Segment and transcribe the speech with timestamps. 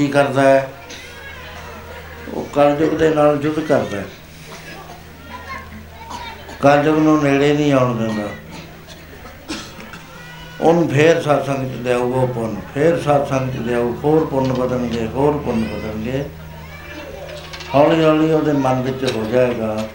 [0.00, 0.72] ਕੀ ਕਰਦਾ ਹੈ?
[2.34, 4.04] ਉਹ ਕਲਯੁਗ ਦੇ ਨਾਲ ਯੁੱਧ ਕਰਦਾ ਹੈ।
[6.60, 8.28] ਕਲਯੁਗ ਨੂੰ ਨੇੜੇ ਨਹੀਂ ਆਉਣ ਦਿੰਦਾ।
[10.60, 15.38] ਉਹਨੂੰ ਫੇਰ satsang ਚ ਲਿਆਊਗਾ ਉਹ ਪੁੰਨ। ਫੇਰ satsang ਚ ਲਿਆਊ, ਹੋਰ ਪੁੰਨ ਵਧਣਗੇ ਹੋਰ
[15.38, 16.24] ਪੁੰਨ ਵਧਣਗੇ
[17.74, 19.88] ਹੌਲੀ ਹੌਲੀ ਉਹਦੇ ਮਨ ਵਿੱਚ ਹੋ ਜਾਏਗਾ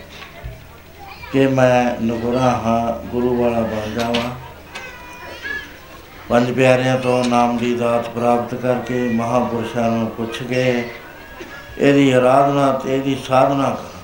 [1.32, 4.25] ਕਿ ਮੈਂ ਨਗੁਰਾ ਹਾਂ, ਗੁਰੂ ਵਾਲਾ ਬਣ ਜਾਵਾਂ।
[6.30, 10.90] ਪੰਜ ਪਿਆਰਿਆਂ ਤੋਂ ਨਾਮ ਦੀ ਦਾਤ ਪ੍ਰਾਪਤ ਕਰਕੇ ਮਹਾਪੁਰਸ਼ਾਂ ਨੂੰ ਪੁੱਛ ਕੇ
[11.78, 14.00] ਇਹਦੀ ਆਰਾਧਨਾ ਤੇ ਇਹਦੀ ਸਾਧਨਾ ਕਰ।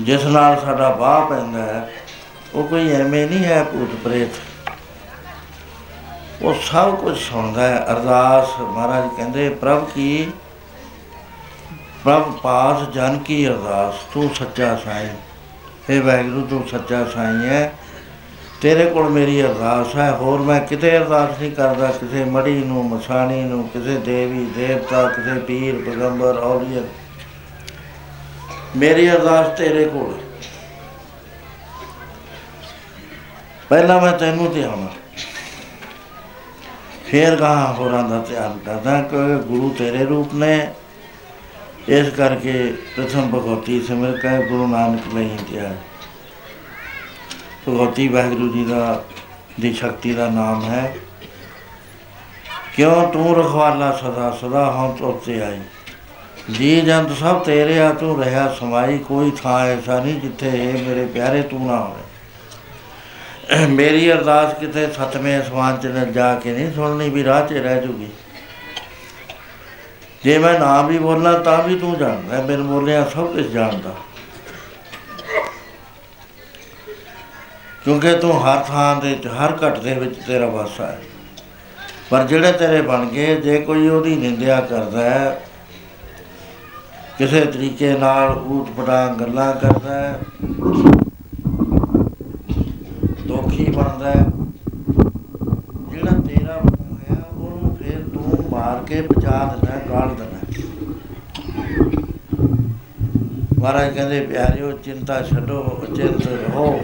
[0.00, 1.90] ਜਿਸ ਨਾਲ ਸਾਡਾ ਵਾਹ ਪੈਂਦਾ ਹੈ,
[2.54, 4.28] ਉਹ ਕੋਈ ਐਵੇਂ ਨਹੀਂ ਹੈ ਭੂਤ ਪ੍ਰੇਤ।
[6.42, 10.30] ਉਹ ਸਭ ਕੁਝ ਸੁਣਦਾ ਹੈ। ਅਰਦਾਸ ਮਹਾਰਾਜ ਕਹਿੰਦੇ, ਪ੍ਰਭ ਕੀ,
[12.04, 15.08] ਪ੍ਰਭ ਪਾਸ ਜਨ ਕੀ ਅਰਦਾਸ, ਤੂੰ ਸੱਚਾ ਸਾਈਂ।
[15.88, 17.72] हे ਵਾਹਿਗੁਰੂ, ਤੂੰ ਸੱਚਾ ਸਾਈਂ ਹੈ।
[18.60, 23.42] ਤੇਰੇ ਕੋਲ ਮੇਰੀ ਅਰਦਾਸ ਹੈ, ਹੋਰ ਮੈਂ ਕਿਤੇ ਅਰਦਾਸ ਨਹੀਂ ਕਰਦਾ, ਕਿਸੇ ਮੜੀ ਨੂੰ, ਮਸਾਣੀ
[23.42, 26.82] ਨੂੰ, ਕਿਸੇ ਦੇਵੀ, ਦੇਵਤਾ, ਕਿਸੇ ਪੀਰ, ਪੈਗੰਬਰ ਔਲੀਆ
[28.76, 30.20] ਮੇਰੀ ਅਰਦਾਸ ਤੇਰੇ ਕੋਲ ਹੈ।
[33.68, 34.86] ਪਹਿਲਾਂ ਮੈਂ ਤੈਨੂੰ ਧਿਆਨ
[37.06, 39.16] ਫੇਰ ਕਹਾ ਹੋਰਾਂ ਦਾ ਧਿਆਨ ਕਰਦਾ ਕਿ
[39.48, 40.68] ਗੁਰੂ ਤੇਰੇ ਰੂਪ ਨੇ।
[41.88, 42.52] ਇਸ ਕਰਕੇ
[42.96, 45.76] ਪ੍ਰਥਮ ਭਗਵਤੀ ਸਿਮਰ ਕੇ ਗੁਰੂ ਨਾਨਕ ਲਈ ਧਿਆਨ
[47.68, 49.04] ਭਗਵਤੀ ਵਾਹਿਗੁਰੂ ਜੀ ਦਾ,
[49.60, 50.94] ਦੀ ਸ਼ਕਤੀ ਦਾ ਨਾਮ ਹੈ।
[52.76, 55.60] ਕਿਉਂ ਤੂੰ ਰਖਵਾਲਾ ਸਦਾ ਸਦਾ ਹਾਂ ਤੋਤੇ ਆਈ।
[56.50, 61.06] ਜੀ ਜੰਤ ਸਭ ਤੇਰੇ ਆ, ਤੂੰ ਰਹਾ ਸਮਾਈ, ਕੋਈ ਥਾਂ ਐਸਾ ਨਹੀਂ ਜਿੱਥੇ ਇਹ ਮੇਰੇ
[61.06, 67.24] ਪਿਆਰੇ ਤੂੰ ਨਾ ਹੋਵੇ। ਮੇਰੀ ਅਰਦਾਸ ਕਿਤੇ ਸਤਵੇਂ ਅਸਮਾਨ ਚ ਜਾ ਕੇ ਨਹੀਂ ਸੁਣਨੀ ਵੀ
[67.24, 68.08] ਰਾਹ 'ਚ ਰਹਿ ਜੂਗੀ।
[70.24, 73.94] ਜੇ ਮੈਂ ਨਾ ਵੀ ਬੋਲਾਂ ਤਾਂ ਵੀ ਤੂੰ ਜਾਣਦਾ ਬਿਨ ਬੋਲਿਆ ਸਭ ਕੁਝ ਜਾਣਦਾ।
[77.86, 80.98] ਕਿਉਂਕਿ ਤੂੰ ਹਰ ਥਾਂ ਦੇ ਵਿੱਚ, ਹਰ ਘਟ ਦੇ ਵਿੱਚ ਤੇਰਾ ਵਾਸਾ ਹੈ।
[82.10, 85.40] ਪਰ ਜਿਹੜੇ ਤੇਰੇ ਬਣ ਗਏ, ਜੇ ਕੋਈ ਉਹਦੀ ਨਿੰਦਿਆ ਕਰਦਾ ਹੈ,
[87.18, 90.18] ਕਿਸੇ ਤਰੀਕੇ ਨਾਲ ਊਟ ਪਟਾਂ ਗੱਲਾਂ ਕਰਦਾ ਹੈ
[93.26, 94.24] ਦੋਖੀ ਬਣਦਾ ਹੈ,
[95.90, 100.34] ਜਿਹੜਾ ਤੇਰਾ ਬਣਿਆ ਉਹਨੂੰ ਫਿਰ ਤੂੰ ਮਾਰ ਕੇ ਬਚਾ ਦੇਣਾ ਗਾਲ ਦੇਣਾ
[103.58, 106.80] ਮਹਾਰਾਜ ਕਹਿੰਦੇ, ਪਿਆਰਿਓ, ਚਿੰਤਾ ਛੱਡੋ, ਅਚਿੰਤ ਰਹੋ।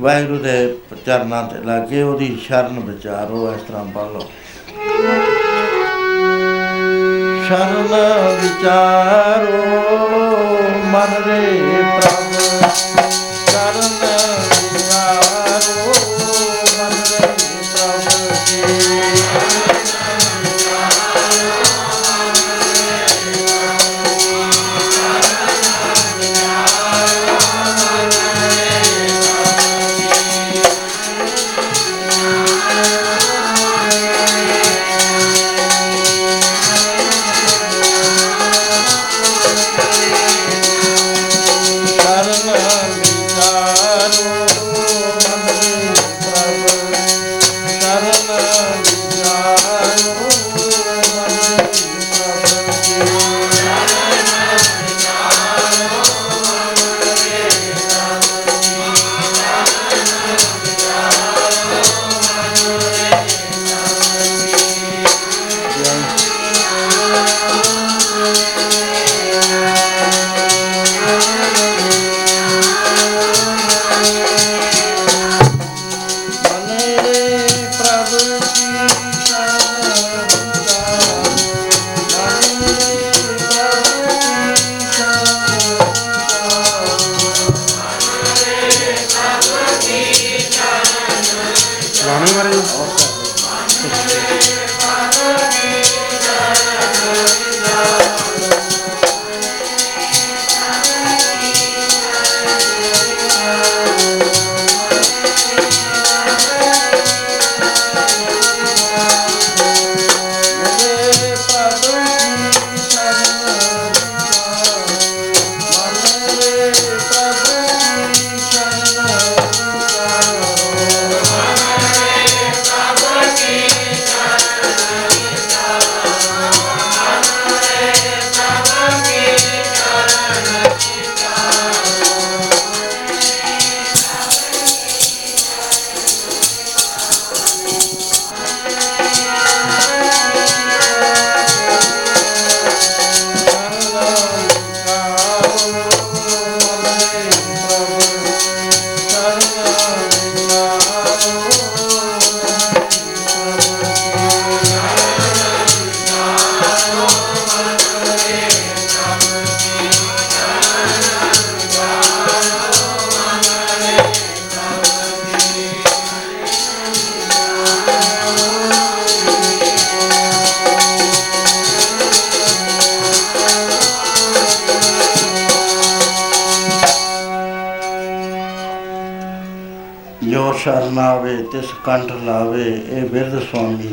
[0.00, 4.30] ਵਾਹਿਗੁਰੂ ਦੇ ਚਰਨਾਂ ਤੇ ਲਾਗੇ, ਉਹਦੀ ਸ਼ਰਨ ਵਿਚਾਰੋ, ਇਸ ਤਰ੍ਹਾਂ ਪੜ੍ਹ ਲਓ।
[7.48, 7.88] ਸ਼ਰਨ
[8.42, 9.62] ਵਿਚਾਰੋ,
[10.84, 11.40] ਮਨ ਰੇ
[12.00, 12.27] ਪ੍ਰਭ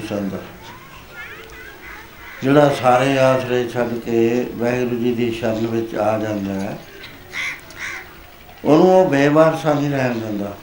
[0.07, 0.41] ਸੁਆਮੀ ਸੰਤ
[2.43, 6.77] ਜਿਹੜਾ ਸਾਰੇ ਆਸਰੇ ਛੱਡ ਕੇ ਵਾਹਿਗੁਰੂ ਜੀ ਦੀ ਸ਼ਰਨ ਵਿੱਚ ਆ ਜਾਂਦਾ ਹੈ,
[8.65, 10.57] ਉਹਨੂੰ ਉਹ ਬੇਵਾਰਸਾ ਨਹੀਂ ਰਹਿਣ ਦਿੰਦਾ।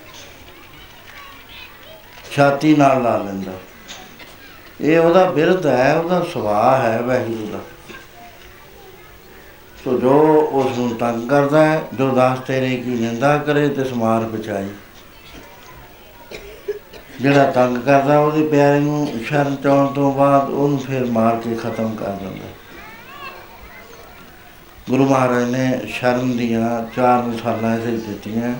[2.32, 3.52] ਛਾਤੀ ਨਾਲ ਲਾ ਲੈਂਦਾ।
[4.80, 7.58] ਇਹ ਉਹਦਾ ਬਿਰਧ ਹੈ, ਉਹਦਾ ਸੁਭਾਅ ਹੈ ਵਾਹਿਗੁਰੂ ਦਾ।
[9.84, 14.20] ਸੋ ਜੋ ਉਸ ਨੂੰ ਤੰਗ ਕਰਦਾ ਹੈ, ਜੋ ਦਾਸ ਤੇਰੇ ਕੀ ਨਿੰਦਾ ਕਰੇ ਤੇ ਸਮਾਰ
[14.20, 14.68] ਬਚਾਈ
[17.22, 21.94] ਜਿਹੜਾ ਤੰਗ ਕਰਦਾ, ਉਹਦੇ ਪਿਆਰੇ ਨੂੰ ਸ਼ਰਨ ਚਾਉਣ ਤੋਂ ਬਾਅਦ ਉਹਨੂੰ ਫਿਰ ਮਾਰ ਕੇ ਖਤਮ
[21.94, 22.48] ਕਰ ਦਿੰਦਾ।
[24.90, 28.54] ਗੁਰੂ ਮਹਾਰਾਜ ਨੇ ਸ਼ਰਨ ਦੀਆਂ ਚਾਰ ਮਿਸਾਲਾਂ ਇਸੇ ਦਿੱਤੀਆਂ।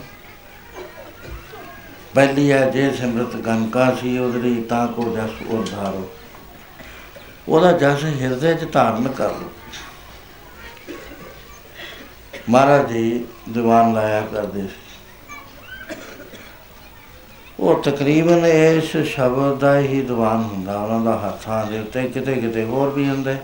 [2.15, 6.11] ਪਹਿਲੀ ਹੈ, ਜੇ ਸਿਮਰਤ ਗੰਕਾ ਸੀ, ਉਹਦੇ ਲਈ ਤਾਂ ਕੋ ਜਸ ਉਧਾਰੋ।
[7.49, 9.51] ਉਹਦਾ ਜਸ ਹਿਰਦੇ 'ਚ ਧਾਰਨ ਕਰ ਲਓ।
[12.51, 14.82] ਮਹਾਰਾਜ ਜੀ ਦੀਵਾਨ ਲਾਇਆ ਕਰਦੇ ਸੀ।
[17.63, 22.65] ਉਹ ਤਕਰੀਬਨ ਇਸ ਸ਼ਬਦ ਦਾ ਹੀ ਦੀਵਾਨ ਹੁੰਦਾ, ਉਹਨਾਂ ਦਾ ਹੱਥਾਂ ਦੇ ਉੱਤੇ ਕਿਤੇ ਕਿਤੇ
[22.65, 23.37] ਹੋਰ ਵੀ ਹੁੰਦੇ।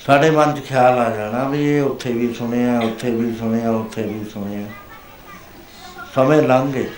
[0.00, 4.02] ਸਾਡੇ ਮਨ 'ਚ ਖਿਆਲ ਆ ਜਾਣਾ ਵੀ ਇਹ ਉੱਥੇ ਵੀ ਸੁਣਿਆ, ਉੱਥੇ ਵੀ ਸੁਣਿਆ, ਉੱਥੇ
[4.02, 4.66] ਵੀ ਸੁਣਿਆ।
[6.14, 6.90] ਸਮੇਂ ਲੰਘ ਗਏ।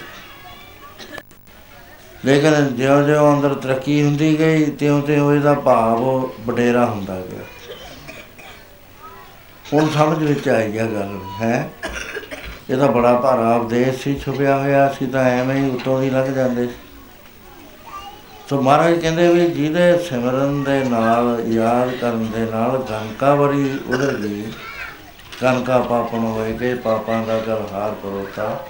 [2.24, 7.44] ਲੇਕਿਨ ਜਿਉਂ ਜਿਉਂ ਅੰਦਰ ਤਰੱਕੀ ਹੁੰਦੀ ਗਈ, ਤਿਉਂ ਤਿਉਂ ਇਹਦਾ ਭਾਵ ਵਡੇਰਾ ਹੁੰਦਾ ਗਿਆ।
[9.72, 11.70] ਹੁਣ ਸਮਝ ਵਿੱਚ ਆਈ ਗਿਆ ਗੱਲ, ਹੈ?
[12.70, 16.66] ਇਹਦਾ ਬੜਾ ਭਾਰਾ ਉਪਦੇਸ਼ ਸੀ, ਛੁਪਿਆ ਹੋਇਆ ਸੀ ਤਾਂ ਐਵੇਂ ਹੀ ਉਤੋਂ ਦੀ ਲੰਘ ਜਾਂਦੇ
[16.66, 16.74] ਸੀ।
[18.48, 24.14] ਸੋ ਮਹਾਰਾਜ ਕਹਿੰਦੇ ਵੀ ਜਿਹਦੇ ਸਿਮਰਨ ਦੇ ਨਾਲ, ਯਾਦ ਕਰਨ ਦੇ ਨਾਲ ਗੰਕਾ ਵਰੀ ਉਧਰ
[24.14, 24.52] ਗਈ।
[25.42, 28.64] ਗੰਕਾ ਪਾਪਨ ਹੋਏ ਕਿ ਪਾਪਾਂ ਦਾ ਗਲ ਹਾਰ ਪਰੋਤਾ।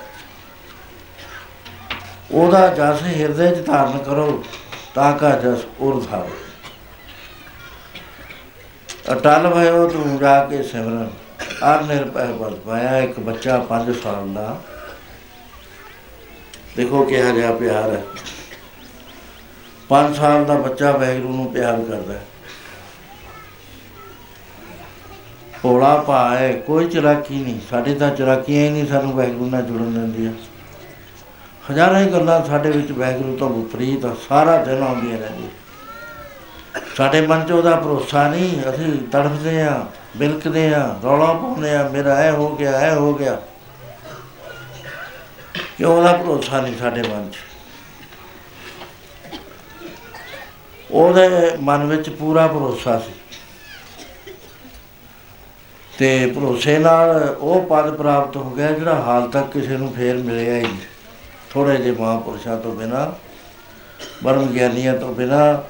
[2.32, 4.42] ਉਹਦਾ ਜਸ ਹਿਰਦੇ 'ਚ ਧਾਰਨ ਕਰੋ,
[4.94, 6.37] ਤਾਂ ਕਾ ਜਸ ਉਰ ਧਾਰੋ
[9.12, 11.08] ਅਟਲ ਭਇਓ ਤੂੰ ਜਾ ਕੇ ਸਿਮਰਨ।
[11.62, 14.62] ਆਰ ਨਿਰਭੈ ਬਲ ਪਾਇਆ ਇੱਕ ਬੱਚਾ 5 ਸਾਲ ਦਾ।
[16.76, 18.02] ਦੇਖੋ ਕਿਹਾ ਜਿਹਾ ਪਿਆਰ ਹੈ।
[19.88, 22.24] 5 ਸਾਲ ਦਾ ਬੱਚਾ ਵੈਗਰੂ ਨੂੰ ਪਿਆਰ ਕਰਦਾ ਹੈ।
[25.62, 30.32] ਭੋਲਾ ਭਾਏ ਕੋਈ ਚਲਾਕੀ ਨਹੀਂ। ਸਾਡੇ ਤਾਂ ਚਲਾਕੀਆਂ ਹੀ ਨਹੀਂ ਸਾਨੂੰ ਵੈਗਰੂ ਨਾਲ ਜੁੜਨ ਦਿੰਦੀਆਂ।
[31.70, 35.50] ਹਜ਼ਾਰਾਂ ਹੀ ਗੱਲਾਂ ਸਾਡੇ ਵਿੱਚ ਵੈਗਰੂ ਤੋਂ ਵਿਪਰੀਤ ਸਾਰਾ ਦਿਨ ਆਉਂਦੀਆਂ ਰਹਿੰਦੀਆਂ।
[36.96, 42.24] ਸਾਡੇ ਮਨ 'ਚ ਉਹਦਾ ਭਰੋਸਾ ਨਹੀਂ, ਅਸੀਂ ਤੜਫਦੇ ਆ ਬਿਲਕਦੇ ਆ ਰੌਲਾ ਪਾਉਂਦੇ ਆ ਮੇਰਾ
[42.24, 43.40] ਇਹ ਹੋ ਗਿਆ, ਇਹ ਹੋ ਗਿਆ।
[45.78, 47.37] ਕਿਉਂ ਉਹਦਾ ਭਰੋਸਾ ਨਹੀਂ ਸਾਡੇ ਮਨ 'ਚ?
[50.90, 51.28] ਉਹਦੇ
[51.61, 53.12] ਮਨ ਵਿੱਚ ਪੂਰਾ ਭਰੋਸਾ ਸੀ।
[55.98, 60.57] ਤੇ ਭਰੋਸੇ ਨਾਲ ਉਹ ਪਦ ਪ੍ਰਾਪਤ ਹੋ ਗਿਆ ਜਿਹੜਾ ਹਾਲ ਤੱਕ ਕਿਸੇ ਨੂੰ ਫੇਰ ਮਿਲਿਆ
[60.57, 60.76] ਹੀ ਨਹੀਂ।
[61.50, 63.14] ਥੋੜੇ ਜਿਹੇ ਮਹਾਂਪੁਰਸ਼ਾਂ ਤੋਂ ਬਿਨਾ
[64.24, 65.62] ਬਰਮ ਗਿਆਨੀਆਂ ਤੋਂ ਬਿਨਾ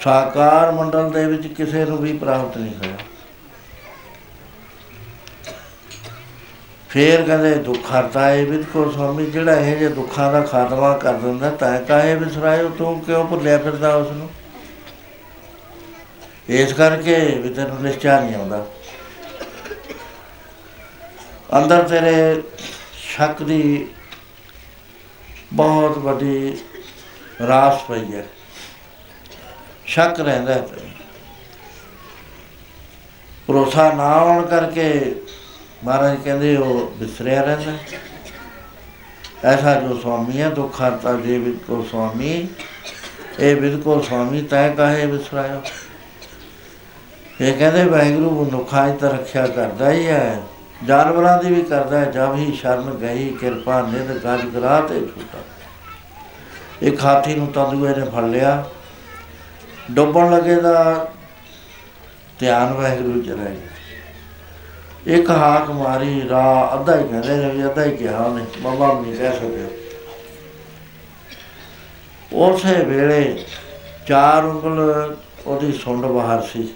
[0.00, 2.96] ਸਾਕਾਰ ਮੰਡਲ ਦੇ ਵਿੱਚ ਕਿਸੇ ਨੂੰ ਵੀ ਪ੍ਰਾਪਤ ਨਹੀਂ ਹੋਇਆ।
[6.88, 11.14] ਫੇਰ ਕਹਿੰਦੇ, ਦੁੱਖ ਹਰਤਾ ਹੈ ਵਿਦ ਕੋ ਸਵਾਮੀ ਜਿਹੜਾ ਇਹ ਜੇ ਦੁੱਖਾਂ ਦਾ ਖਾਤਮਾ ਕਰ
[11.14, 14.30] ਦਿੰਦਾ, ਤਾਂ ਕਾਹੇ ਵਿਸਰਾਇਓ, ਤੂੰ ਕਿਉਂ ਭੁੱਲਿਆ ਫਿਰਦਾ ਉਸ ਨੂੰ
[16.48, 18.66] ਇਸ ਕਰਕੇ ਵੀ ਤੈਨੂੰ ਨਿਸ਼ਚਾ ਨਹੀਂ ਆਉਂਦਾ।
[21.58, 22.42] ਅੰਦਰ ਤੇਰੇ
[22.94, 23.86] ਸ਼ੱਕ ਦੀ
[25.52, 26.58] ਬਹੁਤ ਵੱਡੀ
[27.48, 28.26] ਰਾਸ ਪਈ ਹੈ।
[29.90, 30.88] ਸ਼ੱਕ ਰਹਿੰਦਾ ਹੈ। ਤੈਨੂੰ
[33.48, 35.14] ਭਰੋਸਾ ਨਾ ਹੋਣ ਕਰਕੇ
[35.84, 37.72] ਮਹਾਰਾਜ ਕਹਿੰਦੇ ਉਹ ਵਿਸਰਿਆ ਰਹਿੰਦਾ
[39.44, 42.48] ਐਸਾ ਜੋ ਸੁਆਮੀ ਹੈ, ਦੁੱਖ ਹਰਤਾ ਜੇ ਵਿਦ ਕੋ ਸੁਆਮੀ,
[43.38, 45.62] ਇਹ ਵਿਦ ਕੋ ਸੁਆਮੀ ਤੈ ਕਾਹੇ ਵਿਸਰਾਇਓ
[47.40, 50.42] ਇਹ ਕਹਿੰਦੇ ਵਾਹਿਗੁਰੂ ਮਨੁੱਖਾਂ ਦੀ ਤਾਂ ਰੱਖਿਆ ਕਰਦਾ ਹੀ ਹੈ,
[50.86, 55.38] ਜਾਨਵਰਾਂ ਦੀ ਵੀ ਕਰਦਾ ਹੈ ਜਦ ਹੀ ਸ਼ਰਨ ਗਈ, ਕਿਰਪਾ ਨਿਧ ਗਜ ਗਰਾ ਤੇ ਛੁੱਟਾ।
[56.82, 58.64] ਇੱਕ ਹਾਥੀ ਨੂੰ ਤੰਦੂਏ ਨੇ ਫੜ ਲਿਆ।
[59.90, 61.06] ਡੁੱਬਣ ਲੱਗੇ ਦਾ
[62.38, 67.84] ਧਿਆਨ ਵਾਹਿਗੁਰੂ ਚ ਰਹਿ ਗਿਆ। ਇੱਕ ਹਾਕ ਮਾਰੀ ਰਾ ਅੱਧਾ ਹੀ ਕਹਿੰਦੇ ਨੇ ਵੀ ਅੱਧਾ
[67.84, 69.66] ਹੀ ਕਿਹਾ ਉਹਨੇ, ਬਾਬਾ ਵੀ ਨਹੀਂ ਕਹਿ ਸਕਿਆ।
[72.32, 73.44] ਉਸੇ ਵੇਲੇ
[74.06, 76.74] ਚਾਰ ਉਂਗਲ ਉਹਦੀ ਸੁੰਡ ਬਾਹਰ ਸੀ।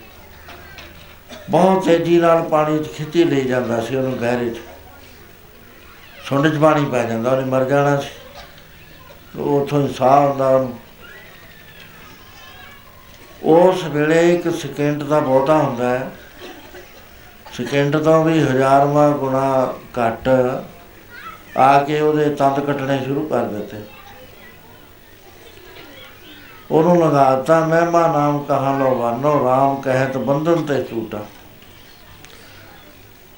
[1.50, 4.58] ਬਹੁਤ ਤੇਜ਼ੀ ਨਾਲ ਪਾਣੀ 'ਚ ਖਿੱਚੀ ਲਈ ਜਾਂਦਾ ਸੀ ਉਹਨੂੰ ਗਹਿਰੇ 'ਚ।
[6.24, 8.08] ਸੁੰਡ 'ਚ ਪਾਣੀ ਪੈ ਜਾਂਦਾ, ਉਹਨੇ ਮਰ ਜਾਣਾ ਸੀ।
[9.40, 10.78] ਉਹ ਉੱਥੋਂ ਹੀ ਸਾਹ ਆਉਂਦਾ ਉਹਨੂੰ।
[13.44, 16.10] ਉਸ ਵੇਲੇ ਇੱਕ ਸਕਿੰਟ ਦਾ ਬਹੁਤਾ ਹੁੰਦਾ ਹੈ।
[17.52, 20.28] ਸਕਿੰਟ ਤੋਂ ਵੀ ਹਜ਼ਾਰਵਾਂ ਗੁਣਾ ਘੱਟ
[21.56, 23.82] ਆ ਕੇ ਉਹਦੇ ਤੰਦ ਕੱਟਣੇ ਸ਼ੁਰੂ ਕਰ ਦਿੱਤੇ।
[26.70, 31.24] ਉਹਨੂੰ ਲਗਾਤਾ, ਮਹਿਮਾ ਨਾਮ ਕਹਾਂ ਲੋ ਵਾਨੋ RAM ਕਹਿਤ ਬੰਧਨ ਤੇ ਛੂਟਾ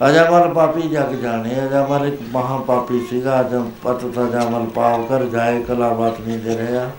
[0.01, 5.63] ਅਜਮਲ ਪਾਪੀ ਜਗ ਜਾਣੇ, ਅਜਮਲ ਇੱਕ ਮਹਾ ਪਾਪੀ ਸੀਗਾ ਜਦ ਪਤ ਤਜਮਲ ਪਾਵ ਕਰ ਜਾਏ
[5.63, 6.91] ਕਲਾ ਬਾਤ ਨਹੀਂ ਦੇ ਰਿਹਾ।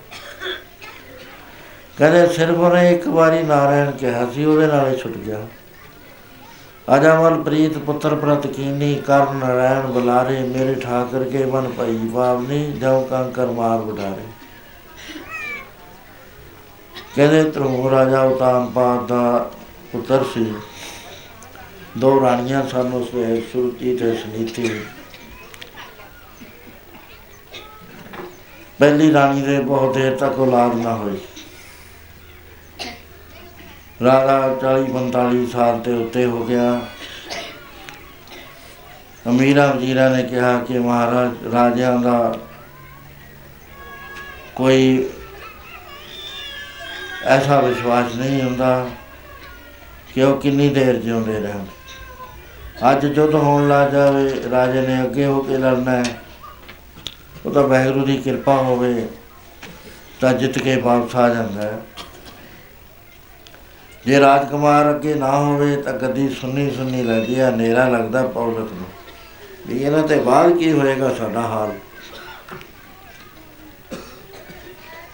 [1.98, 5.46] ਕਹਿੰਦੇ ਸਿਰਫ ਉਹਨੇ ਇੱਕ ਵਾਰੀ ਨਾਰਾਇਣ ਕਿਹਾ ਸੀ, ਉਹਦੇ ਨਾਲ ਹੀ ਛੁੱਟ ਗਿਆ।
[6.88, 13.00] ਅਜਮਲ ਪ੍ਰੀਤ ਪੁੱਤਰ ਪ੍ਰਤ ਕੀਨੀ ਕਰ ਨਾਰਾਇਣ ਬੁਲਾਰੇ, ਮੇਰੇ ਠਾਕਰ ਕੇ ਮਨ ਭਈ ਬਾਵਨੀ ਜਉ
[13.04, 14.26] ਕੰਕਰ ਮਾਰ ਬੁਢਾਰੇ
[17.16, 19.50] ਕਹਿੰਦੇ ਧਰੂਮ ਰਾਜਾ ਉਤਾਨਪਾਦ ਦਾ
[19.92, 20.52] ਪੁੱਤਰ ਸੀ।
[21.98, 24.68] ਦੋ ਰਾਣੀਆਂ ਸਨ ਉਸ ਦੇ ਸੁਰਤੀ ਤੇ ਸੁਨੀਤੀ।
[28.78, 31.18] ਪਹਿਲੀ ਰਾਣੀ ਦੇ ਬਹੁਤ ਦੇਰ ਤੱਕ ਔਲਾਦ ਨਾ ਹੋਈ।
[34.04, 36.80] ਰਾਜਾ 40 45 ਸਾਲ ਤੇ ਉੱਤੇ ਹੋ ਗਿਆ।
[39.28, 42.38] ਅਮੀਰਾ ਵਜ਼ੀਰਾ ਨੇ ਕਿਹਾ ਕਿ ਮਹਾਰਾਜ, ਰਾਜਿਆਂ ਦਾ
[44.56, 45.08] ਕੋਈ
[47.24, 48.90] ਐਸਾ ਵਿਸ਼ਵਾਸ ਨਹੀਂ ਹੁੰਦਾ,
[50.14, 51.64] ਕਿ ਉਹ ਕਿੰਨੀ ਦੇਰ ਜਿਉਂਦੇ ਰਹਿਣ।
[52.92, 56.22] ਅੱਜ ਜੁੱਧ ਹੋਣ ਲੱਗ ਜਾਵੇ, ਰਾਜੇ ਨੇ ਅੱਗੇ ਹੋ ਕੇ ਲੜਨਾ ਹੈ।
[57.46, 59.08] ਉਹ ਤਾਂ ਵਾਹਿਗੁਰੂ ਦੀ ਕਿਰਪਾ ਹੋਵੇ,
[60.20, 61.78] ਤਾਂ ਜਿੱਤ ਕੇ ਵਾਪਸ ਆ ਜਾਂਦਾ ਹੈ।
[64.08, 68.86] ਜੇ ਰਾਜਕੁਮਾਰ ਅੱਗੇ ਨਾ ਹੋਵੇ ਤਾਂ ਗੱਦੀ ਸੁੰਨੀ ਸੁੰਨੀ ਲੱਗਦੀ ਹੈ ਹਨੇਰਾ ਲੱਗਦਾ ਪੌਲਤ ਨੂੰ।
[69.66, 71.72] ਵੀ ਇਹਨਾਂ ਤੇ ਬਾਅਦ ਕੀ ਹੋਏਗਾ ਸਾਡਾ ਹਾਲ?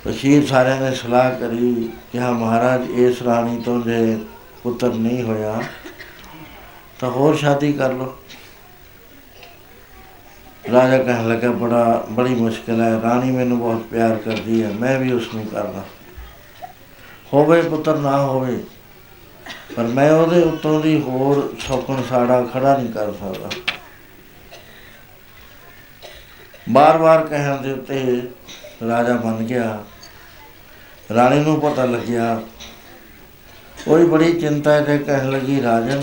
[0.07, 4.19] ਵਸ਼ੀਰ ਸਾਰਿਆਂ ਨੇ ਸਲਾਹ ਕਰੀ ਕਿ ਹਾਂ ਮਹਾਰਾਜ, ਇਸ ਰਾਣੀ ਤੋਂ ਜੇ
[4.63, 5.63] ਪੁੱਤਰ ਨਹੀਂ ਹੋਇਆ,
[7.01, 8.15] ਤਾਂ ਹੋਰ ਸ਼ਾਦੀ ਕਰ ਲਓ।
[10.73, 15.13] ਰਾਜਾ ਕਹਿਣ ਲੱਗਾ, ਬੜਾ, ਬੜੀ ਮੁਸ਼ਕਿਲ ਹੈ, ਰਾਣੀ ਮੈਨੂੰ ਬਹੁਤ ਪਿਆਰ ਕਰਦੀ ਹੈ, ਮੈਂ ਵੀ
[15.13, 15.85] ਉਸ ਨੂੰ ਕਰਦਾ।
[17.35, 18.59] ਹੋਵੇ ਪੁੱਤਰ ਨਾ ਹੋਵੇ
[19.71, 23.51] ਪਰ ਮੈਂ ਉਹਦੇ ਉੱਤੋਂ ਦੀ ਹੋਰ ਸ਼ੌਕਣ ਸਾੜਾ ਖੜਾ ਨਹੀਂ ਕਰ ਸਕਦਾ।
[26.71, 28.23] ਬਾਰ-ਬਾਰ ਕਹਿਣ ਦੇ ਉੱਤੇ
[28.89, 29.85] ਰਾਜਾ ਬਣ ਗਿਆ।
[31.15, 32.41] ਰਾਣੀ ਨੂੰ ਪਤਾ ਲੱਗਿਆ
[33.79, 36.03] ਕੋਈ ਬੜੀ ਚਿੰਤਾ ਤੇ ਕਹਿਣ ਲੱਗੀ, ਰਾਜਨ,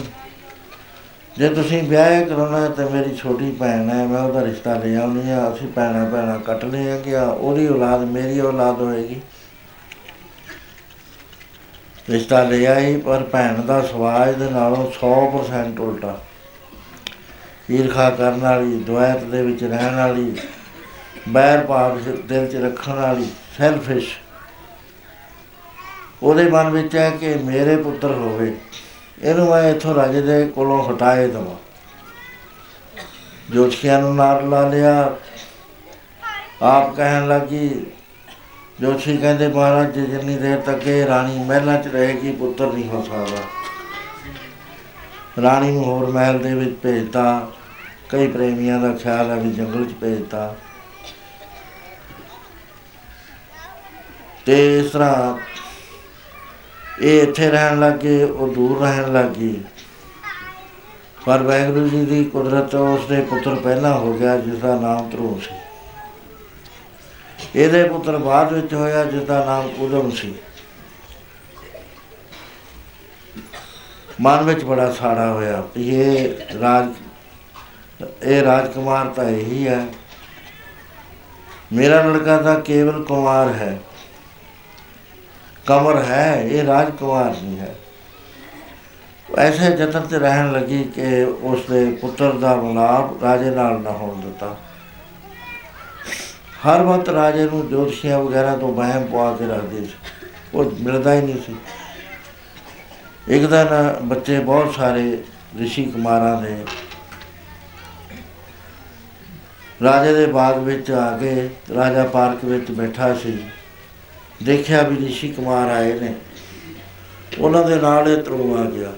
[1.37, 5.31] ਜੇ ਤੁਸੀਂ ਵਿਆਹ ਕਰਾਉਣਾ ਹੈ ਤਾਂ ਮੇਰੀ ਛੋਟੀ ਭੈਣ ਹੈ, ਮੈਂ ਉਹਦਾ ਰਿਸ਼ਤਾ ਲੈ ਆਉਣੀ
[5.31, 9.21] ਆ ਅਸੀਂ ਭੈਣਾਂ ਭੈਣਾਂ ਕੱਟ ਲਈਆਂ ਆ ਉਹਦੀ ਔਲਾਦ ਮੇਰੀ ਔਲਾਦ ਹੋਏਗੀ?
[12.11, 16.17] ਰਿਸ਼ਤਾ ਲੈ ਆਈ ਪਰ ਭੈਣ ਦਾ ਸਵਾਜ ਦੇ ਨਾਲੋਂ 100% ਉਲਟਾ।
[17.71, 20.35] ਈਰਖਾ ਕਰਨ ਵਾਲੀ, ਦੁਆਇਤ ਦੇ ਵਿੱਚ ਰਹਿਣ ਵਾਲੀ,
[21.29, 24.09] ਬੈਰ ਭਾਵ ਦਿਲ 'ਚ ਰੱਖਣ ਵਾਲੀ ਸੈਲਫਿਸ਼
[26.23, 28.53] ਉਹਦੇ ਮਨ ਵਿੱਚ ਹੈ ਕਿ ਮੇਰੇ ਪੁੱਤਰ ਹੋਵੇ,
[29.21, 31.55] ਇਹਨੂੰ ਮੈਂ ਇੱਥੋਂ ਰਾਜੇ ਦੇ ਕੋਲੋਂ ਹਟਾਏ ਦਵਾਂ।
[33.51, 35.15] ਜੋਤਸ਼ੀਆਂ ਨੂੰ ਨਾਲ ਲਾ ਲਿਆ,
[36.61, 37.69] ਆਪ ਕਹਿਣ ਲੱਗੀ
[38.81, 43.03] ਜੋਤਸ਼ੀ ਕਹਿੰਦੇ, ਮਹਾਰਾਜ, ਜੀ ਜਿੰਨੀ ਦੇਰ ਤੱਕ ਇਹ ਰਾਣੀ ਮਹਿਲਾਂ 'ਚ ਰਹੇਗੀ, ਪੁੱਤਰ ਨਹੀਂ ਹੋ
[43.03, 43.37] ਸਕਦਾ।
[45.41, 47.51] ਰਾਣੀ ਨੂੰ ਹੋਰ ਮਹਿਲ ਦੇ ਵਿੱਚ ਭੇਜਤਾ।
[48.09, 50.55] ਕਈ ਪ੍ਰੇਮੀਆਂ ਦਾ ਖਿਆਲ ਹੈ ਵੀ ਜੰਗਲ 'ਚ ਭੇਜਤਾ।
[54.45, 55.37] ਤੇ ਇਸ ਤਰ੍ਹਾਂ
[57.01, 59.61] ਇਹ ਇੱਥੇ ਰਹਿਣ ਲੱਗੇ, ਉਹ ਦੂਰ ਰਹਿਣ ਲੱਗੀ।
[61.25, 65.39] ਪਰ ਵਾਹਿਗੁਰੂ ਜੀ ਦੀ ਕੁਦਰਤ ਉਸ ਦੇ ਪੁੱਤਰ ਪਹਿਲਾਂ ਹੋ ਗਿਆ ਜਿਸ ਦਾ ਨਾਮ ਧਰੂਮ
[65.39, 65.60] ਸੀ।
[67.55, 70.35] ਇਹਦੇ ਪੁੱਤਰ ਬਾਅਦ ਵਿੱਚ ਹੋਇਆ ਜਿਸ ਦਾ ਨਾਮ ਉਦਮ ਸੀ।
[74.21, 76.89] ਮਨ ਵਿੱਚ ਬੜਾ ਸਾੜਾ ਹੋਇਆ ਵੀ ਇਹ ਰਾਜ,
[78.23, 79.85] ਇਹ ਰਾਜਕੁਮਾਰ ਤਾਂ ਇਹੀ ਹੈ।
[81.73, 83.79] ਮੇਰਾ ਲੜਕਾ ਤਾਂ ਕੇਵਲ ਕੁਮਾਰ ਹੈ।
[85.65, 87.75] ਕਮਰ ਹੈ, ਇਹ ਰਾਜਕੁਮਾਰ ਨਹੀਂ ਹੈ।
[89.37, 94.21] ਐਸੇ ਜਤਨ ਤੇ ਰਹਿਣ ਲੱਗੀ ਕਿ ਉਸ ਦੇ ਪੁੱਤਰ ਦਾ ਮਿਲਾਪ ਰਾਜੇ ਨਾਲ ਨਾ ਹੋਣ
[94.21, 94.57] ਦਿੱਤਾ।
[96.67, 99.93] ਹਰ ਵਕਤ ਰਾਜੇ ਨੂੰ ਜੋਤਸ਼ੀਆਂ ਵਗੈਰਾ ਤੋਂ ਵਹਿਮ ਪਵਾ ਕੇ ਰੱਖਦੇ ਸੀ।
[100.53, 101.55] ਉਹ ਮਿਲਦਾ ਹੀ ਨਹੀਂ ਸੀ।
[103.27, 105.23] ਇੱਕ ਦਿਨ ਬੱਚੇ ਬਹੁਤ ਸਾਰੇ
[105.57, 106.65] ਰਿਸ਼ੀ ਕੁਮਾਰਾਂ ਦੇ
[109.83, 113.43] ਰਾਜੇ ਦੇ ਬਾਗ ਵਿੱਚ ਆ ਕੇ ਰਾਜਾ ਪਾਰਕ ਵਿੱਚ ਬੈਠਾ ਸੀ।
[114.43, 116.15] ਦੇਖਿਆ ਵੀ ਰਿਸ਼ੀ ਕੁਮਾਰ ਆਏ ਨੇ।
[117.39, 118.93] ਉਹਨਾਂ ਦੇ ਨਾਲ ਇਹ ਤਰੂ ਆ ਗਿਆ।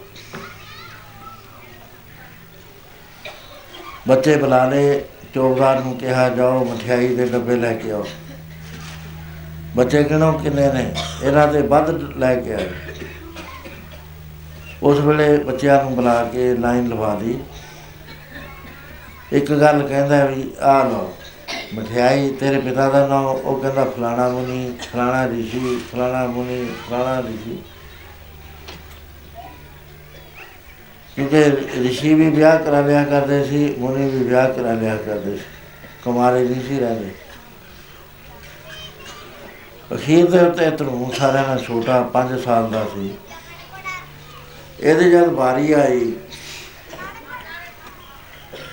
[4.08, 5.04] ਬੱਚੇ ਬੁਲਾ ਲਏ।
[5.35, 8.05] ਚੌਕਦਾਰ ਨੂੰ ਕਿਹਾ, ਜਾਓ ਮਠਿਆਈ ਦੇ ਡੱਬੇ ਲੈ ਕੇ ਆਓ।
[9.75, 10.93] ਬੱਚੇ ਕਿਹਨੋਂ ਕਿੰਨੇ ਨੇ,
[11.23, 12.69] ਇਹਨਾਂ ਦੇ ਵੱਧ ਲੈ ਕੇ ਆਏ।
[14.83, 17.39] ਉਸ ਵੇਲੇ ਬੱਚਿਆਂ ਨੂੰ ਬੁਲਾ ਕੇ ਲਾਈਨ ਲਵਾ ਦੀ।
[19.31, 21.13] ਇੱਕ ਗੱਲ ਕਹਿੰਦਾ ਵੀ ਆ ਲਓ,
[21.73, 27.61] ਮਠਿਆਈ ਤੇਰੇ ਪਿਤਾ ਦਾ ਨਾਮ ਉਹ ਕਹਿੰਦਾ, ਫਲਾਣਾ ਮੁਨੀ, ਫਲਾਣਾ ਰਿਸ਼ੀ, ਫਲਾਣਾ ਮੁਨੀ, ਫਲਾਣਾ ਰਿਸ਼ੀ।
[31.15, 31.43] ਕਿਉਂਕਿ
[31.80, 35.43] ਰਿਸ਼ੀ ਵੀ ਵਿਆਹ ਕਰਾ ਲਿਆ ਕਰਦੇ ਸੀ, ਮੁਨੀ ਵੀ ਵਿਆਹ ਕਰਾ ਲਿਆ ਕਰਦੇ ਸੀ।
[36.04, 37.12] ਕੁਮਾਰੇ ਨਹੀਂ ਸੀ ਰਹਿੰਦੇ।
[39.95, 43.13] ਅਖੀਰ ਦੇ ਉੱਤੇ ਤਰੂ ਸਾਰਿਆਂ ਨਾਲ ਛੋਟਾ 5 ਸਾਲ ਦਾ ਸੀ।
[44.80, 46.13] ਇਹਦੇ ਜਦ ਵਾਰੀ ਆਈ,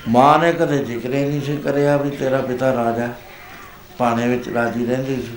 [0.08, 3.14] ਮਾਂ ਨੇ ਕਦੇ ਜ਼ਿਕਰ ਹੀ ਨਹੀਂ ਸੀ ਕਰਿਆ ਵੀ ਤੇਰਾ ਪਿਤਾ ਰਾਜਾ ਹੈ।
[3.98, 5.36] ਭਾਣੇ ਵਿੱਚ ਰਾਜੀ ਰਹਿੰਦੀ ਸੀ।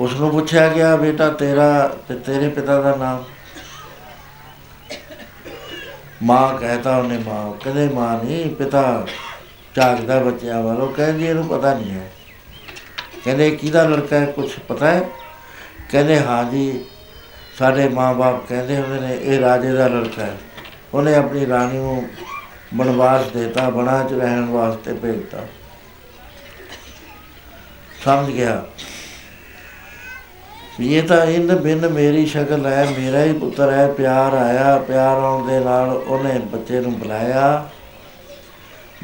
[0.00, 3.24] ਉਸ ਨੂੰ ਪੁੱਛਿਆ ਗਿਆ, ਬੇਟਾ, ਤੇਰਾ ਤੇ ਤੇਰੇ ਪਿਤਾ ਦਾ ਨਾਮ?
[6.22, 9.06] ਮਾਂ ਕਹਤਾ ਉਹਨੇ ਮਾਂ ਕਦੇ ਮਾਂ ਨਹੀਂ ਪਿਤਾ
[9.74, 12.12] ਝਾਕਦਾ ਬੱਚਿਆਂ ਵੱਲੋਂ ਕਹਿੰਦੀ ਇਹਨੂੰ ਪਤਾ ਨਹੀਂ ਹੈ।
[13.24, 15.02] ਕਹਿੰਦੇ ਕਿਹਦਾ ਲੜਕਾ ਹੈ ਕੁਝ ਪਤਾ ਹੈ?
[15.90, 16.84] ਕਹਿੰਦੇ ਹਾਂ ਜੀ,
[17.58, 20.36] ਸਾਡੇ ਮਾਂ-ਬਾਪ ਕਹਿੰਦੇ ਹੁੰਦੇ ਨੇ, ਇਹ ਰਾਜੇ ਦਾ ਲੜਕਾ ਹੈ।
[20.94, 22.08] ਉਹਨੇ ਆਪਣੀ ਰਾਣੀ ਨੂੰ
[22.74, 25.38] ਬਨਵਾਸ ਦੇਤਾ, ਬਣਾ ਚ ਰਹਿਣ ਵਾਸਤੇ ਭੇਜਤਾ।
[28.04, 28.54] ਸਮਝ ਗਿਆ?
[28.54, 28.97] ਵੀ
[30.80, 35.46] ਇਹ ਤਾਂ ਇੰਨ ਬਿਨ ਮੇਰੀ ਸ਼ਕਲ ਹੈ, ਮੇਰਾ ਹੀ ਪੁੱਤਰ ਹੈ, ਪਿਆਰ ਆਇਆ, ਪਿਆਰ ਆਉਣ
[35.46, 37.68] ਦੇ ਨਾਲ ਉਹਨੇ ਬੱਚੇ ਨੂੰ ਬੁਲਾਇਆ।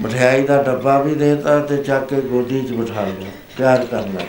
[0.00, 4.26] ਮਠਿਆਈ ਦਾ ਡੱਬਾ ਵੀ ਦੇਤਾ ਤੇ ਚੱਕ ਕੇ ਗੋਦੀ 'ਚ ਬਿਠਾ ਲਿਆ, ਪਿਆਰ ਕਰਨ ਲੱਗ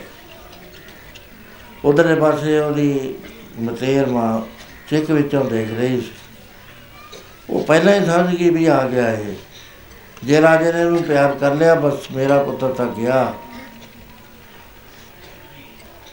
[1.85, 3.15] ਉਧਰਲੇ ਪਾਸੇ ਉਹਦੀ
[3.59, 4.41] ਮਤੇਰ ਮਾਂ
[4.89, 6.11] ਚਿੱਕ ਵਿੱਚੋਂ ਦੇਖ ਰਹੀ ਸੀ।
[7.49, 9.35] ਉਹ ਪਹਿਲਾਂ ਹੀ ਸਮਝ ਗਈ ਵੀ ਆ ਗਿਆ ਇਹ।
[10.23, 13.33] ਜੇ ਰਾਜੇ ਨੇ ਇਹਨੂੰ ਪਿਆਰ ਕਰ ਲਿਆ, ਬਸ ਮੇਰਾ ਪੁੱਤਰ ਤਾਂ ਗਿਆ।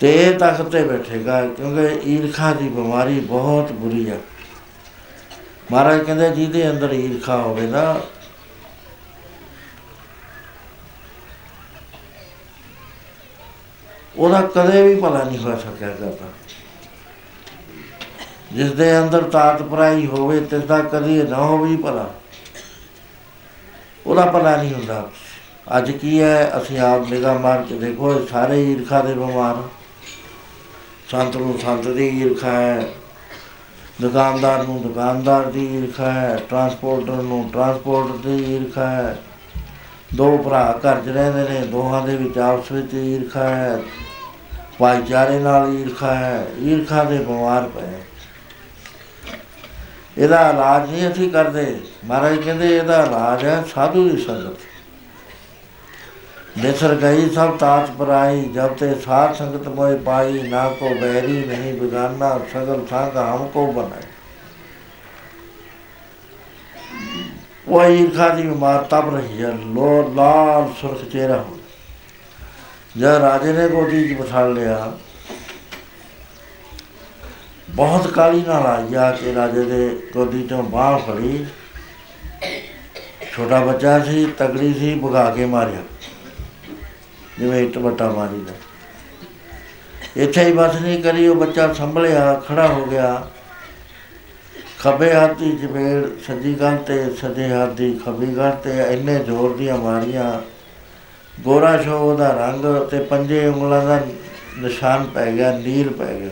[0.03, 4.19] ਤੇ ਇਹ ਤਖਤ ਤੇ ਬੈਠੇਗਾ, ਕਿਉਂਕਿ ਈਰਖਾ ਦੀ ਬਿਮਾਰੀ ਬਹੁਤ ਬੁਰੀ ਹੈ
[5.73, 8.01] ਮਹਾਰਾਜ ਕਹਿੰਦੇ, ਜਿਹਦੇ ਅੰਦਰ ਈਰਖਾ ਹੋਵੇ ਨਾ,
[14.17, 16.29] ਉਹਦਾ ਕਦੇ ਵੀ ਭਲਾ ਨਹੀਂ ਹੋ ਸਕਿਆ ਕਰਦਾ।
[18.53, 22.09] ਜਿਸ ਦੇ ਅੰਦਰ ਤਾਤ ਪਰਾਈ ਹੋਵੇ ਤਿਸ ਦਾ ਕਦੀ ਨਾ ਹੋਵੇ ਭਲਾ।
[24.07, 25.11] ਉਹਦਾ ਭਲਾ ਨਹੀਂ ਹੁੰਦਾ।
[25.79, 26.51] ਅੱਜ ਕੀ ਹੈ?
[26.59, 29.62] ਅਸੀਂ ਆਪ ਨਿਗਾਹ ਮਾਰ ਕੇ ਦੇਖੋ, ਇਹ ਸਾਰੇ ਈਰਖਾ ਦੇ ਬਿਮਾਰ
[31.12, 32.85] ਸੰਤ ਨੂੰ ਸੰਤ ਦੀ ਈਰਖਾ ਹੈ,
[34.01, 39.16] ਦੁਕਾਨਦਾਰ ਨੂੰ ਦੁਕਾਨਦਾਰ ਦੀ ਈਰਖਾ ਹੈ ਟਰਾਂਸਪੋਰਟਰ ਨੂੰ ਟਰਾਂਸਪੋਰਟ ਦੀ ਈਰਖਾ ਹੈ।
[40.14, 43.79] ਦੋ ਭਰਾ ਘਰ 'ਚ ਰਹਿੰਦੇ ਨੇ, ਦੋਹਾਂ ਦੇ ਵਿੱਚ ਆਪਸ ਵਿੱਚ ਈਰਖਾ ਹੈ,
[44.79, 48.01] ਭਾਈਚਾਰੇ ਨਾਲ ਈਰਖਾ ਹੈ, ਈਰਖਾ ਦੇ ਬਿਮਾਰ ਪਏ
[50.18, 51.64] ਇਹਦਾ ਇਲਾਜ ਨਹੀਂ ਅਸੀਂ ਕਰਦੇ।
[52.05, 54.71] ਮਹਾਰਾਜ ਕਹਿੰਦੇ ਇਹਦਾ ਇਲਾਜ ਹੈ ਸਾਧੂ ਦੀ ਸੰਗਤ।
[56.57, 61.73] ਨੇਸਰ ਗਈ ਸਭ ਤਾਤ ਪਰਾਈ, ਜਬ ਤੇ ਸਾਧ ਸੰਗਤ ਮੋਏ ਪਾਈ, ਨਾ ਕੋ ਬੈਰੀ ਨਹੀਂ
[61.75, 64.11] ਬਿਗਾਨਾ, ਸਗਲ ਸੰਗ ਹਮ ਕੋ ਬਣਾਏ
[67.69, 71.57] ਉਹ ਈਰਖਾ ਦੀ ਬਿਮਾਰ ਤਬ ਰਹੀ ਹੈ ਲੋ ਲਾਲ ਸੁਰਖ ਚਿਹਰਾ ਹੋ
[72.97, 74.93] ਜਦ ਰਾਜੇ ਨੇ ਗੋਦੀ 'ਚ ਬਿਠਾ ਲਿਆ,
[77.71, 81.45] ਬਹੁਤ ਕਾਲੀ ਨਾਲ ਆਇਆ ਕਿ ਰਾਜੇ ਦੇ ਗੋਦੀ ਚੋਂ ਬਾਹ ਫੜੀ।
[83.33, 85.83] ਛੋਟਾ ਬੱਚਾ ਸੀ, ਤਗੜੀ ਸੀ, ਭਗਾ ਕੇ ਮਾਰਿਆ।
[87.38, 88.53] ਜਿਵੇਂ ਇੱਟ ਵੱਟਾ ਮਾਰੀ ਦਾ
[90.16, 93.31] ਇੱਥੇ ਹੀ ਬਸ ਨਹੀਂ ਕਰੀ, ਉਹ ਬੱਚਾ ਸੰਭਲਿਆ ਖੜਾ ਹੋ ਗਿਆ।
[94.79, 99.57] ਖੱਬੇ ਹੱਥ ਦੀ ਜਵੇੜ ਸੱਜੀ ਗਲ ਤੇ, ਸੱਜੇ ਹੱਥ ਦੀ ਖੱਬੀ ਗਲ ਤੇ, ਇੰਨੇ ਜ਼ੋਰ
[99.57, 100.40] ਦੀਆਂ ਮਾਰੀਆਂ।
[101.40, 104.07] ਗੋਰਾ ਸ਼ੋ ਉਹਦਾ ਰੰਗ ਤੇ ਪੰਜੇ ਉਂਗਲਾਂ ਦਾ
[104.59, 106.31] ਨਿਸ਼ਾਨ ਪੈ ਗਿਆ, ਨੀਲ ਪੈ ਗਿਆ।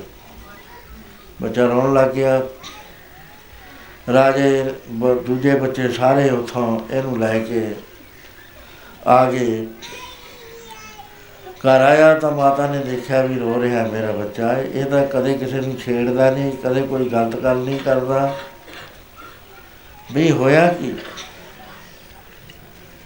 [1.42, 2.42] ਬੱਚਾ ਰੋਣ ਲੱਗ ਗਿਆ।
[4.12, 7.74] ਰਾਜੇ ਬ- ਦੂਜੇ ਬੱਚੇ ਸਾਰੇ ਉਥੋਂ ਇਹਨੂੰ ਲੈ ਕੇ
[9.06, 9.66] ਆ ਗਏ।
[11.66, 15.60] ਘਰ ਆਇਆ ਤਾਂ ਮਾਤਾ ਨੇ ਦੇਖਿਆ ਵੀ ਰੋ ਰਿਹਾ ਮੇਰਾ ਬੱਚਾ, ਇਹ ਤਾਂ ਕਦੇ ਕਿਸੇ
[15.60, 18.34] ਨੂੰ ਛੇੜਦਾ ਨਹੀਂ, ਕਦੇ ਕੋਈ ਗਲਤ ਗੱਲ ਨਹੀਂ ਕਰਦਾ।
[20.12, 20.94] ਵੀ ਹੋਇਆ ਕੀ?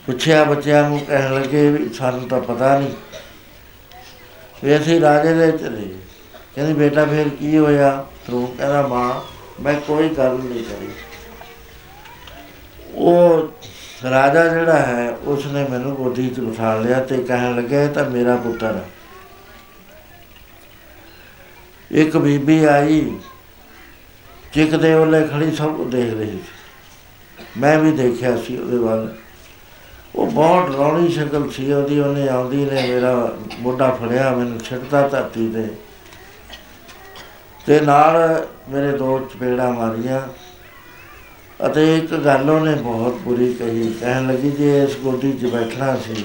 [0.07, 2.93] ਪੁੱਛਿਆ ਬੱਚਿਆਂ ਨੂੰ, ਕਹਿਣ ਲੱਗੇ ਵੀ ਸਾਨੂੰ ਤਾਂ ਪਤਾ ਨਹੀਂ।
[4.65, 5.95] ਵੀ ਅਸੀਂ ਰਾਜੇ ਦੇ ਚਲੇ
[6.55, 8.07] ਕਹਿੰਦੀ, ਬੇਟਾ ਫਿਰ ਕੀ ਹੋਇਆ?
[8.31, 9.21] ਤੂੰ ਕਹਿੰਦਾ, ਮਾਂ,
[9.63, 10.89] ਮੈਂ ਕੋਈ ਗੱਲ ਨਹੀਂ ਕਰੀ।
[12.95, 13.49] ਉਹ
[14.11, 18.37] ਰਾਜਾ ਜਿਹੜਾ ਹੈ, ਉਸਨੇ ਮੈਨੂੰ ਗੋਦੀ 'ਚ ਬਿਠਾ ਲਿਆ ਤੇ ਕਹਿਣ ਲੱਗਾ ਇਹ ਤਾਂ ਮੇਰਾ
[18.37, 18.85] ਪੁੱਤਰ ਹੈ।
[21.91, 23.17] ਇੱਕ ਬੀਬੀ ਆਈ
[24.53, 26.43] ਚਿੱਕ ਦੇ ਉਹਲੇ ਖੜੀ ਸਭ ਕੁਝ ਦੇਖ ਰਹੀ ਸੀ।
[27.59, 29.15] ਮੈਂ ਵੀ ਦੇਖਿਆ ਸੀ ਉਹਦੇ ਵੱਲ।
[30.15, 35.51] ਉਹ ਬਹੁਤ ਰੌਣੀ ਸ਼ਕਲ ਸੀ ਉਹਦੀ, ਉਹਨੇ ਆਉਂਦੀ ਨੇ ਮੇਰਾ ਮੋਢਾ ਫੜਿਆ, ਮੈਨੂੰ ਛਿੜਤਾ ਧਰਤੀ
[35.51, 35.69] ਤੇ।
[37.67, 40.21] ਤੇ ਨਾਲ ਮੇਰੇ ਦੋ ਚਪੇੜਾਂ ਮਾਰੀਆਂ।
[41.67, 46.25] ਅਤੇ ਇੱਕ ਗੱਲ ਉਹਨੇ ਬਹੁਤ ਬੁਰੀ ਕਹੀ, ਕਹਿਣ ਲੱਗੀ ਜੇ ਇਸ ਗੋਦੀ 'ਚ ਬੈਠਣਾ ਸੀ,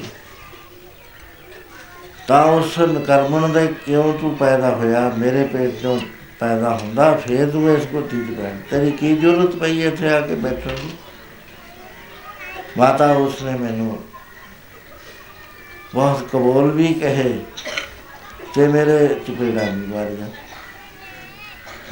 [2.28, 5.08] ਤਾਂ ਉਸ ਨਕਰਮਣ ਦੇ ਕਿਉਂ ਤੂੰ ਪੈਦਾ ਹੋਇਆ?
[5.18, 6.00] ਮੇਰੇ ਪੇਟ ਤੋਂ
[6.40, 10.36] ਪੈਦਾ ਹੁੰਦਾ, ਫੇਰ ਤੂੰ ਇਸ ਗੋਦੀ 'ਚ ਬੈਠ। ਤੇਰੀ ਕੀ ਜ਼ਰੂਰਤ ਪਈ ਇੱਥੇ ਆ ਕੇ
[10.36, 10.92] ਬੈਠਣ ਦੀ?
[12.78, 13.98] ਮਾਤਾ ਉਸਨੇ ਮੈਨੂੰ
[15.94, 17.40] ਬਹੁਤ ਕਬੂਲ ਵੀ ਕਹੇ
[18.56, 20.28] ਤੇ ਮੇਰੇ ਚਪੇੜਾਂ ਵੀ ਮਾਰੀਆਂ।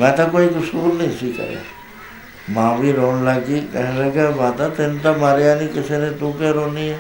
[0.02, 1.60] ਮੈਂ ਤਾਂ ਕੋਈ ਕਸੂਰ ਨਹੀਂ ਸੀ ਕਰਿਆ।
[2.50, 6.54] ਮਾਂ ਵੀ ਰੋਣ ਲੱਗੀ, ਕਹਿਣ ਲੱਗਾ, ਮਾਤਾ ਤੈਨੂੰ ਤਾਂ ਮਾਰਿਆ ਨਹੀਂ ਕਿਸੇ ਨੇ ਤੂੰ ਕਿਉਂ
[6.54, 7.00] ਰੋਣੀ ਹੈ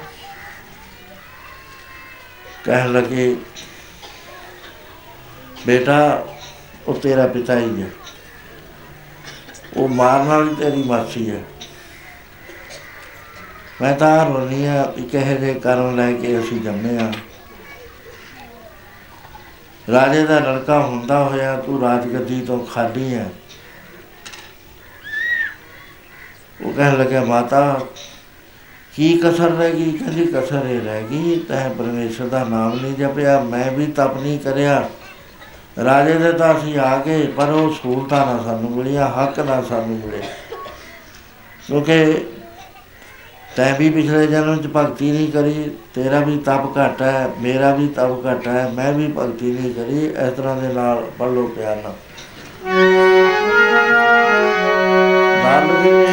[2.66, 3.36] ਕਹਿਣ ਲੱਗੇ,
[5.68, 6.26] ਬੇਟਾ,
[6.88, 7.88] ਉਹ ਤੇਰਾ ਪਿਤਾ ਹੀ ਹੈ
[9.78, 11.42] ਉਹ ਮਾਰਨ ਵਾਲੀ ਤੇਰੀ ਮਾਸੀ ਹੈ
[13.82, 17.12] ਮੈਂ ਤਾਂ ਰੋਣੀ ਆ ਵੀ ਕਹੇ ਦੇ ਕਾਰਨ ਲੈ ਕੇ ਅਸੀਂ ਜੰਮੇ ਆ।
[19.88, 23.30] ਰਾਜੇ ਦਾ ਲੜਕਾ ਹੁੰਦਾ ਹੋਇਆ, ਤੂੰ ਰਾਜਗੱਦੀ ਤੋਂ ਖਾਲੀ ਹੈ
[26.66, 27.80] ਉਹ ਕਹਿਣ ਲੱਗਾ, ਮਾਤਾ,
[28.96, 29.92] ਕੀ ਕਸਰ ਰਹਿ ਗਈ?
[29.92, 34.40] ਕਹਿੰਦੀ, ਕਸਰ ਇਹ ਰਹਿ ਗਈ, ਤੈਂ ਪਰਮੇਸ਼ਰ ਦਾ ਨਾਮ ਨਹੀਂ ਜਪਿਆ, ਮੈਂ ਵੀ ਤਪ ਨਹੀਂ
[34.40, 34.90] ਕਰਿਆ।
[35.84, 39.98] ਰਾਜੇ ਦੇ ਤਾਂ ਅਸੀਂ ਆ ਗਏ, ਪਰ ਉਹ ਸਹੂਲਤਾਂ ਨਾ ਸਾਨੂੰ ਮਿਲੀਆਂ, ਹੱਕ ਨਾ ਸਾਨੂੰ
[39.98, 40.22] ਮਿਲੇ।
[41.68, 42.26] ਕਿਉਂਕਿ
[43.56, 47.88] ਤੈਂ ਵੀ ਪਿਛਲੇ ਜਨਮ ਚ ਭਗਤੀ ਨਹੀਂ ਕਰੀ, ਤੇਰਾ ਵੀ ਤਪ ਘੱਟ ਹੈ, ਮੇਰਾ ਵੀ
[47.88, 51.76] ਤਪ ਘੱਟ ਹੈ, ਮੈਂ ਵੀ ਭਗਤੀ ਨਹੀਂ ਕਰੀ, ਇਸ ਤਰ੍ਹਾਂ ਦੇ ਨਾਲ ਪੜ ਲੋ ਪਿਆਰ
[51.76, 51.96] ਨਾਲ।
[55.60, 56.08] ਨਾਲ ਵੇ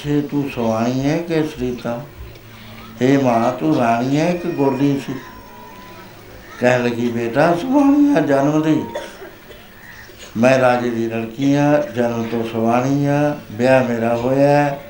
[0.00, 2.04] ਪੁੱਛੇ ਤੂੰ ਸਵਾਈ ਹੈ ਕਿ ਸਰੀਤਾ
[3.02, 5.14] ਏ ਮਾਂ, ਤੂੰ ਰਾਣੀ ਹੈ ਕਿ ਗੋਲੀ ਸੀ।
[6.60, 8.82] ਕਹਿ ਲਗੀ, ਬੇਟਾ, ਸਵਾਣੀ ਆ ਜਨਮ ਦੀ।
[10.36, 14.82] ਮੈਂ ਰਾਜੇ ਦੀ ਲੜਕੀ ਆ, ਜਨਮ ਤੋਂ ਸਵਾਣੀ ਆ, ਵਿਆਹ ਮੇਰਾ ਹੋਇਆ ਹੈ।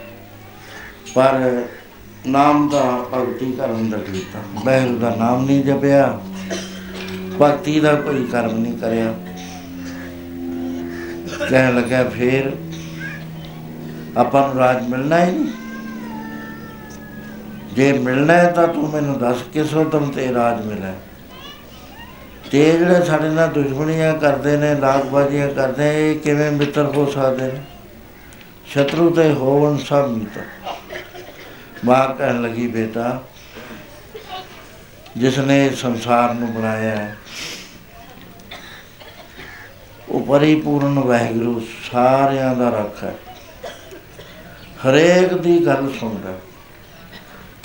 [1.14, 1.62] ਪਰ
[2.26, 6.20] ਨਾਮ ਦਾ ਭਗਤੀ ਕਰਨ ਦਾ ਕੀਤਾ। ਬੈਰੂ ਦਾ ਨਾਮ ਨਹੀਂ ਜਪਿਆ।
[7.42, 9.14] ਭਗਤੀ ਦਾ ਕੋਈ ਕਰਮ ਨਹੀਂ ਕਰਿਆ।
[11.50, 12.56] ਕਹਿਣ ਲੱਗਾ ਫੇਰ
[14.16, 15.52] ਆਪਾਂ ਨੂੰ ਰਾਜ ਮਿਲਣਾ ਹੀ ਨਹੀਂ।
[17.74, 20.94] ਜੇ ਮਿਲਣਾ ਹੈ ਤਾਂ ਤੂੰ ਮੈਨੂੰ ਦੱਸ ਕਿਸ ਉਦਮ ਤੇ ਰਾਜ ਮਿਲਿਆ।
[22.50, 27.06] ਤੇ ਇਹ ਜਿਹੜੇ ਸਾਡੇ ਨਾਲ ਦੁਸ਼ਮਣੀਆਂ ਕਰਦੇ ਨੇ ਲਾਗਬਾਜ਼ੀਆਂ ਕਰਦੇ ਨੇ, ਇਹ ਕਿਵੇਂ ਮਿੱਤਰ ਹੋ
[27.10, 27.60] ਸਕਦੇ ਨੇ?
[28.66, 30.42] ਸ਼ਤਰੂ ਤੇ ਹੋਵਨ ਸਭ ਮਿੱਤਰ।
[31.84, 33.22] ਮਾਂ ਕਹਿਣ ਲੱਗੀ ਬੇਟਾ
[35.16, 37.16] ਜਿਸ ਨੇ ਇਸ ਸੰਸਾਰ ਨੂੰ ਬਣਾਇਆ ਹੈ
[40.08, 43.14] ਉਹ ਪਰਿਪੂਰਨ ਵਾਹਿਗੁਰੂ ਸਾਰਿਆਂ ਦਾ ਰੱਖਾ ਹੈ।
[44.80, 46.32] ਹਰੇਕ ਦੀ ਗੱਲ ਸੁਣਦਾ,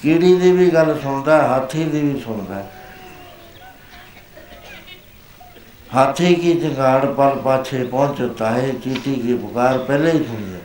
[0.02, 2.64] ਕੀੜੀ ਦੀ ਵੀ ਗੱਲ ਸੁਣਦਾ, ਹਾਥੀ ਦੀ ਵੀ ਸੁਣਦਾ।
[5.96, 10.60] ਹਾਥੀ ਕੀ ਜਗਾੜ ਪਰ ਪਾਛੇ ਪਹੁੰਚਤਾ ਹੈ ਚੀਟੀ ਕੀ ਪੁਕਾਰ ਪਹਿਲੇ ਹੀ ਸੁਣਦਾ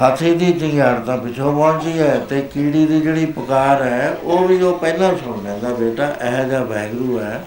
[0.00, 4.60] ਹਾਥੀ ਦੀ ਜਗਾੜ ਤਾਂ ਪਿਛੋਂ ਪਹੁੰਚੀ ਹੈ ਤੇ ਕੀੜੀ ਦੀ ਜਿਹੜੀ ਪੁਕਾਰ ਹੈ, ਉਹ ਵੀ
[4.62, 7.44] ਉਹ ਪਹਿਲਾਂ ਸੁਣ ਲੈਂਦਾ, ਬੇਟਾ ਇਹ ਜਿਹਾ ਵੈਗਰੂ ਹੈ।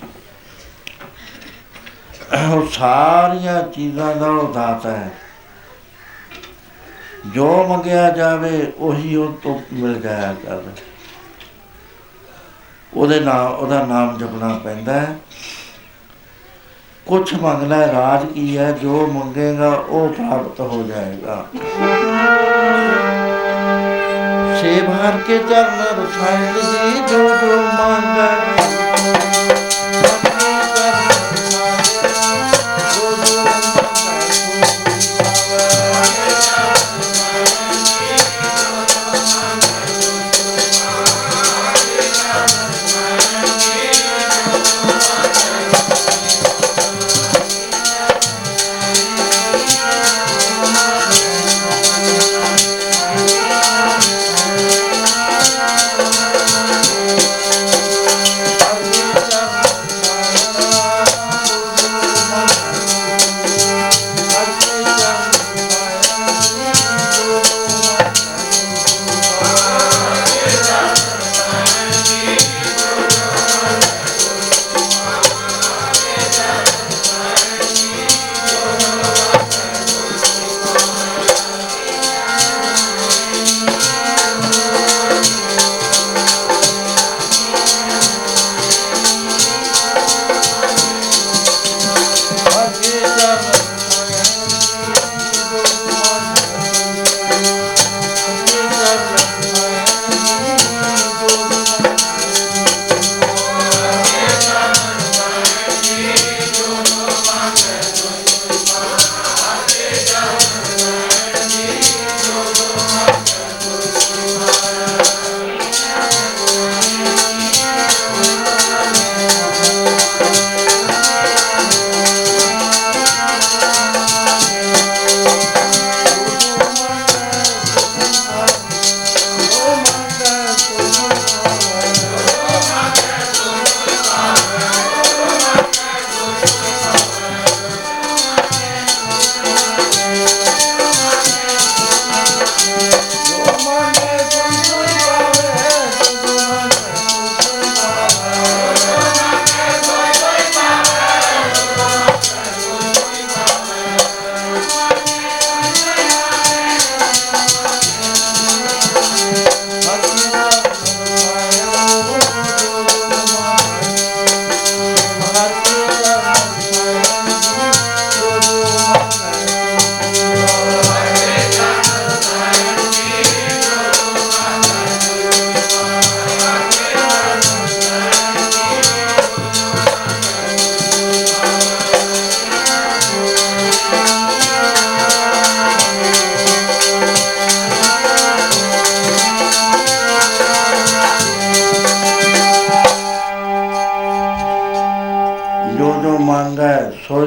[2.45, 5.11] ਉਹ ਸਾਰੀਆਂ ਚੀਜ਼ਾਂ ਦਾ ਉਹ ਦਾਤਾ ਹੈ।
[7.28, 10.72] ਜੋ ਮੰਗਿਆ ਜਾਵੇ, ਉਹੀ ਉਹ ਤੋਂ ਮਿਲ ਜਾਇਆ ਕਰਦਾ
[12.93, 15.15] ਉਹਦੇ ਨਾਮ ਉਹਦਾ ਨਾਮ ਜਪਣਾ ਪੈਂਦਾ ਹੈ।
[17.05, 21.45] ਕੁਝ ਮੰਗਣਾ ਰਾਜ ਕੀ ਹੈ, ਜੋ ਮੰਗੇਗਾ, ਉਹ ਪ੍ਰਾਪਤ ਹੋ ਜਾਏਗਾ।
[24.61, 28.59] ਸੇ ਭਾਰ ਕੇ ਚਰਨ ਰਸਾਇਣ ਦੀ ਜੋ ਜੋ ਮੰਗਦਾ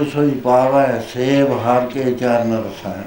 [0.03, 3.03] ਸੋਈ ਸੋਈ ਪਾਵੈ ਸੇਵ ਹਰ ਕੇ ਚਰਨ ਰਸਾਇਣ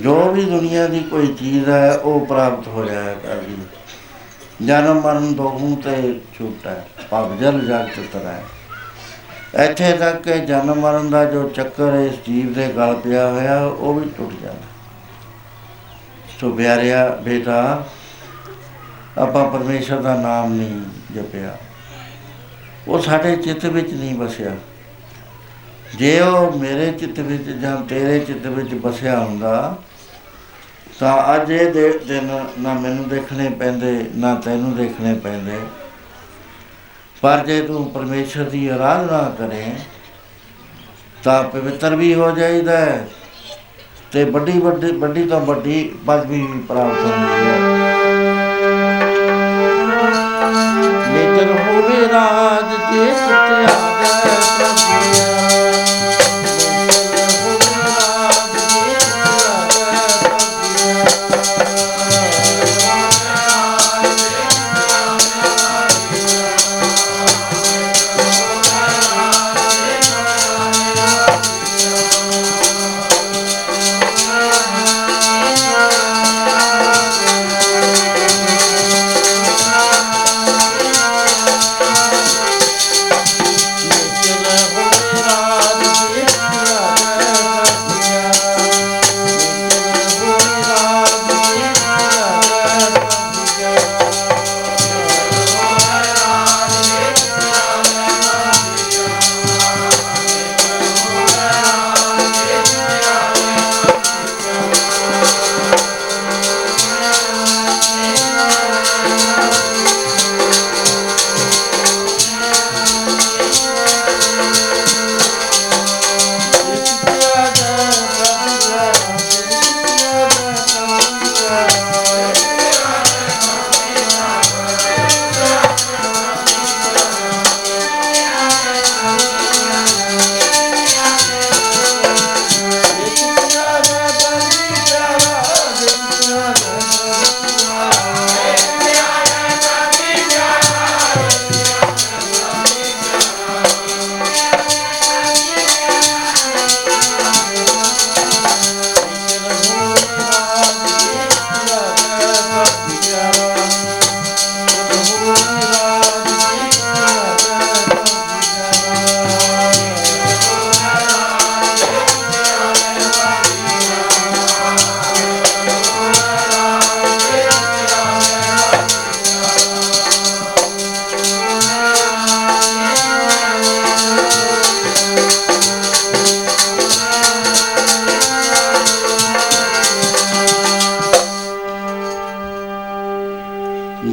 [0.00, 5.34] ਜੋ ਵੀ ਦੁਨੀਆ ਦੀ ਕੋਈ ਚੀਜ਼ ਹੈ, ਉਹ ਪ੍ਰਾਪਤ ਹੋ ਜਾਇਆ ਕਰਦੀ ਹੈ। ਜਨਮ ਮਰਨ
[5.34, 6.74] ਦੋਹੂ ਤੇ ਛੂਟੈ
[7.10, 8.38] ਭਵ ਜਲ ਜਗਤ ਤਰੈ
[9.64, 13.94] ਇੱਥੇ ਤੱਕ ਕਿ ਜਨਮ ਮਰਨ ਦਾ ਜੋ ਚੱਕਰ ਇਸ ਜੀਵ ਦੇ ਗਲ ਪਿਆ ਹੋਇਆ, ਉਹ
[13.94, 14.66] ਵੀ ਟੁੱਟ ਜਾਂਦਾ
[16.40, 17.84] ਸੋ ਪਿਆਰਿਆ ਬੇਟਾ,
[19.18, 20.80] ਆਪਾਂ ਪਰਮੇਸ਼ਰ ਦਾ ਨਾਮ ਨਹੀਂ
[21.14, 21.56] ਜਪਿਆ।
[22.88, 24.56] ਉਹ ਸਾਡੇ ਚਿੱਤ ਵਿੱਚ ਨਹੀਂ ਵਸਿਆ
[25.96, 29.76] ਜੇ ਉਹ ਮੇਰੇ ਚਿੱਤ ਵਿੱਚ ਜਾਂ ਤੇਰੇ ਚਿੱਤ ਵਿੱਚ ਵਸਿਆ ਹੁੰਦਾ,
[31.00, 35.58] ਤਾਂ ਅੱਜ ਇਹ ਦੇ, ਦਿਨ ਨਾ ਮੈਨੂੰ ਦੇਖਣੇ ਪੈਂਦੇ, ਨਾ ਤੈਨੂੰ ਦੇਖਣੇ ਪੈਂਦੇ।
[37.22, 39.64] ਪਰ ਜੇ ਤੂੰ ਪਰਮੇਸ਼ਰ ਦੀ ਆਰਾਧਨਾ ਕਰੇ,
[41.24, 43.08] ਤਾਂ ਪਵਿੱਤਰ ਵੀ ਹੋ ਜਾਈਦਾ ਹੈ
[44.12, 47.56] ਤੇ ਵੱਡੀ ਵੱਡੀ ਵੱਡੀ ਤੋਂ ਵੱਡੀ ਪਦਵੀ ਵੀ ਪ੍ਰਾਪਤ ਹੁੰਦੀ ਹੈ।
[51.12, 52.57] ਨੇਤਰ ਹੋਵੇ ਰਾਜ
[52.92, 53.66] ਜੇ ਸੁਤਿਆ
[54.24, 55.47] ਜੈ ਪ੍ਰਭੂ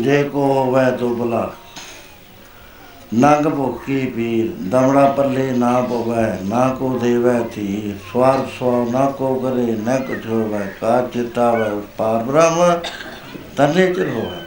[0.02, 1.52] ਜੇ ਕੋ ਹੋਵੇ ਦੁਬਲਾ
[3.14, 9.36] ਨੰਗ ਭੁੱਖੀ ਪੀਰ ਦਮੜਾ ਪੱਲੇ ਨਾ ਪਵੈ ਨਾ ਕੋ ਦੇਵੈ ਧੀ ਸਵਾਰ ਸੋ ਨਾ ਕੋ
[9.36, 12.80] ਕਰੇ ਨ ਕੁਛ ਹੋਵੇ ਕਾ ਚਿਤਾਵੈ ਪਾਰ ਬ੍ਰਹਮ
[13.58, 14.38] ਤਨੇ ਚ ਹੋਵੇ।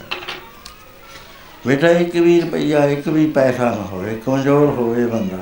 [1.66, 5.38] ਬੇਟਾ ਇੱਕ ਵੀ ਰੁਪਈਆ ਇੱਕ ਵੀ ਪੈਸਾ ਨਾ ਹੋਵੇ ਕਮਜ਼ੋਰ ਹੋਵੇ ਬੰਦਾ।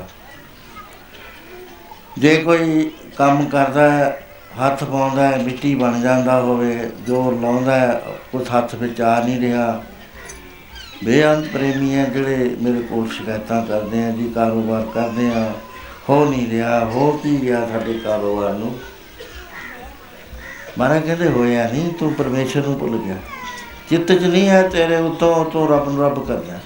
[2.18, 4.26] ਜੇ ਕੋਈ ਕੰਮ ਕਰਦਾ ਹੈ,
[4.60, 8.02] ਹੱਥ ਪਾਉਂਦਾ ਹੈ, ਮਿੱਟੀ ਬਣ ਜਾਂਦਾ ਹੋਵੇ ਜੋਰ ਲਾਉਂਦਾ ਹੈ,
[8.32, 9.82] ਕੁਛ ਹੱਥ ਵਿੱਚ ਆ ਨਹੀਂ ਰਿਹਾ
[11.04, 15.52] ਬੇਅੰਤ ਪ੍ਰੇਮੀ ਹੈ ਜਿਹੜੇ ਮੇਰੇ ਕੋਲ ਸ਼ਿਕਾਇਤਾਂ ਕਰਦੇ ਆ, ਜੀ ਕਾਰੋਬਾਰ ਕਰਦੇ ਆ,
[16.08, 18.78] ਹੋ ਨਹੀਂ ਰਿਹਾ ਹੋ ਕੀ ਰਿਹਾ ਸਾਡੇ ਕਾਰੋਬਾਰ ਨੂੰ?
[20.78, 23.16] ਮਾਰਾ ਕਹਿੰਦੇ, ਹੋਇਆ ਨਹੀਂ, ਤੂੰ ਪਰਮੇਸ਼ਰ ਨੂੰ ਭੁੱਲ ਗਿਆ।
[23.90, 26.60] ਚਿੱਤ 'ਚ ਨਹੀਂ ਹੈ ਤੇਰੇ, ਉਤੋਂ ਤੂੰ ਰੱਬ ਨੂੰ ਰੱਬ ਕਰਦਾ।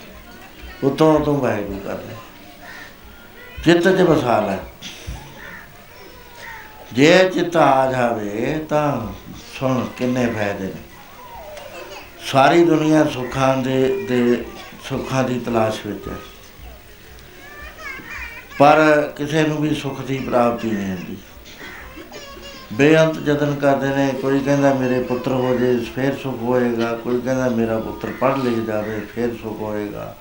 [0.84, 2.14] ਉਤੋਂ ਤੂੰ ਵਾਹਿਗੁਰੂ ਕਰਦਾ।
[3.64, 4.58] ਚਿੱਤ 'ਚ ਵਸਾ ਲੈ
[6.92, 9.12] ਜੇ ਚਿੱਤ ਆ ਜਾਵੇ ਤਾਂ
[9.60, 10.89] ਸੁਣ ਕਿੰਨੇ ਫਾਇਦੇ ਨੇ।
[12.26, 14.44] ਸਾਰੀ ਦੁਨੀਆ ਸੁੱਖਾਂ ਦੇ ਦੇ
[14.88, 16.14] ਸੁੱਖਾਂ ਦੀ ਤਲਾਸ਼ ਵਿੱਚ ਹੈ।
[18.58, 21.16] ਪਰ ਕਿਸੇ ਨੂੰ ਵੀ ਸੁੱਖ ਦੀ ਪ੍ਰਾਪਤੀ ਨਹੀਂ ਹੁੰਦੀ।
[22.72, 27.48] ਬੇਅੰਤ ਜਤਨ ਕਰਦੇ ਨੇ, ਕੋਈ ਕਹਿੰਦਾ ਮੇਰੇ ਪੁੱਤਰ ਹੋ ਜੇ, ਫੇਰ ਸੁਖ ਹੋਏਗਾ। ਕੋਈ ਕਹਿੰਦਾ
[27.48, 30.16] ਮੇਰਾ ਪੁੱਤਰ ਪੜ੍ਹ ਲਿਖ ਜਾਵੇ, ਫੇਰ ਸੁਖ ਹੋਏਗਾ।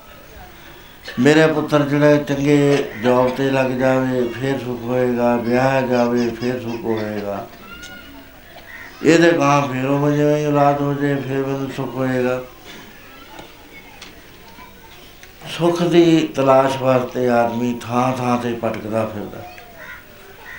[1.20, 6.84] ਮੇਰੇ ਪੁੱਤਰ ਜਿਹੜਾ ਚੰਗੇ ਜੌਬ ਤੇ ਲੱਗ ਜਾਵੇ, ਫੇਰ ਸੁਖ ਹੋਏਗਾ। ਵਿਆਹ ਜਾਵੇ, ਫੇਰ ਸੁਖ
[6.84, 7.48] ਹੋਏਗਾ।
[9.02, 12.40] ਇਹਦੇ ਗਾਂ ਫੇਰ ਉਹ ਜਿਵੇਂ ਔਲਾਦ ਹੋ ਜਾਏ ਫੇਰ ਮੈਨੂੰ ਸੁਖ ਹੋਏਗਾ।
[15.50, 19.42] ਸੁਖ ਦੀ ਤਲਾਸ਼ ਵਾਸਤੇ ਆਦਮੀ ਥਾਂ ਥਾਂ ਤੇ ਭਟਕਦਾ ਫਿਰਦਾ।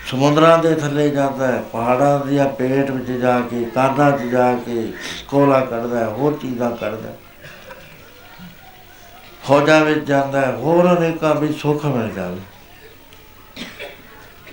[0.09, 4.91] ਸਮੁੰਦਰਾਂ ਦੇ ਥੱਲੇ ਜਾਂਦਾ ਹੈ ਪਹਾੜਾਂ ਦੀਆਂ ਪੇਟ ਵਿੱਚ ਜਾ ਕੇ ਕਾਦਾਂ 'ਚ ਜਾ ਕੇ
[5.27, 7.17] ਕੋਲਾ ਕੱਢਦਾ ਹੈ, ਹੋਰ ਚੀਜ਼ਾਂ ਕੱਢਦਾ ਹੈ।
[9.43, 12.39] ਫੌਜਾਂ ਵਿੱਚ ਜਾਂਦਾ ਹੈ, ਹੋਰ ਅਨੇਕਾਂ ਵੀ ਸੁੱਖ ਮਿਲ ਜਾਵੇ।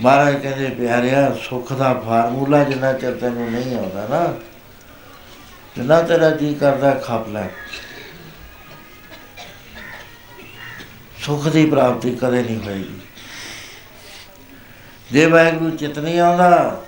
[0.02, 4.34] ਮਹਾਰਾਜ ਕਹਿੰਦੇ, ਪਿਆਰਿਆ, ਸੁੱਖ ਦਾ ਫਾਰਮੂਲਾ ਜਿੰਨਾ ਚਿਰ ਤੈਨੂੰ ਨਹੀਂ ਆਉਂਦਾ ਨਾ,
[5.76, 7.48] ਜਿੰਨਾ ਤੇਰਾ ਜੀ ਕਰਦਾ, ਖਪ ਲੈ।
[11.22, 12.98] ਸੁੱਖ ਦੀ ਪ੍ਰਾਪਤੀ ਕਦੇ ਨਹੀਂ ਹੋਏਗੀ।
[15.12, 16.82] ਜੇ ਵਾਹਿਗੁਰੂ ਚਿਤ ਨਹੀਂ ਆਉਂਦਾ,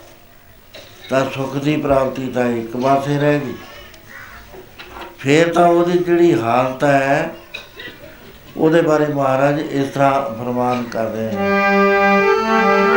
[1.08, 3.54] ਤਾਂ ਸੁੱਖ ਦੀ ਪ੍ਰਾਪਤੀ ਤਾਂ ਇੱਕ ਪਾਸੇ ਰਹਿ ਗਈ।
[5.18, 7.30] ਫੇਰ ਤਾਂ ਉਹਦੀ ਜਿਹੜੀ ਹਾਲਤ ਹੈ,
[8.56, 12.89] ਉਹਦੇ ਬਾਰੇ ਮਹਾਰਾਜ ਇਸ ਤਰ੍ਹਾਂ ਫਰਮਾਨ ਕਰਦੇ ਹਨ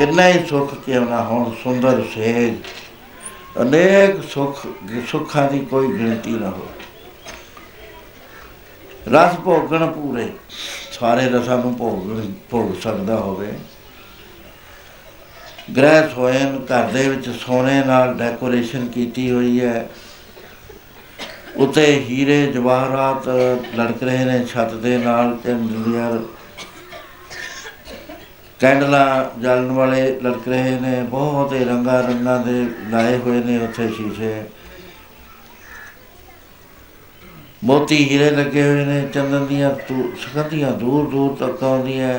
[0.00, 2.54] ਕਿੰਨਾ ਹੀ ਸੁੱਖ ਕਿਉਂ ਨਾ ਹੋਣ ਸੁੰਦਰ ਸੇਜ।
[3.62, 4.66] ਅਨੇਕ ਸੁੱਖ,
[5.08, 6.68] ਸੁੱਖਾਂ ਦੀ ਕੋਈ ਗਿਣਤੀ ਨਾ ਹੋ
[9.12, 10.26] ਰਸ ਭੋਗਣ ਪੂਰੇ।
[10.92, 12.20] ਸਾਰੇ ਰਸਾਂ ਨੂੰ ਭੋਗ
[12.50, 13.52] ਭੋਗ ਸਕਦਾ ਹੋਵੇ।
[15.76, 19.88] ਗ੍ਰਹਿ ਸੋਇਨ, ਘਰ ਦੇ ਵਿੱਚ ਸੋਨੇ ਨਾਲ ਡੈਕੋਰੇਸ਼ਨ ਕੀਤੀ ਹੋਈ ਹੈ।
[21.56, 23.28] ਉਤੇ ਹੀਰੇ, ਜਵਾਹਰਾਤ
[23.76, 26.22] ਲੜਕ ਰਹੇ ਨੇ ਛੱਤ ਦੇ ਨਾਲ ਚੰਦਲੀਅਰ
[28.60, 33.88] ਕੈਂਡਲਾ ਜਲਣ ਵਾਲੇ ਲੜਕ ਰਹੇ ਨੇ, ਬਹੁਤ ਹੀ ਰੰਗਾ ਰੰਗਾਂ ਦੇ ਲਾਏ ਹੋਏ ਨੇ ਉੱਥੇ
[33.88, 34.42] ਸ਼ੀਸ਼ੇ।
[37.64, 42.12] ਮੋਤੀ ਹੀਰੇ ਲੱਗੇ ਹੋਏ ਨੇ, ਚੰਦਨ ਦੀਆਂ ਤੂ ਸੁਗੰਧੀਆਂ ਦੂਰ ਦੂਰ ਤੱਕ ਆਉਂਦੀਆਂ।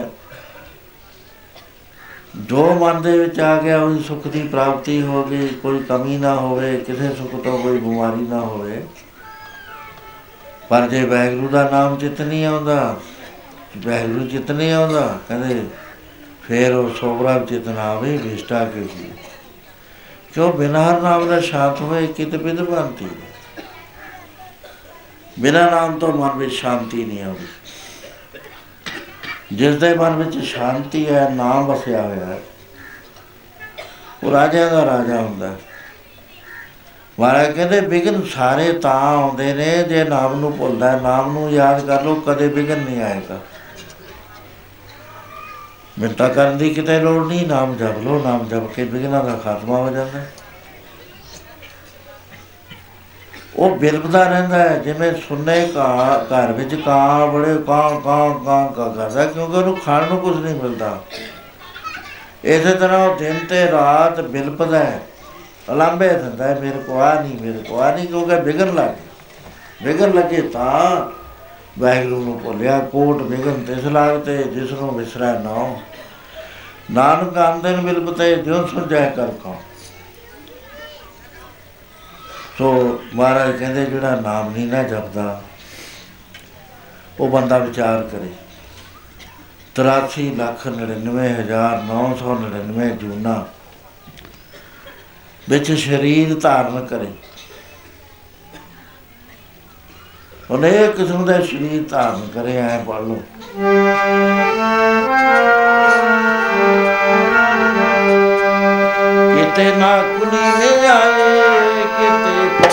[2.37, 6.33] ਜੋ ਮਨ ਦੇ ਵਿੱਚ ਆ ਗਿਆ, ਉਹ ਸੁੱਖ ਦੀ ਪ੍ਰਾਪਤੀ ਹੋ ਗਈ, ਕੋਈ ਕਮੀ ਨਾ
[6.35, 8.81] ਹੋਵੇ, ਕਿਸੇ ਸੁੱਖ ਤੋਂ ਕੋਈ ਬਿਮਾਰੀ ਨਾ ਹੋਵੇ।
[10.69, 12.99] ਪਰ ਜੇ ਵੈਗਰੂ ਦਾ ਨਾਮ ਚਿਤ ਨਹੀਂ ਆਉਂਦਾ
[13.77, 15.63] ਵੈਗਰੂ ਚਿਤ ਨਹੀਂ ਆਉਂਦਾ, ਕਹਿੰਦੇ
[16.51, 19.05] ਫਿਰ ਉਹ ਸੋਬਰਾ ਚਿਤ ਨਾ ਆਵੇ ਵਿਸ਼ਟਾ ਕੇ ਕੀ
[20.33, 23.07] ਕਿਉਂ ਬਿਨਾਂ ਨਾਮ ਦਾ ਸ਼ਾਂਤ ਹੋਏ ਕਿਤ ਬਿਦ ਬੰਤੀ
[25.39, 27.47] ਬਿਨਾਂ ਨਾਮ ਤੋਂ ਮਨ ਵਿੱਚ ਸ਼ਾਂਤੀ ਨਹੀਂ ਆਉਂਦੀ।
[29.53, 32.39] ਜਿਸ ਦੇ ਮਨ ਵਿੱਚ ਸ਼ਾਂਤੀ ਹੈ ਨਾਮ ਵਸਿਆ ਹੋਇਆ ਹੈ
[34.23, 35.55] ਉਹ ਰਾਜਾ ਦਾ ਰਾਜਾ ਹੁੰਦਾ ਹੈ।
[37.19, 41.85] ਮਹਾਰਾਜ ਕਹਿੰਦੇ ਵਿਗਨ ਸਾਰੇ ਤਾਂ ਆਉਂਦੇ ਨੇ ਜੇ ਨਾਮ ਨੂੰ ਭੁੱਲਦਾ ਹੈ, ਨਾਮ ਨੂੰ ਯਾਦ
[41.87, 43.39] ਕਰ ਲੋ ਕਦੇ ਵਿਗਨ ਨਹੀਂ ਆਏਗਾ।
[45.99, 49.77] ਮਿੰਤਾ ਕਰਨ ਦੀ ਕਿਤੇ ਲੋੜ ਨਹੀਂ, ਨਾਮ ਜਪ ਲੋ ਨਾਮ ਜਪ ਕੇ ਵਿਗਨਾਂ ਦਾ ਖਾਤਮਾ
[49.77, 50.31] ਹੋ ਜਾਂਦਾ ਹੈ।
[53.55, 58.91] ਉਹ ਬਿਲਬਦਾ ਰਹਿੰਦਾ ਹੈ, ਜਿਵੇਂ ਸੁੰਨੇ ਘਾ ਘਰ ਵਿੱਚ ਕਾਂ ਬੜੇ ਕਾਂ ਕਾਂ ਕਾਂ ਕਾਂ
[58.93, 60.97] ਕਰਦਾ, ਕਿਉਂਕਿ ਉਹਨੂੰ ਖਾਣ ਨੂੰ ਕੁਝ ਨਹੀਂ ਮਿਲਦਾ
[62.43, 65.01] ਇਸੇ ਤਰ੍ਹਾਂ ਉਹ ਦਿਨ ਤੇ ਰਾਤ ਬਿਲਪਦਾ ਹੈ
[65.71, 70.13] ਅਲੰਬੇ ਦਿੰਦਾ ਹੈ, ਮੇਰੇ ਕੋ ਆ ਨਹੀਂ, ਮੇਰੇ ਕੋ ਆ ਨਹੀਂ, ਕਿਉਂਕਿ ਵਿਗਨ ਲੱਗ ਵਿਗਨ
[70.13, 71.20] ਲੱਗੇ ਤਾਂ
[71.79, 75.79] ਵਾਹਿਗੁਰੂ ਨੂੰ ਭੁੱਲਿਆ, ਕੋਟ ਵਿਗਨ ਤਿਸ ਲਾਗਤੇ ਜਿਸ ਨੂੰ ਵਿਸਰੈ ਨਾਉ
[76.91, 79.55] ਨਾਨਕ ਆਂਦਨ ਬਿਲਪਤੇ ਜਿਉ ਸੁਝੈ ਕਰ ਕਉ
[82.57, 85.41] ਸੋ ਮਹਾਰਾਜ ਕਹਿੰਦੇ, ਜਿਹੜਾ ਨਾਮ ਨਹੀਂ ਨਾ ਜਪਦਾ,
[87.19, 88.31] ਉਹ ਬੰਦਾ ਵਿਚਾਰ ਕਰੇ।
[89.75, 93.45] 83 ਲੱਖ 99999 ਜੂਨਾ
[95.49, 97.11] ਵਿੱਚ ਸਰੀਰ ਧਾਰਨ ਕਰੇ।
[100.55, 103.21] ਅਨੇਕ ਕਿਸਮ ਦੇ ਸਰੀਰ ਧਾਰਨ ਕਰੇ ਐ ਪੜ ਲਓ।
[109.35, 112.69] ਕਿਤੇ ਨਾ ਕੁਲੀ ਮੇ ਆਏ, ਕਿਤੇ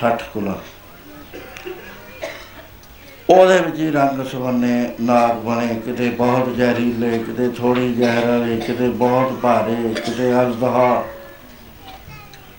[0.00, 0.58] 860 ਕੁਲਾ।
[3.30, 8.88] ਉਹਦੇ ਵਿੱਚ ਹੀ ਰੰਗ ਸਵੰਨੇ ਨਾਗ ਬਣੇ, ਕਿਤੇ ਬਹੁਤ ਜ਼ਹਿਰੀਲੇ, ਕਿਤੇ ਥੋੜੀ ਜ਼ਹਿਰ ਵਾਲੇ, ਕਿਤੇ
[8.88, 11.04] ਬਹੁਤ ਭਾਰੇ, ਕਿਤੇ ਅਜਦਹਾ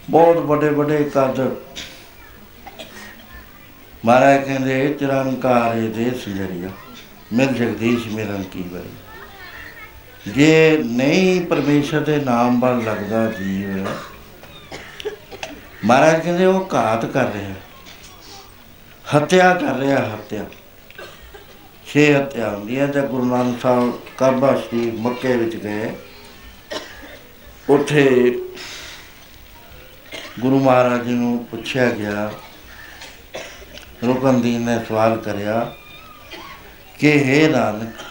[0.09, 1.55] ਬਹੁਤ ਵੱਡੇ ਵੱਡੇ ਕੱਦ।
[4.05, 6.69] ਮਹਾਰਾਜ ਕਹਿੰਦੇ ਚਰੰਕਾਰੇ ਦੇ ਸੁਜਰੀਆ
[7.33, 13.85] ਮਿਲ ਜਗਦੀਸ਼ ਮਿਲਨ ਕੀ ਬਰੀ ਜੇ ਨਹੀਂ ਪਰਮੇਸ਼ਰ ਦੇ ਨਾਮ ਵੱਲ ਲੱਗਦਾ ਜੀਵ
[15.85, 17.53] ਮਹਾਰਾਜ ਕਹਿੰਦੇ ਉਹ ਘਾਤ ਕਰ ਰਿਹਾ।
[19.15, 20.45] ਹੱਤਿਆ ਕਰ ਰਿਹਾ, ਹੱਤਿਆ।
[21.85, 25.95] ਛੇ ਹੱਤਿਆ ਹੁੰਦੀਆਂ ਤੇ ਗੁਰੂ ਨਾਨਕ ਸਾਹਿਬ ਕਾਬਾ ਸ਼ਰੀਫ ਮੱਕੇ ਵਿੱਚ ਗਏ।
[27.69, 28.03] ਉੱਥੇ
[30.39, 32.31] ਗੁਰੂ ਮਹਾਰਾਜ ਜੀ ਨੂੰ ਪੁੱਛਿਆ ਗਿਆ।
[34.05, 35.71] ਰੁਕਨਦੀਨ ਨੇ ਸਵਾਲ ਕਰਿਆ
[36.99, 38.03] ਕਿ ਹੈ ਨਾਨਕ,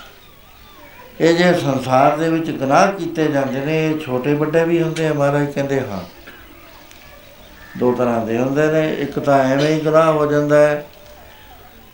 [1.21, 5.13] ਇਹ ਜੇ ਸੰਸਾਰ ਦੇ ਵਿੱਚ ਗੁਨਾਹ ਕੀਤੇ ਜਾਂਦੇ ਨੇ, ਇਹ ਛੋਟੇ ਵੱਡੇ ਵੀ ਹੁੰਦੇ ਆ?
[5.13, 6.16] ਮਹਾਰਾਜ ਕਹਿੰਦੇ ਹਾਂ।
[7.79, 10.87] ਦੋ ਤਰ੍ਹਾਂ ਦੇ ਹੁੰਦੇ ਨੇ, ਇੱਕ ਤਾਂ ਐਵੇਂ ਹੀ ਗੁਨਾਹ ਹੋ ਜਾਂਦਾ ਹੈ।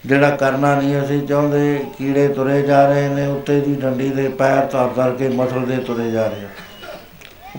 [0.07, 4.67] ਜਿਹੜਾ ਕਰਨਾ ਨਹੀਂ ਅਸੀਂ ਚਾਹੁੰਦੇ, ਕੀੜੇ ਤੁਰੇ ਜਾ ਰਹੇ ਨੇ, ਉੱਤੇ ਦੀ ਡੰਡੀ ਦੇ ਪੈਰ
[4.67, 6.49] ਧਰ ਧਰ ਕੇ ਮਸਲਦੇ ਤੁਰੇ ਜਾ ਰਹੇ ਆ।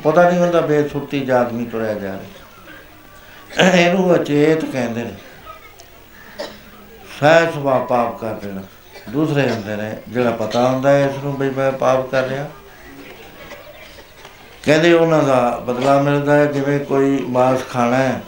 [0.03, 5.11] ਪਤਾ ਨਹੀਂ ਹੁੰਦਾ ਬੇਸੁਰਤੀ ਜਾਦਮੀ ਤੁਰਿਆ ਜਾ ਰਿਹਾ। ਇਹਨੂੰ ਅਚੇਤ ਕਹਿੰਦੇ ਨੇ।
[7.19, 8.61] ਸਹਿ ਸੁਭਾਅ ਪਾਪ ਕਰ ਦੇਣਾ।
[9.09, 12.49] ਦੂਸਰੇ ਹੁੰਦੇ ਨੇ, ਜਿਹੜਾ ਪਤਾ ਹੁੰਦਾ ਹੈ ਇਸ ਨੂੰ ਵੀ ਮੈਂ ਪਾਪ ਕਰ ਰਿਹਾ।
[14.63, 18.21] ਕਹਿੰਦੇ ਉਹਨਾਂ ਦਾ ਬਦਲਾ ਮਿਲਦਾ ਹੈ, ਜਿਵੇਂ ਕੋਈ ਮਾਸ ਖਾਣਾ ਹੈ,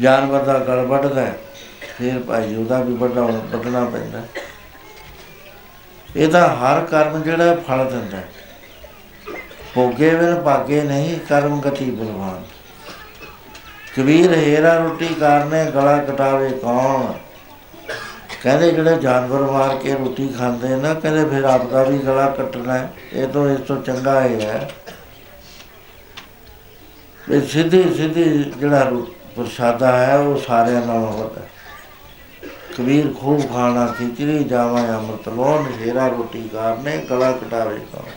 [0.00, 1.38] ਜਾਨਵਰ ਦਾ ਗਲ ਵੱਢਦਾ ਹੈ,
[1.98, 4.28] ਫਿਰ ਭਾਈ ਉਹਦਾ ਵੀ ਵੱਡਾ ਵੱਢਣਾ ਪੈਂਦਾ ਹੈ।
[6.16, 8.28] ਇਹਦਾ ਹਰ ਕਰਮ ਜਿਹੜਾ ਹੈ, ਫਲ ਦਿੰਦਾ ਹੈ।
[9.74, 12.42] ਭੋਗੇ ਬਿਨ ਭਾਗੇ ਨਹੀਂ, ਕਰਮ ਗਤੀ ਬਲਵਾਨ
[13.96, 17.12] ਕਬੀਰ ਹੀਰਾ ਰੋਟੀ ਕਰਨੇ, ਗਲਾ ਕਟਾਵੇ ਕੌਣ
[18.42, 22.74] ਕਹਿੰਦੇ ਜਿਹੜੇ ਜਾਨਵਰ ਮਾਰ ਕੇ ਰੋਟੀ ਖਾਂਦੇ ਨਾ, ਕਹਿੰਦੇ ਫਿਰ ਆਪ ਦਾ ਵੀ ਗਲਾ ਕੱਟਣਾ
[22.74, 24.70] ਹੈ। ਇਹ ਤੋਂ ਇਸ ਤੋਂ ਚੰਗਾ ਇਹ ਹੈ
[27.28, 31.48] ਵੀ ਸਿੱਧੀ ਸਿੱਧੀ ਜਿਹੜਾ ਰੋ- ਪ੍ਰਸ਼ਾਦਾ ਹੈ, ਉਹ ਸਾਰਿਆਂ ਨਾਲੋਂ ਵੱਡਾ ਹੈ।
[32.78, 38.10] ਕਬੀਰ ਖੂਬ ਖਾਣਾ ਖਿਚੜੀ, ਜਾਵਾਂ ਅੰਮ੍ਰਿਤ ਲੋਨ ਹੀਰਾ ਰੋਟੀ ਕਰਨੇ ਗਲਾ ਕਟਾਵੇ ਕੌਣ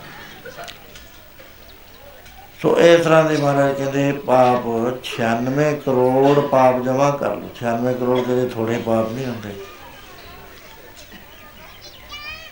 [2.61, 4.65] ਸੋ ਇਸ ਤਰ੍ਹਾਂ ਦੇ ਮਹਾਰਾਜ ਕਹਿੰਦੇ, ਪਾਪ
[5.03, 9.55] 96 ਕਰੋੜ ਪਾਪ ਜਮਾ ਕਰ ਲਓ 96 ਕਰੋੜ ਕਦੇ ਥੋੜੇ ਪਾਪ ਨਹੀਂ ਹੁੰਦੇ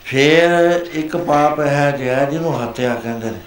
[0.09, 0.51] ਫਿਰ
[0.93, 3.39] ਇੱਕ ਪਾਪ ਹੈ ਜਿਹੜਾ ਜਿਹਨੂੰ ਹੱਤਿਆ ਕਹਿੰਦੇ ਨੇ।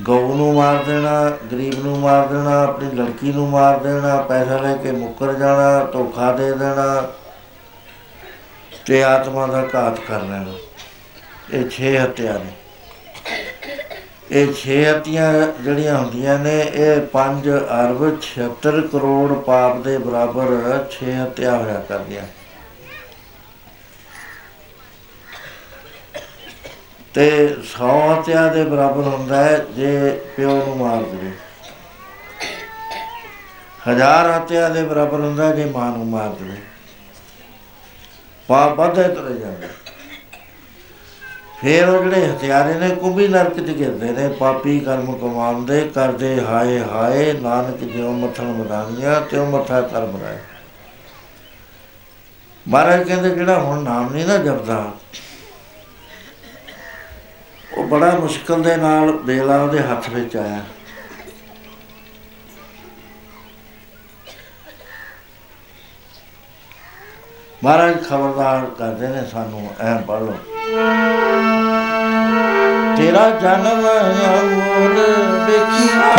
[0.00, 4.76] ਗਊ ਨੂੰ ਮਾਰ ਦੇਣਾ, ਗਰੀਬ ਨੂੰ ਮਾਰ ਦੇਣਾ, ਆਪਣੀ ਲੜਕੀ ਨੂੰ ਮਾਰ ਦੇਣਾ, ਪੈਸਾ ਲੈ
[4.76, 7.12] ਕੇ ਮੁੱਕਰ ਜਾਣਾ, ਧੋਖਾ ਦੇ ਦੇਣਾ
[8.86, 10.54] ਤੇ ਆਤਮਾ ਦਾ ਘਾਤ ਕਰ ਲੈਣਾ।
[11.52, 12.52] ਇਹ ਛੇ ਹੱਤਿਆ ਨੇ।
[14.30, 15.32] ਇਹ ਛੇ ਹੱਤੀਆਂ
[15.62, 22.22] ਜਿਹੜੀਆਂ ਹੁੰਦੀਆਂ ਨੇ, ਇਹ 5 ਅਰਬ 76 ਕਰੋੜ ਪਾਪ ਦੇ ਬਰਾਬਰ ਛੇ ਹੱਤਿਆ ਹੋਇਆ ਕਰਦੀਆਂ।
[27.14, 31.32] ਤੇ 100 ਹੱਤਿਆ ਦੇ ਬਰਾਬਰ ਹੁੰਦਾ ਹੈ, ਜੇ ਪਿਓ ਨੂੰ ਮਾਰ ਦੇਵੇ।
[33.88, 36.56] ਹਜ਼ਾਰ ਹੱਤਿਆ ਦੇ ਬਰਾਬਰ ਹੁੰਦਾ ਹੈ, ਜੇ ਮਾਂ ਨੂੰ ਮਾਰ ਦੇਵੇ।
[38.48, 39.68] ਪਾਪ ਵਧੇ ਤੁਰੇ ਜਾਂਦੇ।
[41.60, 46.78] ਫਿਰ ਉਹ ਜਿਹੜੇ ਹਥਿਆਰੇ ਨੇ, ਕੁੰਭੀ ਨਰਕ ਚ ਗਿਰਦੇ ਨੇ, ਪਾਪੀ ਕਰਮ ਕਮਾਉਂਦੇ, ਕਰਦੇ ਹਾਏ
[46.78, 50.38] ਹਾਏ, ਨਾਨਕ ਜਿਉ ਮੱਥਣ ਮਦਾਨੀਆਂ ਤਿਉ ਮੱਥਾ ਕਰ ਮਰਾਏ
[52.68, 54.92] ਮਹਾਰਾਜ ਕਹਿੰਦੇ, ਜਿਹੜਾ ਹੁਣ ਨਾਮ ਨਹੀਂ ਨਾ ਜਪਦਾ
[57.78, 60.64] ਉਹ ਬੜਾ ਮੁਸ਼ਕਲ ਦੇ ਨਾਲ ਬੇਲਾ ਉਹਦੇ ਹੱਥ ਵਿੱਚ ਆਇਆ।
[67.64, 70.36] ਮਹਾਰਾਜ ਖਬਰਦਾਰ ਕਰਦੇ ਨੇ ਸਾਨੂੰ, ਐ ਪੜ੍ਹ ਲਓ।
[72.96, 74.98] ਤੇਰਾ ਜਨਮ ਅਮੋਲ
[75.46, 76.14] ਵੇਖਿਆ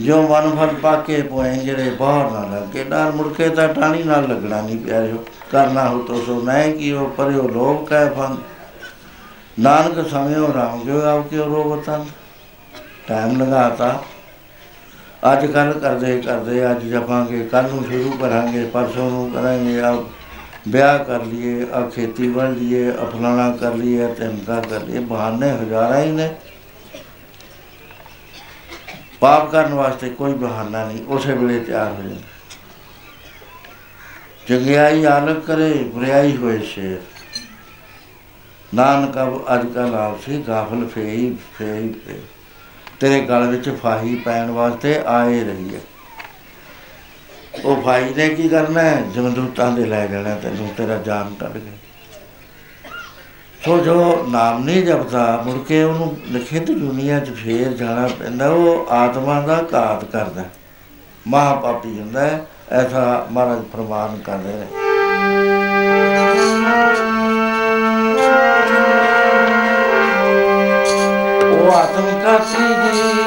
[0.00, 4.28] ਜੋ ਮਨ ਫਲ ਪਾਕੇ ਪੋਏ ਜਿਹੜੇ ਬਾਹਰ ਨਾ ਲੱਗੇ ਨਾਲ ਮੁੜ ਕੇ ਤਾਂ ਟਾਣੀ ਨਾਲ
[4.28, 8.36] ਲੱਗਣਾ ਨਹੀਂ ਪਿਆਰਿਓ ਕਰਨਾ ਹੋ ਤੋ ਸੋ ਨਹੀਂ ਕਿ ਉਹ ਪਰਿਓ ਲੋਭ ਕੈ ਫਨ
[9.58, 12.04] ਨਾਨਕ ਸਮਿਓ ਰਾਮ ਜੋ ਆਪ ਕੇ ਰੋਵਤਨ
[13.08, 14.02] ਟਾਈਮ ਲਗਾਤਾ
[15.32, 19.92] ਅੱਜ ਕੱਲ ਕਰਦੇ ਕਰਦੇ ਅੱਜ ਜਪਾਂਗੇ, ਕੱਲ ਨੂੰ ਸ਼ੁਰੂ ਕਰਾਂਗੇ, ਪਰਸੋਂ ਨੂੰ ਕਰਾਂਗੇ ਆ
[20.68, 25.50] ਵਿਆਹ ਕਰ ਲਈਏ ਆ ਖੇਤੀ ਵੜ ਲਈਏ ਆ ਫਲਾਣਾ ਕਰ ਲਈਏ ਤਿੰਦਾ ਕਰ ਲਈਏ, ਬਹਾਨੇ
[25.50, 26.34] ਹਜ਼ਾਰਾਂ ਹੀ ਨੇ।
[29.22, 32.20] ਪਾਪ ਕਰਨ ਵਾਸਤੇ ਕੋਈ ਬਹਾਨਾ ਨਹੀਂ, ਉਸੇ ਵੇਲੇ ਤਿਆਰ ਹੋ ਜਾਂਦਾ।
[34.48, 37.00] ਚੰਗਿਆਈ ਆਲਕ ਕਰੇ ਬੁਰਾਈ ਹੋਏ ਸ਼ੇਰ।
[38.74, 39.16] ਨਾਨਕ
[39.54, 42.18] ਅੱਜ ਕੱਲ ਆਪਸੀ ਗਾਫਲ ਫੇਈ ਫੇਈ ਫੇ
[43.00, 45.80] ਤੇਰੇ ਗਲ ਵਿੱਚ ਫਾਹੀ ਪੈਣ ਵਾਸਤੇ ਆਏ ਰਹੀ ਹੈ
[47.64, 49.02] ਉਹ ਭਾਈ ਨੇ ਕੀ ਕਰਨਾ ਹੈ?
[49.14, 51.81] ਜਮਦੂਤਾਂ ਦੇ ਲੈ ਜਾਣਾ ਤੈਨੂੰ, ਤੇਰਾ ਜਾਨ ਕੱਢ ਕੇ
[53.64, 58.86] ਸੋ ਜੋ ਨਾਮ ਨਹੀਂ ਜਪਦਾ, ਮੁੜ ਕੇ ਉਹਨੂੰ ਲਿਖਿਤ ਦੁਨੀਆ 'ਚ ਫੇਰ ਜਾਣਾ ਪੈਂਦਾ, ਉਹ
[58.90, 60.44] ਆਤਮਾ ਦਾ ਘਾਤ ਕਰਦਾ।
[61.26, 64.66] ਮਹਾ ਪਾਪੀ ਹੁੰਦਾ ਹੈ, ਐਸਾ ਮਹਾਰਾਜ ਪ੍ਰਮਾਨ ਕਰਦੇ ਨੇ।
[71.48, 73.21] ਉਹ ਆਤਮ ਕਾਤੀ ਜੀ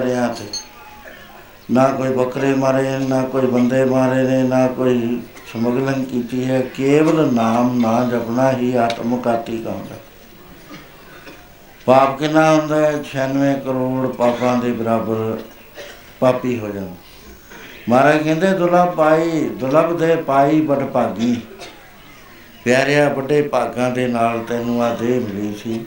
[0.00, 0.44] ਪਾਪ ਕਰਿਆ ਤੇ।
[1.70, 5.22] ਨਾ ਕੋਈ ਬੱਕਰੇ ਮਾਰੇ, ਨਾ ਕੋਈ ਬੰਦੇ ਮਾਰੇ ਨੇ, ਨਾ ਕੋਈ
[5.52, 9.96] ਸਮਗਲਨ ਕੀਤੀ ਹੈ। ਕੇਵਲ ਨਾਮ ਨਾ ਜਪਣਾ ਹੀ ਆਤਮਕਾਤੀ ਕਹਿੰਦਾ
[11.86, 13.02] ਪਾਪ ਕਿੰਨਾ ਹੁੰਦਾ ਹੈ?
[13.02, 15.38] 96 ਕਰੋੜ ਪਾਪਾਂ ਦੇ ਬਰਾਬਰ
[16.20, 16.94] ਪਾਪੀ ਹੋ ਜਾਂਦਾ
[17.88, 21.40] ਮਹਾਰਾਜ ਕਹਿੰਦੇ ਦੁਲਬ ਪਾਈ ਦੁਲਬ ਦੇ ਪਾਈ ਬੜ ਭਾਗੀ।
[22.64, 25.86] ਪਿਆਰਿਆ ਵੱਡੇ ਭਾਗਾਂ ਦੇ ਨਾਲ ਤੈਨੂੰ ਆ ਦੇਹ ਮਿਲੀ ਸੀ।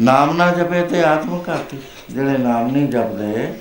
[0.00, 1.78] ਨਾਮ ਨਾ ਜਪੇ ਤੇ ਆਤਮਘਾਤੀ।
[2.10, 3.54] ਜਿਹੜੇ ਨਾਮ ਨਹੀਂ ਜਪਦੇ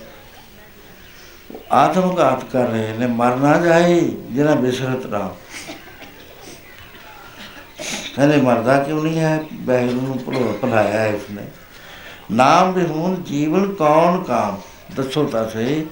[1.72, 5.36] ਆਤਮਘਾਤ ਕਰ ਰਹੇ ਨੇ ਮਰ ਨਾ ਜਾਏ, ਜਿਹਨਾਂ ਬਿਸਰਤ ਰਾਮ
[8.16, 9.44] ਕਹਿੰਦੇ, ਮਰਦਾ ਕਿਉਂ ਨਹੀਂ ਹੈ?
[9.54, 11.44] ਬੈਗਰੂ ਨੂੰ ਭੁਲਾ ਭੁਲਾਇਆ ਹੈ ਇਸਨੇ
[12.32, 14.62] ਨਾਮ ਬਿਹੂਨ ਜੀਵਨ ਕੌਣ ਕਾਮ?
[14.96, 15.86] ਦੱਸੋ ਤਾਂ ਸਹੀ।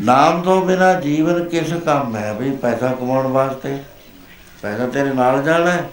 [0.00, 2.32] ਨਾਮ ਤੋਂ ਬਿਨਾ ਜੀਵਨ ਕਿਸ ਕੰਮ ਹੈ?
[2.32, 3.78] ਵੀ ਪੈਸਾ ਕਮਾਉਣ ਵਾਸਤੇ।
[4.62, 5.90] ਪੈਸਾ ਤੇਰੇ ਨਾਲ ਜਾਣਾ ਹੈ।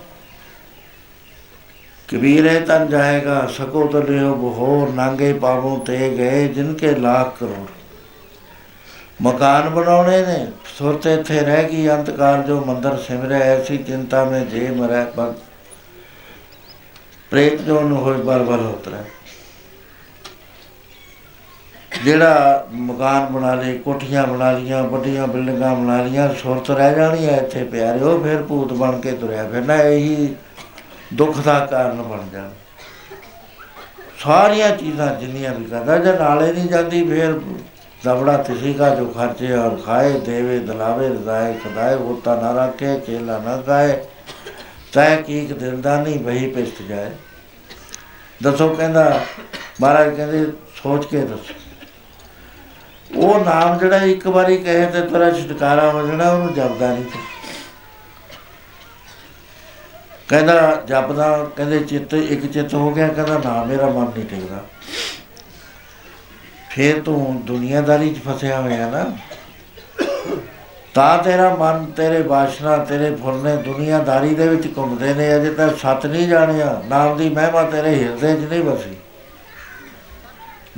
[2.10, 7.68] ਕਬੀਰੇ ਤਨ ਜਾਏਗਾ, ਸਕੋ ਤਲਿਓ ਬਹੋਰ, ਨਾਂਗੇ ਪਾਵੋਂ ਤੇ ਗਏ ਜਿਨ ਕੇ ਲੱਖ ਕਰੋੜ।
[9.22, 10.46] ਮਕਾਨ ਬਣਾਉਣੇ ਨੇ,
[10.78, 15.34] ਸੁਰਤ ਇੱਥੇ ਰਹਿ ਗਈ ਅੰਤਕਾਰ ਜੋ ਮੰਦਰ ਸਿਮਰੈ ਐਸੀ ਚਿੰਤਾ ਮੇ ਜੇ ਮਰੈ ਬਗ
[17.32, 19.04] ਪ੍ਰੇਤ ਜੋ ਨੂੰ ਹੋਏ ਬਰ ਬਰ ਉਤਰੈ।
[22.04, 27.38] ਜਿਹੜਾ ਮਕਾਨ ਬਣਾ ਲਏ, ਕੋਠੀਆਂ ਬਣਾ ਲੀਆਂ ਵੱਡੀਆਂ ਬਿਲਡਿੰਗਾਂ ਬਣਾ ਲੀਆਂ ਸੁਰਤ ਰਹਿ ਜਾਣੀ ਹੈ
[27.38, 30.36] ਇੱਥੇ ਪਿਆਰਿਓ, ਫਿਰ ਭੂਤ ਬਣ ਕੇ ਤੁਰਿਆ ਫਿਰਨਾ, ਇਹੀ
[31.14, 32.50] ਦੁੱਖ ਦਾ ਕਾਰਨ ਬਣ ਜਾਣ।
[34.20, 37.40] ਸਾਰੀਆਂ ਚੀਜ਼ਾਂ ਜਿੰਨੀਆਂ ਵੀ ਕਰਦਾ, ਜੇ ਨਾਲੇ ਨਹੀਂ ਜਾਂਦੀ, ਫੇਰ
[38.06, 43.00] ਦਬੜਾ ਤਿਸੀ ਦਾ ਜੋ ਖਰਚੇ ਔਰ ਖਾਏ, ਦੇਵੇ, ਦਲਾਵੇ, ਰਜ਼ਾਏ ਖਦਾਏ ਉਹ ਤਾਂ ਨਾ ਰੱਖੇ,
[43.00, 43.98] ਚੇਲਾ ਨਾ ਗਾਏ
[44.94, 47.12] ਤੈ ਕੀ ਇੱਕ ਦਿਨ ਦਾ ਨਹੀਂ, ਵਹੀ ਪਿਸਤ ਜਾਏ।
[48.44, 49.22] ਦੱਸੋ ਕਹਿੰਦਾ,
[49.82, 51.54] ਮਹਾਰਾਜ ਕਹਿੰਦੇ, ਸੋਚ ਕੇ ਦੱਸੋ।
[53.16, 57.06] ਉਹ ਨਾਮ ਜਿਹੜਾ ਇੱਕ ਵਾਰੀ ਕਹੇ ਤੇ ਤੇਰਾ ਛੁਟਕਾਰਾ ਹੋ ਜਾਣਾ, ਉਹਨੂੰ ਜਪਦਾ ਨਹੀਂ
[60.30, 64.64] ਕਹਿੰਦਾ, ਜਪਦਾ, ਕਹਿੰਦੇ ਚਿੱਤ, ਇੱਕ ਚਿੱਤ ਹੋ ਗਿਆ, ਕਹਿੰਦਾ, ਨਾ, ਮੇਰਾ ਮਨ ਨਹੀਂ ਟਿਕਦਾ।
[66.70, 69.18] ਫੇਰ ਤੂੰ ਦੁਨੀਆਦਾਰੀ 'ਚ ਫਸਿਆ ਹੋਇਆ ਨਾ,
[70.94, 76.06] ਤਾਂ ਤੇਰਾ ਮਨ, ਤੇਰੇ ਬਾਸ਼ਨਾ ਤੇਰੇ ਫੁਰਨੇ ਦੁਨੀਆਦਾਰੀ ਦੇ ਵਿੱਚ ਘੁੰਮਦੇ ਨੇ, ਅਜੇ ਤਾਂ ਸੱਚ
[76.06, 78.96] ਨਹੀਂ ਜਾਣਿਆ। ਨਾਮ ਦੀ ਮਹਿਮਾ ਤੇਰੇ ਹਿਰਦੇ 'ਚ ਨਹੀਂ ਵਸੀ।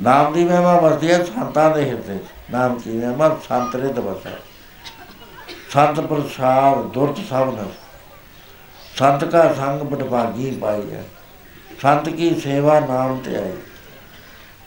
[0.00, 3.36] ਨਾਮ ਦੀ ਮਹਿਮਾ ਵਸਦੀ ਹੈ ਸੰਤਾਂ ਦੇ ਹਿਰਦੇ 'ਚ। ਨਾਮ ਦੀ ਮਹਿਮਾ?
[3.48, 4.30] ਸੰਤ ਰਿਤ ਵਸੈ।
[5.70, 7.79] ਸੰਤ ਪ੍ਰਸਾਦ ਦੁਰਤ ਸਭ ਨਸ।
[9.00, 11.04] ਸੰਤ ਕਾ ਸੰਗ ਬਟਭਾਗੀ ਪਾਈ ਹੈ।
[11.82, 13.52] ਸੰਤ ਕੀ ਸੇਵਾ ਨਾਮ ਤੇ ਆਈ।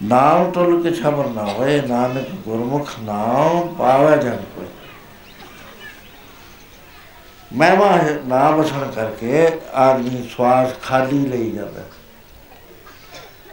[0.04, 4.66] ਨਾਮ ਤੁਲ ਕੇ ਛਬਰ ਨਾ ਹੋਏ ਨਾਨਕ ਗੁਰਮੁਖ ਨਾਮ ਪਾਵੇ ਜਨ ਕੋਈ।
[7.54, 11.82] ਮਹਿਮਾ ਹੈ ਨਾਮ ਵਸਣ ਕਰਕੇ ਆਦਮੀ ਸਵਾਸ ਖਾਲੀ ਲਈ ਜਾਂਦਾ।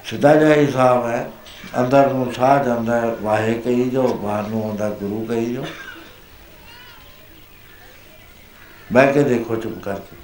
[0.05, 1.31] ਸਿੱਧਾ ਜਿਹਾ ਹਿਸਾਬ ਹੈ
[1.81, 5.65] ਅੰਦਰ ਨੂੰ ਸਾਹ ਜਾਂਦਾ ਹੈ, ਵਾਹੇ ਕਹੀ ਜੋ ਬਾਹਰ ਨੂੰ ਆਉਂਦਾ ਗੁਰੂ ਕਹੀ ਜੋ।
[8.93, 10.20] ਬਹਿ ਕੇ ਦੇਖੋ ਚੁੱਪ ਕਰਕੇ।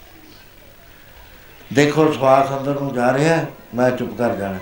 [1.74, 4.58] ਦੇਖੋ ਸਵਾਸ ਅੰਦਰ ਨੂੰ ਜਾ ਰਿਹਾ ਹੈ, ਮੈਂ ਚੁੱਪ ਕਰ ਜਾਣਾ।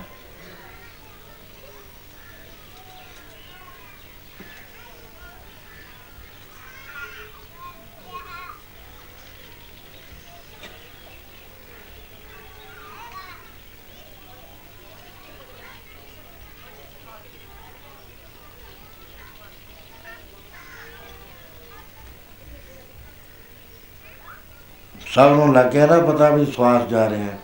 [25.15, 27.39] ਸਭ ਨੂੰ ਲੱਗ ਗਿਆ ਨਾ ਪਤਾ ਵੀ ਸਵਾਸ ਜਾ ਰਿਹਾ ਹੈ।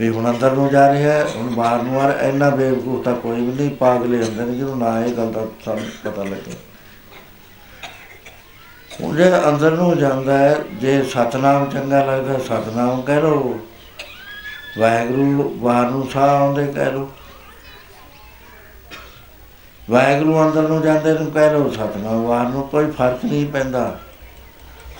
[0.00, 3.14] ਵੀ ਹੁਣ ਅੰਦਰ ਨੂੰ ਜਾ ਰਿਹਾ ਹੈ, ਹੁਣ ਬਾਹਰ ਨੂੰ ਆ ਰਿਹਾ ਇੰਨਾ ਬੇਵਕੂਫ ਤਾਂ
[3.14, 6.52] ਕੋਈ ਵੀ ਨਹੀਂ, ਪਾਗਲੇ ਹੁੰਦੇ ਨੇ ਜਿਹਨੂੰ ਨਾ ਇਹ ਗੱਲ ਦਾ ਸਾਨੂੰ ਪਤਾ ਲੱਗੇ।
[9.00, 13.60] ਹੁਣ ਜੇ ਅੰਦਰ ਨੂੰ ਜਾਂਦਾ ਹੈ, ਜੇ ਸਤਨਾਮ ਚੰਗਾ ਲੱਗਦਾ, ਸਤਨਾਮ ਕਹਿ ਲੋ
[14.78, 17.10] ਵਾਹਿਗੁਰੂ ਬਾਹਰ ਨੂੰ ਸਾਹ ਆਉਂਦੇ ਕਹਿ ਲੋ
[19.90, 23.98] ਵਾਹਿਗੁਰੂ ਅੰਦਰ ਨੂੰ ਜਾਂਦੇ ਨੂੰ ਕਹਿ ਲੋ ਸਤਨਾਮ ਬਾਹਰ ਨੂੰ ਕੋਈ ਫ਼ਰਕ ਨਹੀਂ ਪੈਂਦਾ।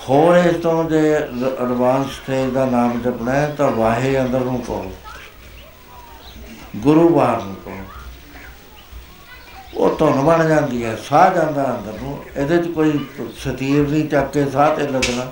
[0.09, 4.91] ਹੋਰ ਇਸ ਤੋਂ ਜੇ ਐਡਵਾਂਸ ਸਟੇਜ ਦਾ ਨਾਮ ਜਪਣਾ ਹੈ, ਤਾਂ ਵਾਹੇ ਅੰਦਰ ਨੂੰ ਕਹੋ
[6.77, 7.77] ਗੁਰੂ ਬਾਹਰ ਨੂੰ ਕਹੋ
[9.75, 12.99] ਉਹ ਧੁਨ ਬਣ ਜਾਂਦੀ ਹੈ, ਸਾਹ ਜਾਂਦਾ ਅੰਦਰ ਨੂੰ। ਇਹਦੇ 'ਚ ਕੋਈ
[13.39, 15.31] ਸਤੀਰ ਨਹੀਂ ਚੱਕ ਕੇ ਸਾਹ ਤੇ ਲੱਗਣਾ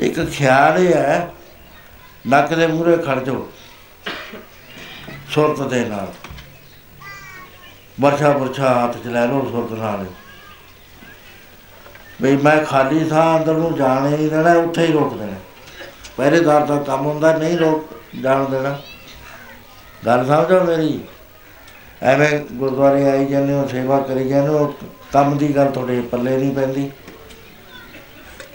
[0.00, 1.30] ਇੱਕ ਖਿਆਲ ਇਹ ਹੈ,
[2.24, 3.48] ਨੱਕ ਦੇ ਮੂਹਰੇ ਖੜ ਜਾਓ,
[5.30, 6.12] ਸੁਰਤ ਦੇ ਨਾਲ।
[8.00, 10.06] ਵਰਛਾ ਵਰਛਾ ਹੱਥ ਚ ਲੈ ਲਓ ਸੁਰਤ ਨਾਲ।
[12.22, 15.32] ਵੀ ਮੈਂ ਖਾਲੀ ਥਾਂ ਅੰਦਰ ਨੂੰ ਜਾਣ ਹੀ ਨਹੀਂ ਦੇਣਾ, ਉੱਥੇ ਹੀ ਰੋਕ ਦੇਣਾ।
[16.16, 17.84] ਪਹਿਰੇਦਾਰ ਦਾ ਕੰਮ ਹੁੰਦਾ, ਨਹੀਂ ਰੋਕ,
[18.22, 18.78] ਜਾਣ ਦੇਣਾ।
[20.06, 21.00] ਗੱਲ ਸਮਝੋ ਮੇਰੀ?
[22.02, 24.74] ਐਵੇਂ ਗੁਰਦੁਆਰੇ ਆਈ ਜਾਂਦੇ ਹੋ, ਸੇਵਾ ਕਰੀ ਜਾਂਦੇ ਹੋ,
[25.12, 26.90] ਕੰਮ ਦੀ ਗੱਲ ਤੁਹਾਡੇ ਪੱਲੇ ਨਹੀਂ ਪੈਂਦੀ।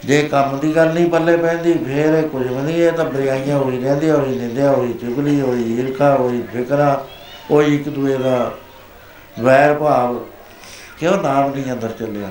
[0.04, 3.58] ਜੇ ਕੰਮ ਦੀ ਗੱਲ ਨਹੀਂ ਪੱਲੇ ਪੈਂਦੀ, ਫੇਰ ਇਹ ਕੁਝ ਵੀ ਨਹੀਂ, ਇਹ ਤਾਂ ਬਰਿਆਈਆਂ
[3.58, 7.04] ਹੋਈ ਰਹਿੰਦੀਆਂ, ਹੋਈ ਨਿੰਦਿਆ ਹੋਈ ਚੁਗਲੀ, ਹੋਈ ਈਰਖਾ, ਹੋਈ ਫਿਕਰਾ
[7.50, 8.52] ਹੋਈ ਇੱਕ ਦੂਏ ਦਾ
[9.40, 10.24] ਵੈਰ ਭਾਵ,
[10.98, 12.30] ਕਿਉਂ ਨਾਮ ਨਹੀਂ ਅੰਦਰ ਚੱਲਿਆ?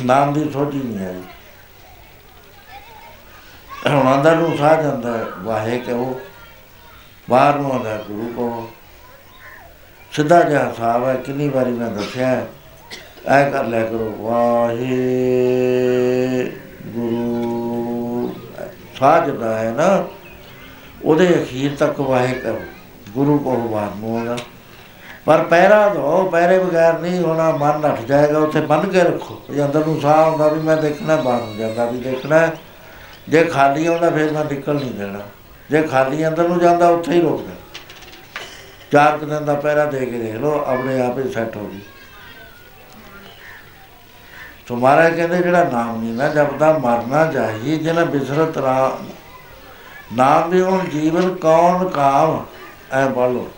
[0.00, 1.22] ਨਾਮ ਦੀ ਸੋਝੀ ਨਹੀਂ ਆਈ।
[3.86, 6.20] ਹੁਣ ਅੰਦਰ ਨੂੰ ਸਾਹ ਜਾਂਦਾ ਹੈ, ਵਾਹੇ ਕਹੋ
[7.30, 8.68] ਬਾਹਰ ਨੂੰ ਆਉਂਦਾ ਗੁਰੂ ਕਹੋ।
[10.12, 12.46] ਸਿੱਧਾ ਜਿਹਾ ਹਿਸਾਬ ਹੈ ਕਿੰਨੀ ਵਾਰੀ ਮੈਂ ਦੱਸਿਆ ਹੈ,
[13.26, 14.96] ਐ ਕਰ ਲਿਆ ਕਰੋ ਵਾਹੇ
[16.86, 18.34] ਗੁਰੂ।
[18.98, 20.06] ਸਾਹ ਜਿਹੜਾ ਹੈ ਨਾ
[21.04, 22.60] ਉਹਦੇ ਅਖੀਰ ਤੱਕ ਵਾਹੇ ਕਰੋ
[23.08, 24.36] ਗੁਰੂ ਕਹੋ ਬਾਹਰ ਨੂੰ ਆਉਂਦਾ।
[25.28, 29.64] ਪਰ ਪਹਿਰਾ ਦੋ ਪਹਿਰੇ ਬਗੈਰ ਨਹੀਂ ਹੋਣਾ, ਮਨ ਨੱਠ ਜਾਏਗਾ, ਉੱਥੇ ਬੰਨ ਕੇ ਰੱਖੋ। ਜੇ
[29.64, 32.56] ਅੰਦਰ ਨੂੰ ਸਾਹ ਆਉਂਦਾ ਵੀ ਮੈਂ ਦੇਖਣਾ ਬਾਹਰ ਨੂੰ ਜਾਂਦਾ ਵੀ ਦੇਖਣਾ। ਹੈ।
[33.28, 35.20] ਜੇ ਖਾਲੀ ਆਉਂਦਾ, ਫਿਰ ਮੈਂ ਨਿਕਲ ਨਹੀਂ ਦੇਣਾ।
[35.70, 37.52] ਜੇ ਖਾਲੀ ਅੰਦਰ ਨੂੰ ਜਾਂਦਾ, ਉੱਥੇ ਹੀ ਰੋਕ ਦੇ
[38.92, 41.80] ਚਾਰ ਕੁ ਦਿਨ ਦਾ ਪਹਿਰਾ ਦੇ ਕੇ ਦੇਖ ਲਓ, ਆਪਣੇ ਆਪ ਹੀ ਸੈੱਟ ਹੋ ਜੀ
[44.66, 49.06] ਤੁਹਾਰਾ ਕਹਿੰਦੇ, ਜਿਹੜਾ ਨਾਮ ਨਹੀਂ ਨਾ ਜਪਦਾ ਮਰਨਾ ਚਾਹੀਏ ਜਿਹਨਾਂ ਬਿਸਰਤ ਰਾਮ
[50.16, 52.46] ਨਾਮ ਵੀ ਹੁਣ, ਜੀਵਨ ਕੌਣ ਕਾਮ,
[52.92, 53.50] ਐ ਬੋਲੋ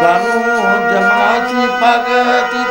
[0.00, 0.40] ਕਾਨੂੰ
[0.90, 2.63] ਜਮਾਤੀ ਭਗਤੀ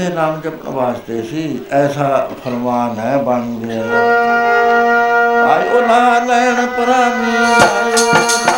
[0.00, 3.78] ਆਇਆ ਹੀ ਇੱਥੇ ਨਾਮ ਜਪਣ ਵਾਸਤੇ ਸੀ, ਐਸਾ ਫਰਮਾਨ ਹੈ, ਬਾਣੀ ਦੇ
[5.48, 8.57] ਆਇਓ ਨਾ ਲੈਣ ਪਰਾਮੀ ਆਇਓ ਨਾ ਆਇਓ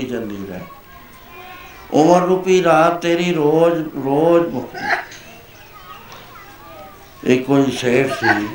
[0.00, 0.60] ਸਭ ਮੁਕਦੀ ਚੱਲੀ ਰਹਿ।
[1.92, 4.98] ਉਮਰ ਰੂਪੀ ਰਾਤ ਤੇਰੀ ਰੋਜ਼ ਰੋਜ਼ ਮੁਕਦੀ
[7.32, 8.48] ਇੱਕ ਕੋਈ ਸ਼ੇਰ ਸੀ।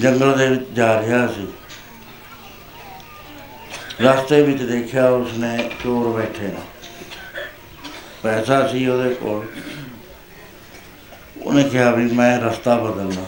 [0.00, 1.48] ਜੰਗਲ ਦੇ ਵਿੱਚ ਜਾ ਰਿਹਾ ਸੀ।
[4.00, 6.60] ਰਸਤੇ ਵਿੱਚ ਦੇਖਿਆ ਉਸਨੇ ਚੋਰ ਬੈਠੇ ਨੇ।
[8.22, 9.46] ਪੈਸਾ ਸੀ ਉਹਦੇ ਕੋਲ।
[11.42, 13.24] ਉਹਨੇ ਕਿਹਾ ਵੀ ਮੈਂ ਰਸਤਾ ਬਦਲਣਾ।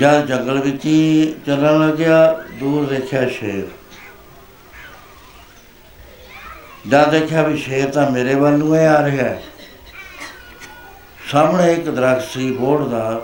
[0.00, 3.81] ਜਦ ਜੰਗਲ ਵਿੱਚ ਹੀ ਚੱਲਣ ਲੱਗਿਆ, ਦੂਰ ਦੇਖਿਆ ਸ਼ੇਰ।
[6.88, 9.42] ਜਦ ਦੇਖਿਆ ਵੀ ਸ਼ੇਰ ਤਾਂ ਮੇਰੇ ਵੱਲ ਨੂੰ ਹੀ ਆ ਰਿਹਾ ਹੈ।
[11.30, 13.22] ਸਾਹਮਣੇ ਇੱਕ ਦਰਖਤ ਸੀ ਬੋੜ ਦਾ।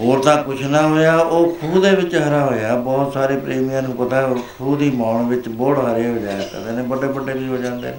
[0.00, 3.96] ਹੋਰ ਤਾਂ ਕੁਛ ਨਾ ਹੋਇਆ ਉਹ ਖੂਹ ਦੇ ਵਿੱਚ ਹਰਾ ਹੋਇਆ। ਬਹੁਤ ਸਾਰੇ ਪ੍ਰੇਮੀਆਂ ਨੂੰ
[3.96, 7.48] ਪਤਾ ਹੈ, ਖੂਹ ਦੀ ਮੌਣ ਵਿੱਚ ਬੋੜ ਹਰੇ ਹੋ ਜਾਇਆ ਕਰਦੇ ਨੇ ਵੱਡੇ ਵੱਡੇ ਵੀ
[7.48, 7.98] ਹੋ ਜਾਂਦੇ ਨੇ।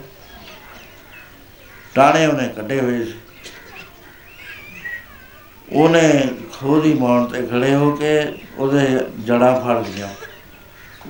[1.96, 3.14] ਟਾਣੇ ਉਹਨੇ ਕੱਢੇ ਹੋਏ ਸੀ।
[5.74, 6.28] ਉਹਨੇ
[6.60, 10.08] ਖੂਹ ਦੀ ਮੌਣ ਤੇ ਖੜੇ ਹੋ ਕੇ ਉਹਦੇ ਜੜਾਂ ਫੜ ਲਈਆਂ।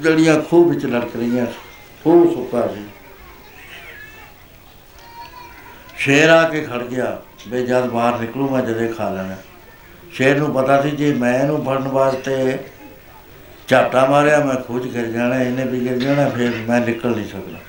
[0.01, 1.70] ਜੜੀਆਂ ਖੂਹ ਵਿੱਚ ਲਟਕ ਰਹੀਆਂ ਸੀ।
[2.03, 2.85] ਖੂਹ ਸੁੱਕਾ ਸੀ।
[5.97, 9.35] ਸ਼ੇਰ ਆ ਕੇ ਖੜ ਗਿਆ, ਵੀ ਜਦ ਬਾਹਰ ਨਿਕਲੂ ਮੈਂ ਜਦੇ ਖਾ ਲੈਣਾ।
[10.13, 12.57] ਸ਼ੇਰ ਨੂੰ ਪਤਾ ਸੀ ਜੇ ਮੈਂ ਇਹਨੂੰ ਫੜਨ ਵਾਸਤੇ
[13.67, 17.29] ਝਾਟਾ ਮਾਰਿਆ, ਮੈਂ ਖੂਹ 'ਚ ਗਿਰ ਜਾਣਾ, ਇਹਨੇ ਵੀ ਗਿਰ ਜਾਣਾ, ਫਿਰ ਮੈਂ ਨਿਕਲ ਨਹੀਂ
[17.29, 17.59] ਸਕਦਾ।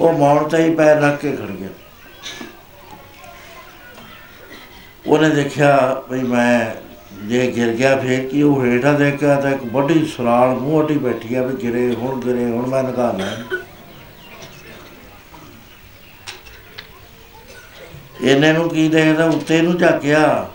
[0.00, 1.68] ਉਹ ਮੌਣ ਤੇ ਹੀ ਪੈਰ ਰੱਖ ਕੇ ਖੜ ਗਿਆ।
[5.06, 6.74] ਉਹਨੇ ਦੇਖਿਆ ਵੀ ਮੈਂ
[7.22, 11.34] ਜੇ ਗਿਰ ਗਿਆ ਫੇਰ ਕੀ, ਉਹ ਹੇਠਾਂ ਦੇਖਿਆ ਤਾਂ ਇੱਕ ਵੱਡੀ ਸਰਾਲ ਮੂੰਹ ਅੱਡੀ ਬੈਠੀ
[11.34, 13.36] ਆ ਵੀ ਗਿਰੇ, ਹੁਣ ਗਿਰੇ, ਹੁਣ ਮੈਂ ਨਿਕਾਲਣਾ
[18.22, 20.50] ਇਹਨੇ ਨੂੰ ਕੀ ਦੇਖਦਾ, ਉੱਤੇ ਨੂੰ ਝਾਕਿਆ।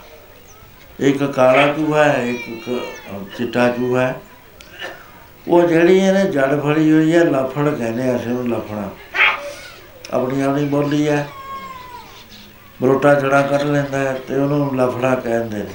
[1.00, 4.16] ਇੱਕ ਕਾਲਾ ਚੂਹਾ ਹੈ, ਇੱਕ ਕ- ਚਿੱਟਾ ਚੂਹਾ ਹੈ।
[5.48, 8.92] ਉਹ ਜਿਹੜੀ ਇਹਨੇ ਜੜ ਫੜੀ ਹੋਈ ਹੈ, ਲਫੜ ਕਹਿੰਦੇ ਆ ਅਸੀਂ ਉਹਨੂੰ ਲਫੜਾ।
[10.12, 11.28] ਆਪਣੀ ਆਪਣੀ ਬੋਲੀ ਹੈ।
[12.82, 15.70] ਬਰੋਟਾ ਜੜਾ ਕੱਢ ਲੈਂਦਾ ਹੈ ਤੇ ਉਹਨੂੰ ਲਫੜਾ ਕਹਿੰਦੇ ਨੇ।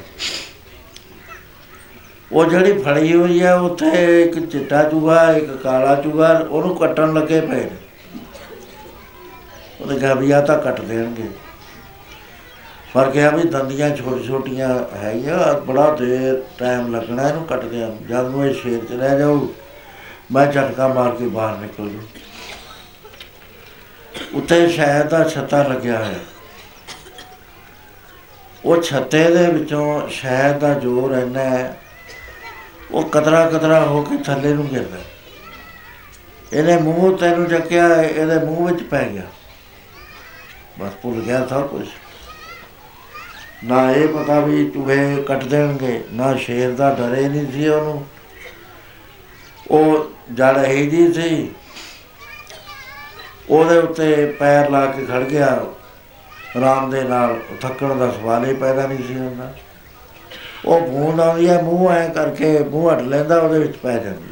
[2.33, 7.41] ਉਹ ਜਿਹੜੀ ਫੜੀ ਹੋਈ ਹੈ ਉੱਥੇ ਇੱਕ ਚਿੱਟਾ ਚੂਹਾ, ਇੱਕ ਕਾਲਾ ਚੂਹਾ, ਉਹਨੂੰ ਕੱਟਣ ਲੱਗੇ
[7.41, 7.71] ਪਏ ਨੇ।
[9.81, 11.29] ਉਹਨੇ ਕਿਹਾ ਵੀ ਆ ਤਾਂ ਕੱਟ ਦੇਣਗੇ।
[12.95, 18.31] ਪਰ ਕਿਹਾ ਵੀ ਦੰਦੀਆਂ ਛੋਟੀ ਛੋਟੀਆਂ ਹੈਗੀਆਂ, ਬੜਾ ਦੇਰ ਟਾਈਮ ਲੱਗਣਾ ਇਹਨੂੰ ਕੱਟਦਿਆਂ ਨੂੰ। ਜਦ
[18.31, 19.49] ਨੂੰ ਇਹ ਸ਼ੇਰ ਚ ਰਹਿ ਜਾਊ,
[20.33, 22.01] ਮੈਂ ਝਟਕਾ ਮਾਰ ਕੇ ਬਾਹਰ ਨਿਕਲ ਜੂ
[24.35, 26.19] ਉੱਤੇ ਸ਼ਹਿਦ ਦਾ ਛੱਤਾ ਲੱਗਿਆ ਹੋਇਆ।
[28.65, 31.77] ਉਹ ਛੱਤੇ ਦੇ ਵਿੱਚੋਂ ਸ਼ਹਿਦ ਦਾ ਜ਼ੋਰ ਇੰਨਾ ਹੈ
[32.93, 34.99] ਉਹ ਕਤਰਾ ਕਤਰਾ ਹੋ ਕੇ ਥੱਲੇ ਨੂੰ ਗਿਰਦਾ।
[36.53, 39.23] ਇਹਨੇ ਮੂੰਹ ਤੈਨੂੰ ਚੱਕਿਆ, ਇਹਦੇ ਮੂੰਹ ਵਿੱਚ ਪੈ ਗਿਆ।
[40.79, 41.87] ਬਸ ਭੁੱਲ ਗਿਆ ਸਭ ਕੁਝ
[43.65, 48.07] ਨਾ ਇਹ ਪਤਾ ਵੀ ਚੂਹੇ ਕੱਟ ਦੇਣਗੇ, ਨਾ ਸ਼ੇਰ ਦਾ ਡਰੇ ਨਹੀਂ ਸੀ ਉਹਨੂੰ।
[49.71, 51.51] ਉਹ ਜੜ ਹੈ ਜੀ ਸੀ।
[53.51, 55.67] ਉਹਦੇ ਉੱਤੇ ਪੈਰ ਲਾ ਕੇ ਖੜ ਗਿਆ।
[56.57, 59.55] ਆਰਾਮ ਦੇ ਨਾਲ ਥੱਕਣ ਦਾ ਸਵਾਲ ਹੀ ਪੈਦਾ ਨਹੀਂ ਸੀ ਹੁੰਦਾ।
[60.65, 64.31] ਉਹ ਬੂੰਦ ਆਉਂਦੀ ਹੈ, ਮੂੰਹ ਐ ਕਰਕੇ ਮੂੰਹ ਹਟ ਲੈਂਦਾ, ਉਹਦੇ ਵਿੱਚ ਪੈ ਜਾਂਦੀ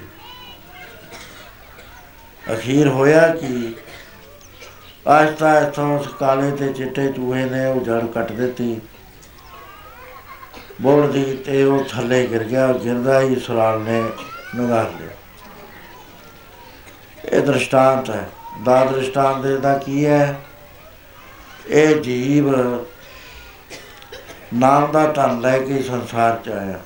[2.54, 3.74] ਅਖੀਰ ਹੋਇਆ ਕਿ?
[5.08, 8.80] ਆਸਤਾ ਆਸਤਾ ਉਸ ਕਾਲੇ ਤੇ ਚਿੱਟੇ ਚੂਹੇ ਨੇ ਉਹ ਜੜ ਕੱਟ ਦਿੱਤੀ।
[10.80, 14.04] ਬੋੜ ਦੀ ਤੇ ਉਹ ਥੱਲੇ ਗਿਰ ਗਿਆ ਗਿਰਦਾ ਹੀ ਸੁਰਾਲ ਨੇ
[14.56, 15.10] ਨਗਾਰ ਲਿਆ।
[17.32, 18.28] ਇਹ ਦ੍ਰਿਸ਼ਟਾਂਤ ਹੈ।
[18.64, 20.40] ਦਾ ਦ੍ਰਿਸ਼ਟਾਂਤ ਦੇ ਦਾ ਕੀ ਹੈ?
[21.66, 22.54] ਇਹ ਜੀਵ
[24.54, 26.78] ਨਾਮ ਦਾ ਧਨ ਲੈ ਕੇ ਸੰਸਾਰ ਚ ਆਇਆ।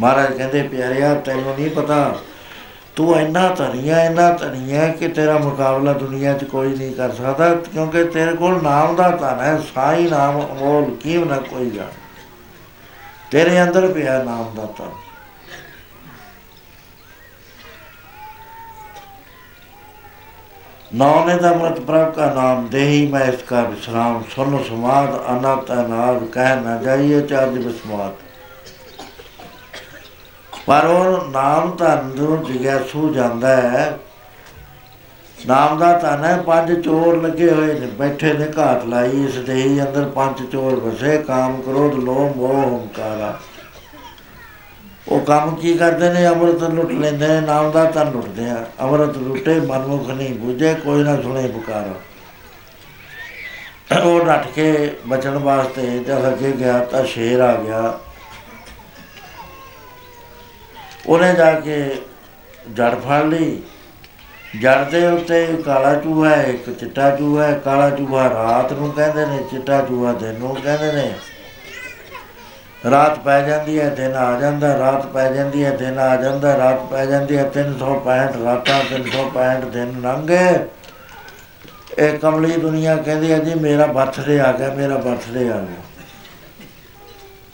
[0.00, 2.18] ਮਹਾਰਾਜ ਕਹਿੰਦੇ, ਪਿਆਰਿਆ, ਤੈਨੂੰ ਨਹੀਂ ਪਤਾ,
[2.96, 8.04] ਤੂੰ ਇੰਨਾ ਧਨੀਆ ਇੰਨਾ ਧਨੀਆ ਕਿ ਤੇਰਾ ਮੁਕਾਬਲਾ ਦੁਨੀਆ 'ਚ ਕੋਈ ਨਹੀਂ ਕਰ ਸਕਦਾ, ਕਿਉਂਕਿ
[8.04, 11.92] ਤੇਰੇ ਕੋਲ ਨਾਮ ਦਾ ਧਨ ਹੈ ਸਾਈ ਨਾਮ ਅਮੋਲ ਕੀਮ ਨਾ ਕੋਈ ਜਾਣ।
[13.30, 14.90] ਤੇਰੇ ਅੰਦਰ ਪਿਆ ਨਾਮ ਦਾ ਧਨ।
[20.94, 26.24] ਨੌਨੇ ਦਾ ਅਮਰਤ ਪ੍ਰਭ ਦਾ ਨਾਮ ਦੇਹੀ, ਮੈਂ ਇਸ ਦਾ ਵਿਸਰਾਮ ਸੁਨ ਸਮਾਦ ਅਨੰਤ ਅਨਾਦ,
[26.24, 28.12] ਕਹਿ ਨਾ ਜਾਈਏ ਚਾਰ ਬਿਸਮਾਤ
[30.66, 33.98] ਪਰ ਉਹ ਨਾਮ ਤਾਂ ਅੰਦਰੋਂ ਜਿਗਿਆਸੂ ਜਾਂਦਾ ਹੈ।
[35.46, 39.80] ਨਾਮ ਦਾ ਧਨ ਹੈ ਪੰਜ ਚੋਰ ਲੱਗੇ ਹੋਏ ਨੇ, ਬੈਠੇ ਨੇ, ਘਾਟ ਲਾਈ, ਇਸ ਦੇਹੀ
[39.82, 43.38] ਅੰਦਰ ਪੰਜ ਚੋਰ ਵਸੇ, ਕਾਮ ਕ੍ਰੋਧ, ਲੋਭ, ਮੋਹ, ਹੰਕਾਰਾ।
[45.08, 46.26] ਉਹ ਕੰਮ ਕੀ ਕਰਦੇ ਨੇ?
[46.26, 51.02] ਅੰਮ੍ਰਿਤ ਲੁੱਟ ਲੈਂਦੇ ਨੇ ਨਾਮ ਦਾ ਧਨ ਲੁੱਟਦੇ ਆ। ਅੰਮ੍ਰਿਤ ਲੁੱਟੇ, ਮਨਮੁਖ ਨਹੀਂ ਬੁਝੇ, ਕੋਈ
[51.02, 51.94] ਨਾ ਸੁਣੇ ਪੁਕਾਰਾ।
[54.00, 57.98] ਉਹ ਡਟ ਕੇ ਬਚਣ ਵਾਸਤੇ ਜਦ ਅੱਗੇ ਗਿਆ ਤਾਂ ਸ਼ੇਰ ਆ ਗਿਆ।
[61.06, 62.02] ਉਹਨੇ ਜਾ ਕੇ
[62.72, 63.62] ਜੜ ਫੜ ਲਈ।
[64.62, 69.26] ਜੜ ਦੇ ਉੱਤੇ ਕਾਲਾ ਚੂਹਾ ਹੈ, ਇੱਕ ਚਿੱਟਾ ਚੂਹਾ ਹੈ। ਕਾਲਾ ਚੂਹਾ ਰਾਤ ਨੂੰ ਕਹਿੰਦੇ
[69.26, 71.14] ਨੇ, ਚਿੱਟਾ ਚੂਹਾ ਦਿਨ ਨੂੰ ਕਹਿੰਦੇ ਨੇ।
[72.84, 76.84] ਰਾਤ ਪੈ ਜਾਂਦੀ ਹੈ, ਦਿਨ ਆ ਜਾਂਦਾ, ਰਾਤ ਪੈ ਜਾਂਦੀ ਹੈ, ਦਿਨ ਆ ਜਾਂਦਾ, ਰਾਤ
[76.90, 80.66] ਪੈ ਜਾਂਦੀ ਹੈ 365 ਰਾਤਾਂ 365 ਦਿਨ ਲੰਘੇ
[81.98, 85.82] ਇਹ ਕਮਲੀ ਦੁਨੀਆ ਕਹਿੰਦੀ ਹੈ ਜੀ, ਮੇਰਾ ਬਰਥਡੇ ਆ ਗਿਆ, ਮੇਰਾ ਬਰਥਡੇ ਆ ਗਿਆ।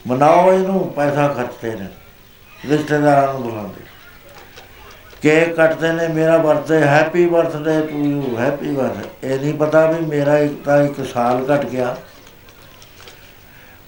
[0.06, 1.88] ਮਨਾਓ ਇਹਨੂੰ, ਪੈਸਾ ਖਰਚਦੇ ਨੇ,
[2.68, 3.84] ਰਿਸ਼ਤੇਦਾਰਾਂ ਨੂੰ ਬੁਲਾਉਂਦੇ।
[5.22, 10.06] ਕੇਕ ਕੱਟਦੇ ਨੇ, ਮੇਰਾ birthday happy birthday to you happy birthday ਇਹ ਨਹੀਂ ਪਤਾ ਵੀ
[10.06, 11.96] ਮੇਰਾ ਇੱਕ ਤਾਂ ਇੱਕ ਸਾਲ ਘਟ ਗਿਆ।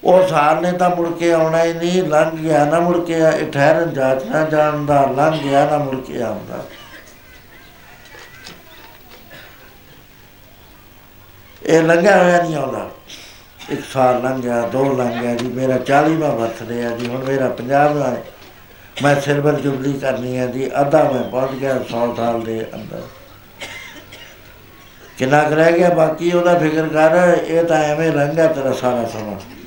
[0.03, 3.51] ਉਹ ਸਾਲ ਨੇ ਤਾਂ ਮੁੜ ਕੇ ਆਉਣਾ ਹੀ ਨਹੀਂ, ਲੰਘ ਗਿਆ ਨਾ ਮੁੜ ਕੇ, ਇਹ
[3.51, 6.63] ਠਹਿਰਨ ਜਾਚ ਨਾ ਜਾਣਦਾ ਲੰਘ ਗਿਆ ਨਾ ਮੁੜ ਕੇ ਆਉਂਦਾ
[11.65, 12.89] ਇਹ ਲੰਘਿਆ ਹੋਇਆ ਨਹੀਂ ਆਉਂਦਾ।
[13.69, 17.49] ਇੱਕ ਸਾਲ ਲੰਘ ਗਿਆ ਦੋ ਲੰਘ ਗਿਆ ਜੀ, ਮੇਰਾ 40ਵਾਂ ਬਰਥਡੇ ਆ ਜੀ, ਹੁਣ ਮੇਰਾ
[17.49, 18.23] 50ਵਾਂ ਹੈ।
[19.03, 23.01] ਮੈਂ ਸਿਲਵਰ ਜੁਬਲੀ ਕਰਨੀ ਹੈ ਜੀ, ਅੱਧਾ ਮੈਂ ਪਹੁੰਚ ਗਿਆ 100 ਸਾਲ ਦੇ ਅੰਦਰ।
[25.17, 29.58] ਕਿੰਨਾ ਕੁ ਰਹਿ ਗਿਆ ਬਾਕੀ ਉਹਦਾ ਫਿਕਰ ਕਰ, ਇਹ ਤਾਂ ਐਵੇਂ ਲੰਘਿਆ ਤੇਰਾ ਸਾਰਾ ਸਮਾਂ।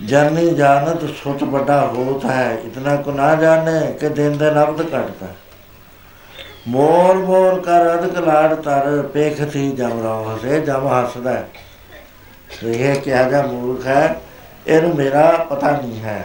[0.00, 5.26] ਜਨਨੀ ਜਾਣਤ ਸੁਤ ਵੱਡਾ ਹੋਤ ਹੈ, ਇਤਨਾ ਕੋ ਨਾ ਜਾਣੇ ਕਿ ਦਿਨ ਦਿਨ ਅਬਦ ਘਟਦਾ
[6.68, 11.48] ਮੋਰ ਮੋਰ ਕਰ ਅਦਕ ਲਾੜ ਤਰ, ਪੇਖਤੀ ਜਮ ਰਹਾ ਹਸੇ, ਜਮ ਹੱਸਦਾ ਹੈ।
[12.60, 14.20] ਤੇ ਇਹ ਕਿਹਾ ਜਾ ਮੂਰਖ ਹੈ,
[14.66, 16.20] ਇਹਨੂੰ ਮੇਰਾ ਪਤਾ ਨਹੀਂ ਹੈ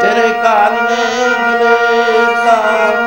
[0.00, 3.05] ਤੇਰੇ ਕਾਲ ਨੇ ਮਿਲੇ ਤਾਂ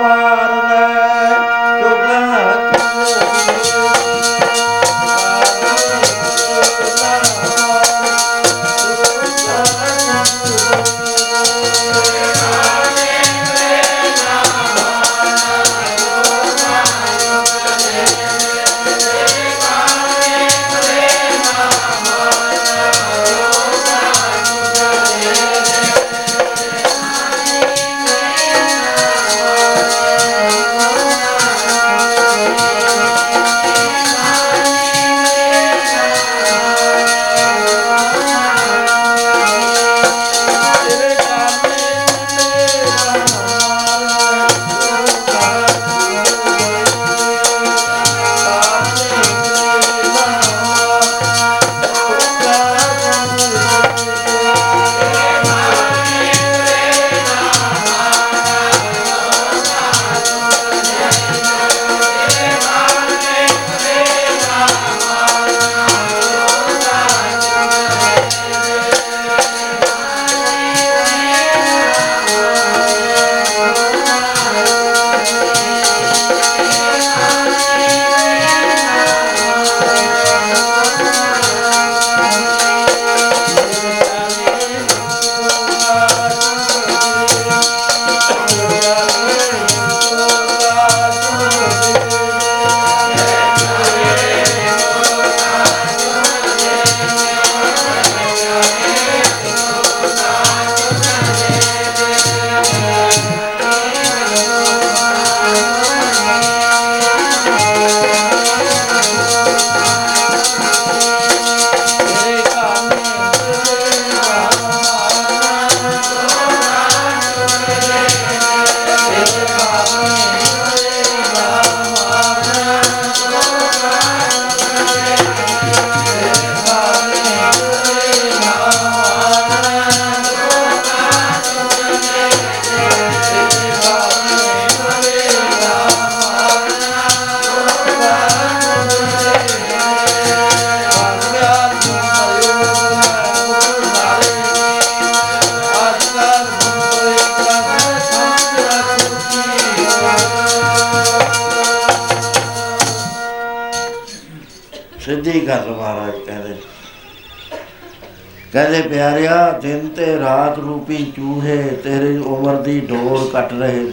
[161.06, 163.92] ਚੂਹੇ, ਤੇਰੀ ਉਮਰ ਦੀ ਡੋਰ ਕੱਟ ਰਹੇ।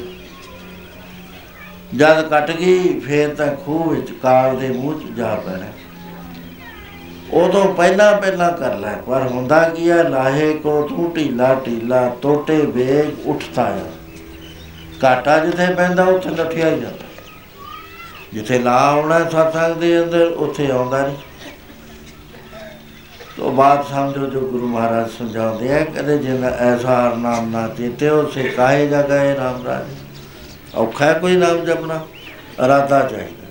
[1.96, 5.66] ਜਦ ਕੱਟ ਗਈ, ਫੇਰ ਤਾਂ ਖੂਹ ਵਿੱਚ ਕਾਲ ਦੇ ਮੂੰਹ ਚ ਜਾ ਪੈਣਾ।
[7.32, 12.56] ਉਦੋਂ ਪਹਿਲਾਂ ਪਹਿਲਾਂ ਕਰ ਲੈ, ਪਰ ਹੁੰਦਾ ਕੀ ਹੈ ਲਾਹੇ ਕੋ ਤੂੰ ਢੀਲਾ ਢੀਲਾ, ਟੋਟੇ
[12.56, 13.90] ਵੇਗ ਉੱਠਦਾ ਆ।
[15.00, 17.06] ਕਾਟਾ ਜਿੱਥੇ ਪੈਂਦਾ, ਉੱਥੇ ਨੱਠਿਆ ਹੀ ਜਾਂਦਾ।
[18.32, 21.35] ਜਿੱਥੇ ਲਾ ਆਉਣਾ ਸਤਸੰਗ ਦੇ ਅੰਦਰ, ਉੱਥੇ ਆਉਂਦਾ ਨਹੀਂ। ਤੋ
[23.56, 28.42] ਬਾਤ ਸਮਝੋ ਜੋ ਗੁਰੂ ਮਹਾਰਾਜ ਸਮਝਾਉਂਦੇ ਆ ਕਦੇ ਜਿਨ ਐਸਾ ਹਰ ਨਾਮ ਨਾ ਚੇਤੇ ਉਸੇ
[28.42, 29.84] ਕਾਹੇ ਜਾ ਗਏ ਰਾਮ ਰਾਜ?
[30.74, 32.06] ਔਖਾ ਹੈ ਕੋਈ ਨਾਮ ਜਪਣਾ?
[32.64, 33.46] ਇਰਾਦਾ ਚਾਹੀਦਾ।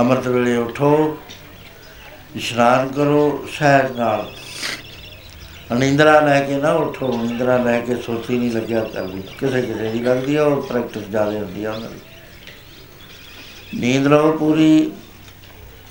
[0.00, 1.18] ਅੰਮ੍ਰਿਤ ਵੇਲੇ ਉਠੋ,
[2.36, 4.32] ਇਸ਼ਨਾਨ ਕਰੋ, ਸਹਿਜ ਨਾਲ।
[5.78, 9.98] ਨਿੰਦਰਾ ਲੈ ਕੇ ਨਾ ਉਠੋ, ਨਿੰਦਰਾ ਲੈ ਕੇ ਸੋਚੀ ਨਹੀਂ ਲੱਗਿਆ ਕਰਦੀ। ਕਿਸੇ ਕਿਸੇ ਦੀ
[9.98, 12.00] ਲੱਗਦੀ ਆ, ਉਹ ਪ੍ਰੈਕਟਿਸ ਜ਼ਿਆਦਾ ਹੁੰਦੀ ਆ ਉਹਨਾਂ ਦੀ।
[13.80, 14.92] ਨੀਂਦ ਲਓ ਪੂਰੀ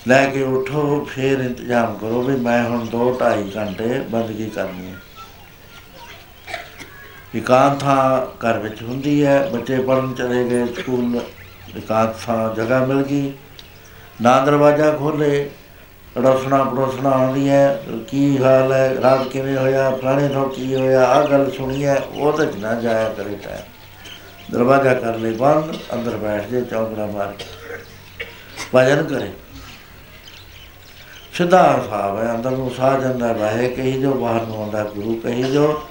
[0.08, 4.96] ਲੈ ਕੇ ਉਠੋ, ਫਿਰ ਇੰਤਜ਼ਾਮ ਕਰੋ ਵੀ ਮੈਂ ਹੁਣ 2 2.5 ਘੰਟੇ ਬੰਦਗੀ ਕਰਨੀ ਹੈ।
[7.36, 11.22] ਇਕਾਂਤ ਥਾਂ ਘਰ ਵਿੱਚ ਹੁੰਦੀ ਹੈ, ਬੱਚੇ ਪੜਨ ਚਲੇ ਗਏ, ਸਕੂਲ
[11.78, 13.34] ਇਕਾਂਤ ਥਾਂ ਜਗ੍ਹਾ ਮਿਲ ਗਈ।
[14.22, 15.50] ਨਾ ਦਰਵਾਜ਼ਾ ਖੋਲੇ
[16.18, 21.22] ਰੋਸਣਾ ਪੜੋਸਣਾ ਆਉਂਦੀ ਹੈ, ਕੀ ਹਾਲ ਹੈ, ਰਾਤ ਕਿਵੇਂ ਹੋਇਆ, ਫਲਾਣੇ ਤੋਂ ਕੀ ਹੋਇਆ ਆ
[21.28, 26.48] ਗੱਲ ਸੁਣੀ ਹੈ ਉਹਦੇ ਚ ਨਾ ਜਾਇਆ ਕਰੇ ਟਾਈਮ ਦਰਵਾਜ਼ਾ ਕਰ ਲੈ ਬੰਦ, ਅੰਦਰ ਬੈਠ
[26.48, 27.46] ਜੇ ਚੌਂਕੜਾ ਮਾਰ ਕੇ।
[28.76, 29.32] ਭਜਨ ਕਰੇ।
[31.42, 35.44] ਸਿੱਧਾ ਸਾਹਬ ਹੈ, ਅੰਦਰ ਨੂੰ ਸਾਹ ਜਾਂਦਾ ਰਹੇ ਕਹੀ ਜੋ ਬਾਹਰ ਨੂੰ ਆਉਂਦਾ ਗੁਰੂ, ਕਹੀ
[35.44, 35.84] ਜੋ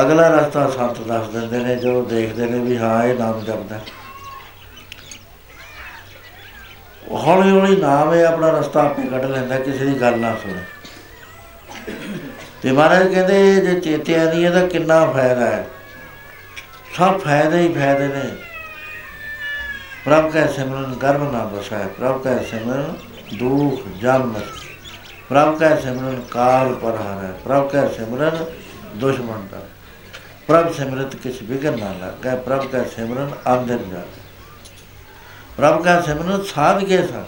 [0.00, 3.80] ਅਗਲਾ ਰਸਤਾ ਸੰਤ ਦੱਸ ਦਿੰਦੇ ਨੇ ਜੋ ਦੇਖਦੇ ਨੇ ਵੀ ਹਾਂ, ਇਹ ਨਾਮ ਜਪਦਾ
[7.08, 10.62] ਉਹ ਹੌਲੀ ਹੌਲੀ ਨਾਮ ਇਹ ਆਪਣਾ ਰਸਤਾ ਆਪੇ ਕੱਢ ਲੈਂਦਾ, ਕਿਸੇ ਦੀ ਗੱਲ ਨਾ ਸੁਣੇ।
[12.62, 15.66] ਤੇ ਮਹਾਰਾਜ ਕਹਿੰਦੇ ਜੇ ਚੇਤਿਆ ਨਹੀਂ ਇਹਦਾ ਕਿੰਨਾ ਫਾਇਦਾ ਹੈ।
[16.96, 18.22] ਸਭ ਫਾਇਦੇ ਹੀ ਫਾਇਦੇ ਨੇ।
[20.04, 22.94] ਪ੍ਰਭ ਕੈ ਸਿਮਰਨ, ਗਰਭ ਨਾ ਬਸੈ, ਪ੍ਰਭ ਕੈ ਸਿਮਰਨ,
[23.34, 24.34] ਦੁਖ, ਜਨਮ
[25.28, 28.44] ਪ੍ਰਭ ਕੈ ਸਿਮਰਨ ਕਾਲ ਪਰ ਹਾਰੈ। ਪ੍ਰਭ ਕੈ ਸਿਮਰਨ
[28.96, 29.60] ਦੁਸ਼ਮਨ ਦਾ।
[30.46, 34.02] ਪ੍ਰਭ ਸਿਮਰਤ ਕਿਛ ਵਿਗਨ ਨਾ ਲੱਗੈ। ਪ੍ਰਭ ਕੈ ਸਿਮਰਨ ਆਂਦਰ ਜਾ
[35.56, 37.24] ਪ੍ਰਭ ਕੈ ਸਿਮਰਨ ਸਾਧ ਕੇ ਸੰਗ।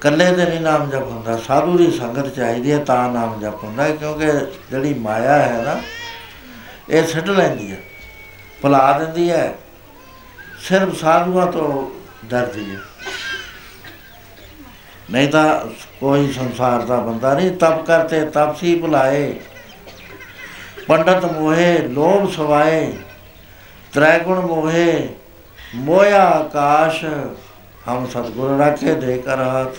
[0.00, 3.82] ਕੱਲੇ ਤੇ ਨਹੀਂ ਨਾਮ ਜਪ ਹੁੰਦਾ। ਸਾਧੂ ਦੀ ਸੰਗਤ ਚਾਹੀਦੀ ਹੈ ਤਾਂ ਨਾਮ ਜਪ ਹੁੰਦਾ
[3.82, 4.26] ਹੈ, ਕਿਉਂਕਿ
[4.70, 5.80] ਜਿਹੜੀ ਮਾਇਆ ਹੈ ਨਾ
[6.88, 7.76] ਇਹ ਛੱਡ ਲੈਂਦੀ ਹੈ।
[8.62, 9.54] ਭੁਲਾ ਦਿੰਦੀ ਹੈ।
[10.60, 11.90] ਸਿਰਫ ਸਾਧੂਆਂ ਤੋਂ
[12.26, 12.80] ਡਰਦੀ ਹੈ।
[15.10, 15.60] ਨਹੀਂ ਤਾਂ
[16.04, 19.34] ਕੋਈ ਸੰਸਾਰ ਦਾ ਬੰਦਾ ਨਹੀਂ। ਤਪ ਕਰਤੇ ਤਪਸੀ ਭੁਲਾਏ।
[20.88, 22.92] ਪੰਡਤ ਮੋਹੇ ਲੋਭ ਸਵਾਏ।
[23.92, 25.08] ਤ੍ਰੈ ਗੁਣ ਮੋਹੇ
[25.74, 27.04] ਮੋਇਆ ਆਕਾਸ਼
[27.88, 29.76] ਹਮ ਸਤਿਗੁਰ ਰਾਖੇ ਦੇ ਕਰ ਹੱਥ।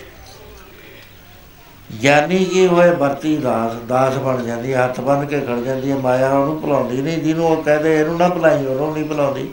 [2.02, 5.96] ਗਿਆਨੀ ਕੀ ਹੋਏ ਵਰਤੀ ਦਾਸ ਦਾਸ ਬਣ ਜਾਂਦੀ ਹੈ, ਹੱਥ ਬੰਨ ਕੇ ਖੜ ਜਾਂਦੀ ਹੈ
[5.96, 9.50] ਮਾਇਆ ਉਹਨੂੰ ਭੁਲਾਉਂਦੀ ਨਹੀਂ ਜਿਹਨੂੰ ਉਹ ਕਹਦੇ ਇਹਨੂੰ ਨਾ ਭੁਲਾਈ ਉਹਨੂੰ ਨਹੀਂ ਭੁਲਾਉਂਦੀ।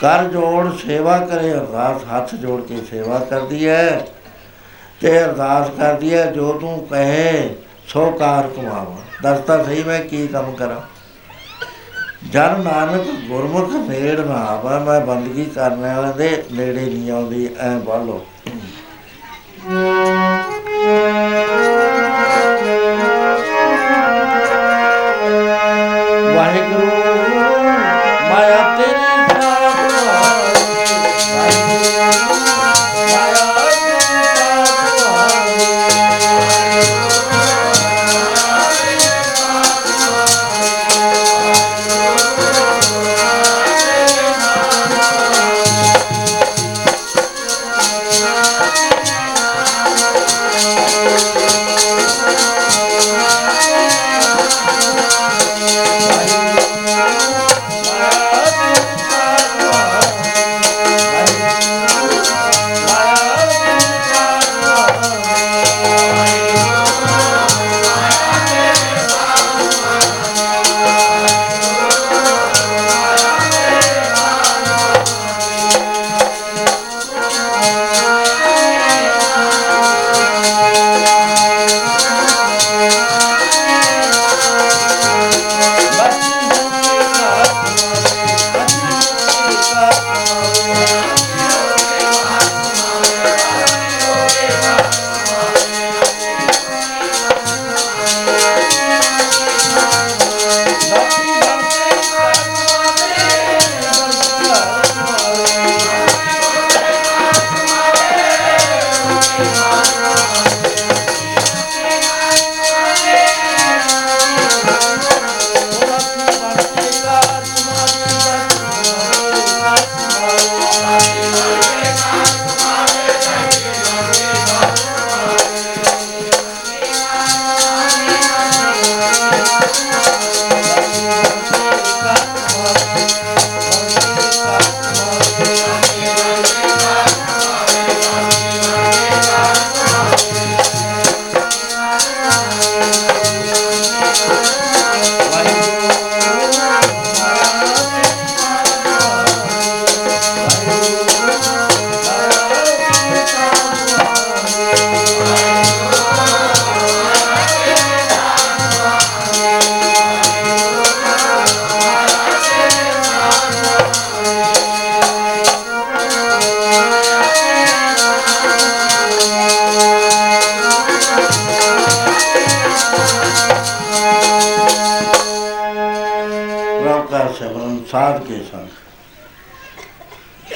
[0.00, 4.06] ਕਰ ਜੋੜ ਸੇਵਾ ਕਰੇ ਅਰਦਾਸ ਹੱਥ ਜੋੜ ਕੇ ਸੇਵਾ ਕਰਦੀ ਹੈ।
[5.00, 7.56] ਤੇ ਅਰਦਾਸ ਕਰਦੀ ਹੈ ਜੋ ਤੂੰ ਕਹੇ,
[7.88, 10.80] ਸੋ ਕਾਰ ਕਮਾਵਾ। ਦੱਸਦਾ ਸਹੀ ਮੈਂ ਕੀ ਕੰਮ ਕਰਾਂ?
[12.30, 17.78] ਜਨ ਨਾਨਕ ਗੁਰਮੁਖ ਨੇੜ ਨਾ ਆਵਾ, ਮੈਂ ਬੰਦਗੀ ਕਰਨ ਵਾਲੇ ਦੇ ਨੇੜੇ ਨਹੀਂ ਆਉਂਦੀ, ਐ
[17.78, 18.26] ਬਾਲੋ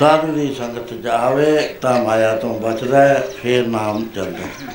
[0.00, 4.72] ਸਾਧੂ ਦੀ ਸੰਗਤ ਜਾਵੇ ਤਾਂ ਮਾਇਆ ਤੋਂ ਬਚਦਾ ਹੈ, ਫੇਰ ਨਾਮ ਚੱਲਦਾ ਹੈ।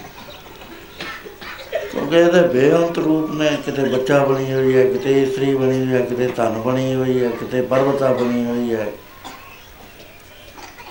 [1.92, 6.02] ਕਿਉਂਕਿ ਇਹਦੇ ਬੇਅੰਤ ਰੂਪ ਨੇ, ਕਿਤੇ ਬੱਚਾ ਬਣੀ ਹੋਈ ਹੈ, ਕਿਤੇ ਇਸਤਰੀ ਬਣੀ ਹੋਈ ਹੈ,
[6.02, 8.88] ਕਿਤੇ ਧਨ ਬਣੀ ਹੋਈ ਹੈ, ਕਿਤੇ ਪਰਵਤਾ ਬਣੀ ਹੋਈ ਹੈ।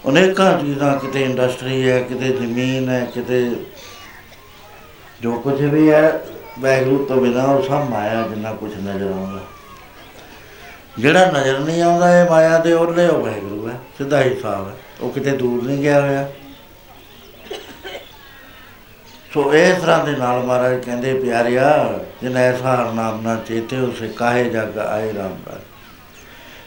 [0.09, 3.57] ਅਨੇਕਾਂ ਚੀਜ਼ਾਂ, ਕਿਤੇ ਇੰਡਸਟਰੀ ਹੈ, ਕਿਤੇ ਜ਼ਮੀਨ ਹੈ, ਕਿਤੇ
[5.21, 6.25] ਜੋ ਕੁਝ ਵੀ ਹੈ
[6.59, 9.41] ਵੈਗਰੂ ਤੋਂ ਬਿਨਾਂ ਉਹ ਸਭ ਮਾਇਆ ਜਿੰਨਾ ਕੁਝ ਨਜ਼ਰ ਆਉਂਦਾ।
[10.99, 13.27] ਜਿਹੜਾ ਨਜ਼ਰ ਨਹੀਂ ਆਉਂਦਾ ਇਹ ਮਾਇਆ ਦੇ ਉਹਲੇ ਉਹ
[14.01, 16.29] ਵੈਗਰੂ ਹੈ ਸਿੱਧਾ ਹਿਸਾਬ ਹੈ। ਉਹ ਕਿਤੇ ਦੂਰ ਨਹੀਂ ਗਿਆ ਹੋਇਆ।
[19.35, 24.09] ਸੋ ਇਸ ਤਰ੍ਹਾਂ ਦੇ ਨਾਲ ਮਹਾਰਾਜ ਕਹਿੰਦੇ, ਪਿਆਰਿਆ, ਜਿਨ ਐਸਾ ਹਰ ਨਾਮ ਨਾ ਚੇਤੇ ਉਸੇ
[24.09, 25.61] ਕਾਹੇ ਜਗ ਆਏ ਰਾਮ ਰਾਜ।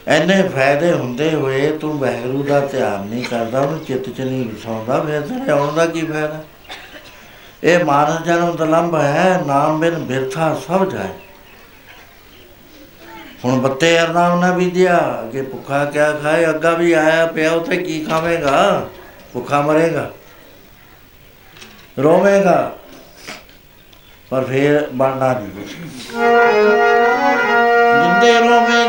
[0.08, 5.00] ਐਨੇ ਫਾਇਦੇ ਹੁੰਦੇ ਹੋਏ ਤੂੰ ਵੈਗਰੂ ਦਾ ਧਿਆਨ ਨਹੀਂ ਕਰਦਾ, ਉਹਨੂੰ ਚਿੱਤ ਚ ਨਹੀਂ ਵਸਾਉਂਦਾ,
[5.00, 6.44] ਫਿਰ ਤੇਰੇ ਆਉਣ ਦਾ ਕੀ ਫਾਇਦਾ?
[7.64, 11.27] ਇਹ ਮਾਨਸ ਜਨਮ ਤਲੰਬ ਹੈ, ਨਾਮ ਬਿਨ ਬਿਰਥਾ ਸਭ ਜਾਏ।
[13.44, 17.76] ਹੁਣ ਬੱਤੇ ਯਾਰ ਨਾਮ ਨਾ ਬੀਜਿਆ, ਅੱਗੇ ਭੁੱਖਾ ਕਿਆ ਖਾਏ, ਅੱਗਾ ਵੀ ਆਇਆ ਪਿਆ ਉਤੇ
[17.76, 18.88] ਕੀ ਖਾਵੇਗਾ?
[19.32, 20.10] ਭੁੱਖਾ ਮਰੇਗਾ,
[21.98, 22.72] ਰੋਵੇਗਾ,
[24.30, 25.74] ਪਰ ਫੇਰ ਬਣਨਾ ਨਹੀਂ ਕੁਛ।
[27.94, 28.87] ਜਿੰਦੇ ਰੋਵੇਗੀ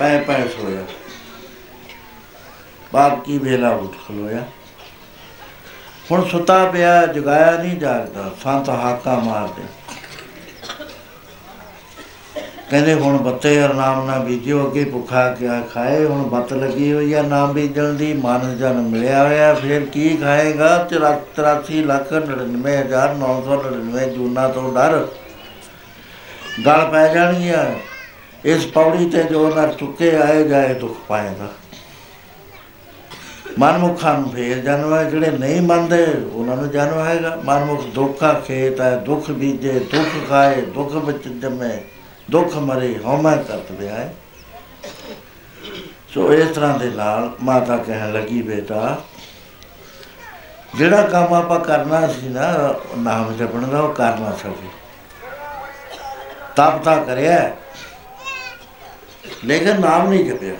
[0.00, 0.84] ਪੈ ਪੈ ਸੋਇਆ।
[2.92, 4.44] ਬਾਪ ਕੀ ਵੇਲਾ ਉੱਠ ਖਲੋਇਆ।
[6.10, 9.62] ਹੁਣ ਸੁੱਤਾ ਪਿਆ, ਜਗਾਇਆ ਨਹੀਂ ਜਾਗਦਾ, ਸੰਤ ਹਾਕਾ ਮਾਰਦੇ।
[12.70, 17.12] ਕਹਿੰਦੇ ਹੁਣ ਬੱਤੇ ਹਰ ਨਾਮ ਨਾ ਬੀਜਿਓ, ਅੱਗੇ ਭੁੱਖਾ ਕਿਆ ਖਾਏ, ਹੁਣ ਬੱਤ ਲੱਗੀ ਹੋਈ
[17.12, 20.84] ਆ ਨਾਮ ਬੀਜਣ ਦੀ, ਮਨ ਜਨ ਮਿਲਿਆ ਹੋਇਆ, ਫਿਰ ਕੀ ਖਾਏਗਾ?
[20.84, 25.08] 83 ਲੱਖ 99999 ਜੂਨਾ ਤੋਂ ਡਰ।
[26.66, 27.89] ਗਲ ਪੈ ਜਾਣਗੀਆਂ
[28.44, 31.48] ਇਸ ਪੌੜੀ ਤੇ ਜੋ ਨਰ ਚੁੱਕੇ ਆਏ ਜਾਏ ਦੁੱਖ ਪਾਏਗਾ।
[33.58, 38.80] ਮਨਮੁਖਾਂ ਨੂੰ ਫੇਰ ਜਨਮ ਹੈ ਜਿਹੜੇ ਨਹੀਂ ਮੰਨਦੇ ਉਹਨਾਂ ਨੂੰ ਜਨਮ ਹੈਗਾ ਮਨਮੁਖ ਦੁੱਖਾ ਖੇਤ
[38.80, 41.70] ਹੈ ਦੁੱਖ ਬੀਜੇ, ਦੁੱਖ ਖਾਏ, ਦੁੱਖ ਵਿੱਚ ਜੰਮੇ,
[42.30, 44.08] ਦੁੱਖ ਮਰੇ, ਹਉਮੈ ਕਰਤ ਵਿਆਏ
[46.14, 48.96] ਸੋ ਇਸ ਤਰ੍ਹਾਂ ਦੇ ਨਾਲ ਮਾਤਾ ਕਹਿਣ ਲੱਗੀ, ਬੇਟਾ,
[50.76, 54.68] ਜਿਹੜਾ ਕੰਮ ਆਪਾਂ ਕਰਨਾ ਸੀ ਨਾ ਨਾਮ ਜਪਣ ਦਾ, ਉਹ ਕਰ ਨਾ ਸਕੇ।
[56.56, 57.50] ਤਪ ਤਾਂ ਕਰਿਆ।
[59.44, 60.54] ਲੇਕਿਨ ਨਾਮ ਨਹੀਂ ਜਪਿਆ।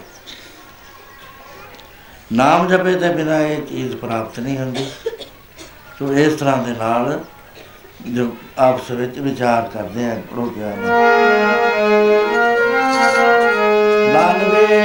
[2.33, 4.91] ਨਾਮ ਜਪੇ ਤੇ ਬਿਨਾ ਇਹ ਚੀਜ਼ ਪ੍ਰਾਪਤ ਨਹੀਂ ਹੁੰਦੀ।
[5.99, 7.25] ਸੋ ਇਸ ਤਰ੍ਹਾਂ ਦੇ ਨਾਲ
[8.09, 10.89] ਜੋ ਆਪਸ ਵਿੱਚ ਵਿਚਾਰ ਕਰਦੇ ਆ ਪੜੋ ਪਿਆਰ ਨਾਲ।
[14.13, 14.79] ਲਾਲਵੇ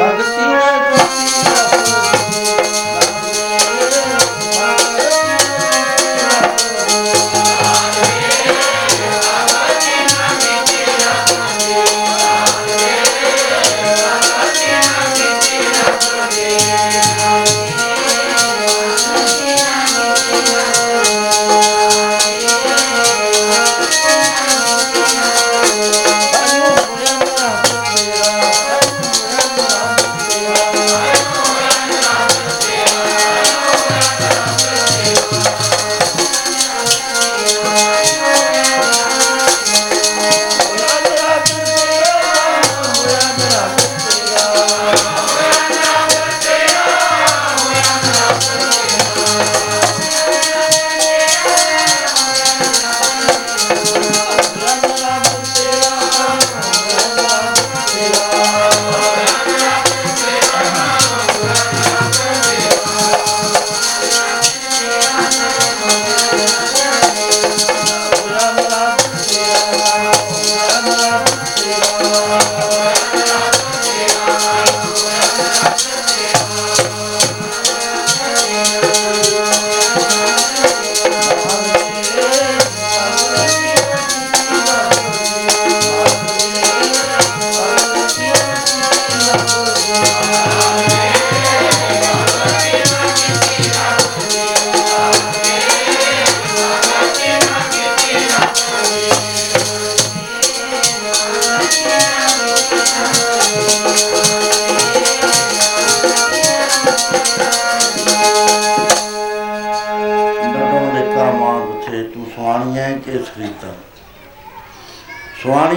[0.00, 0.44] ਭਗਤੀ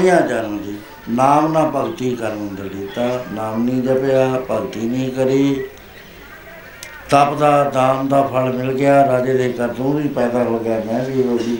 [0.07, 0.77] ਸੁਆਣੀਆਂ ਜਨਮ ਦੀ
[1.09, 5.63] ਨਾਮ ਨਾ ਭਗਤੀ ਕਰਨ ਦਿੱਤਾ ਨਾਮ ਨਹੀਂ ਜਪਿਆ ਭਗਤੀ ਨਹੀਂ ਕਰੀ।
[7.09, 10.79] ਤਪ ਦਾ ਦਾਨ ਦਾ ਫਲ ਮਿਲ ਗਿਆ। ਰਾਜੇ ਦੇ ਘਰ ਤੂੰ ਵੀ ਪੈਦਾ ਹੋ ਗਿਆ
[10.85, 11.57] ਮੈਂ ਵੀ ਹੋ ਗਈ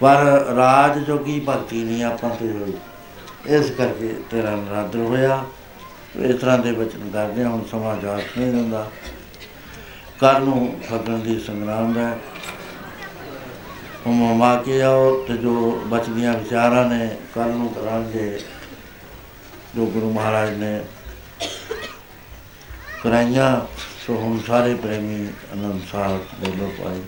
[0.00, 0.24] ਪਰ
[0.56, 2.72] ਰਾਜ ਜੋਗੀ ਭਗਤੀ ਨਹੀਂ ਆਪਾਂ ਤੇ ਹੋਈ।
[3.56, 5.44] ਇਸ ਕਰਕੇ ਤੇਰਾ ਨਰਾਦਰ ਹੋਇਆ।
[6.16, 8.86] ਇਸ ਤਰ੍ਹਾਂ ਦੇ ਬਚਨ ਕਰਦੇ ਹਾਂ, ਹੁਣ ਸਮਾਂ ਜਾਤ ਨਹੀਂ ਦਿੰਦਾ।
[10.20, 12.16] ਕੱਲ ਨੂੰ ਫੱਗਣ ਦੀ ਸੰਗਰਾਮ ਦਾ
[14.06, 18.40] ਹੁਣ ਮਾ ਕੇ ਆਓ ਤੇ ਜੋ ਬਚਦੀਆਂ ਵਿਚਾਰਾਂ ਨੇ ਕੱਲ ਨੂੰ ਕਰਾਂਗੇ
[19.76, 20.80] ਜੋ ਗੁਰੂ ਮਹਾਰਾਜ ਨੇ
[23.02, 23.50] ਕਰਾਈਆਂ,
[24.06, 27.00] ਸੋ ਹੁਣ ਸਾਰੇ ਪ੍ਰੇਮੀ ਅਨੰਦ ਸਾਹਿਬ ਦੇ ਲੋਕ ਆਏ।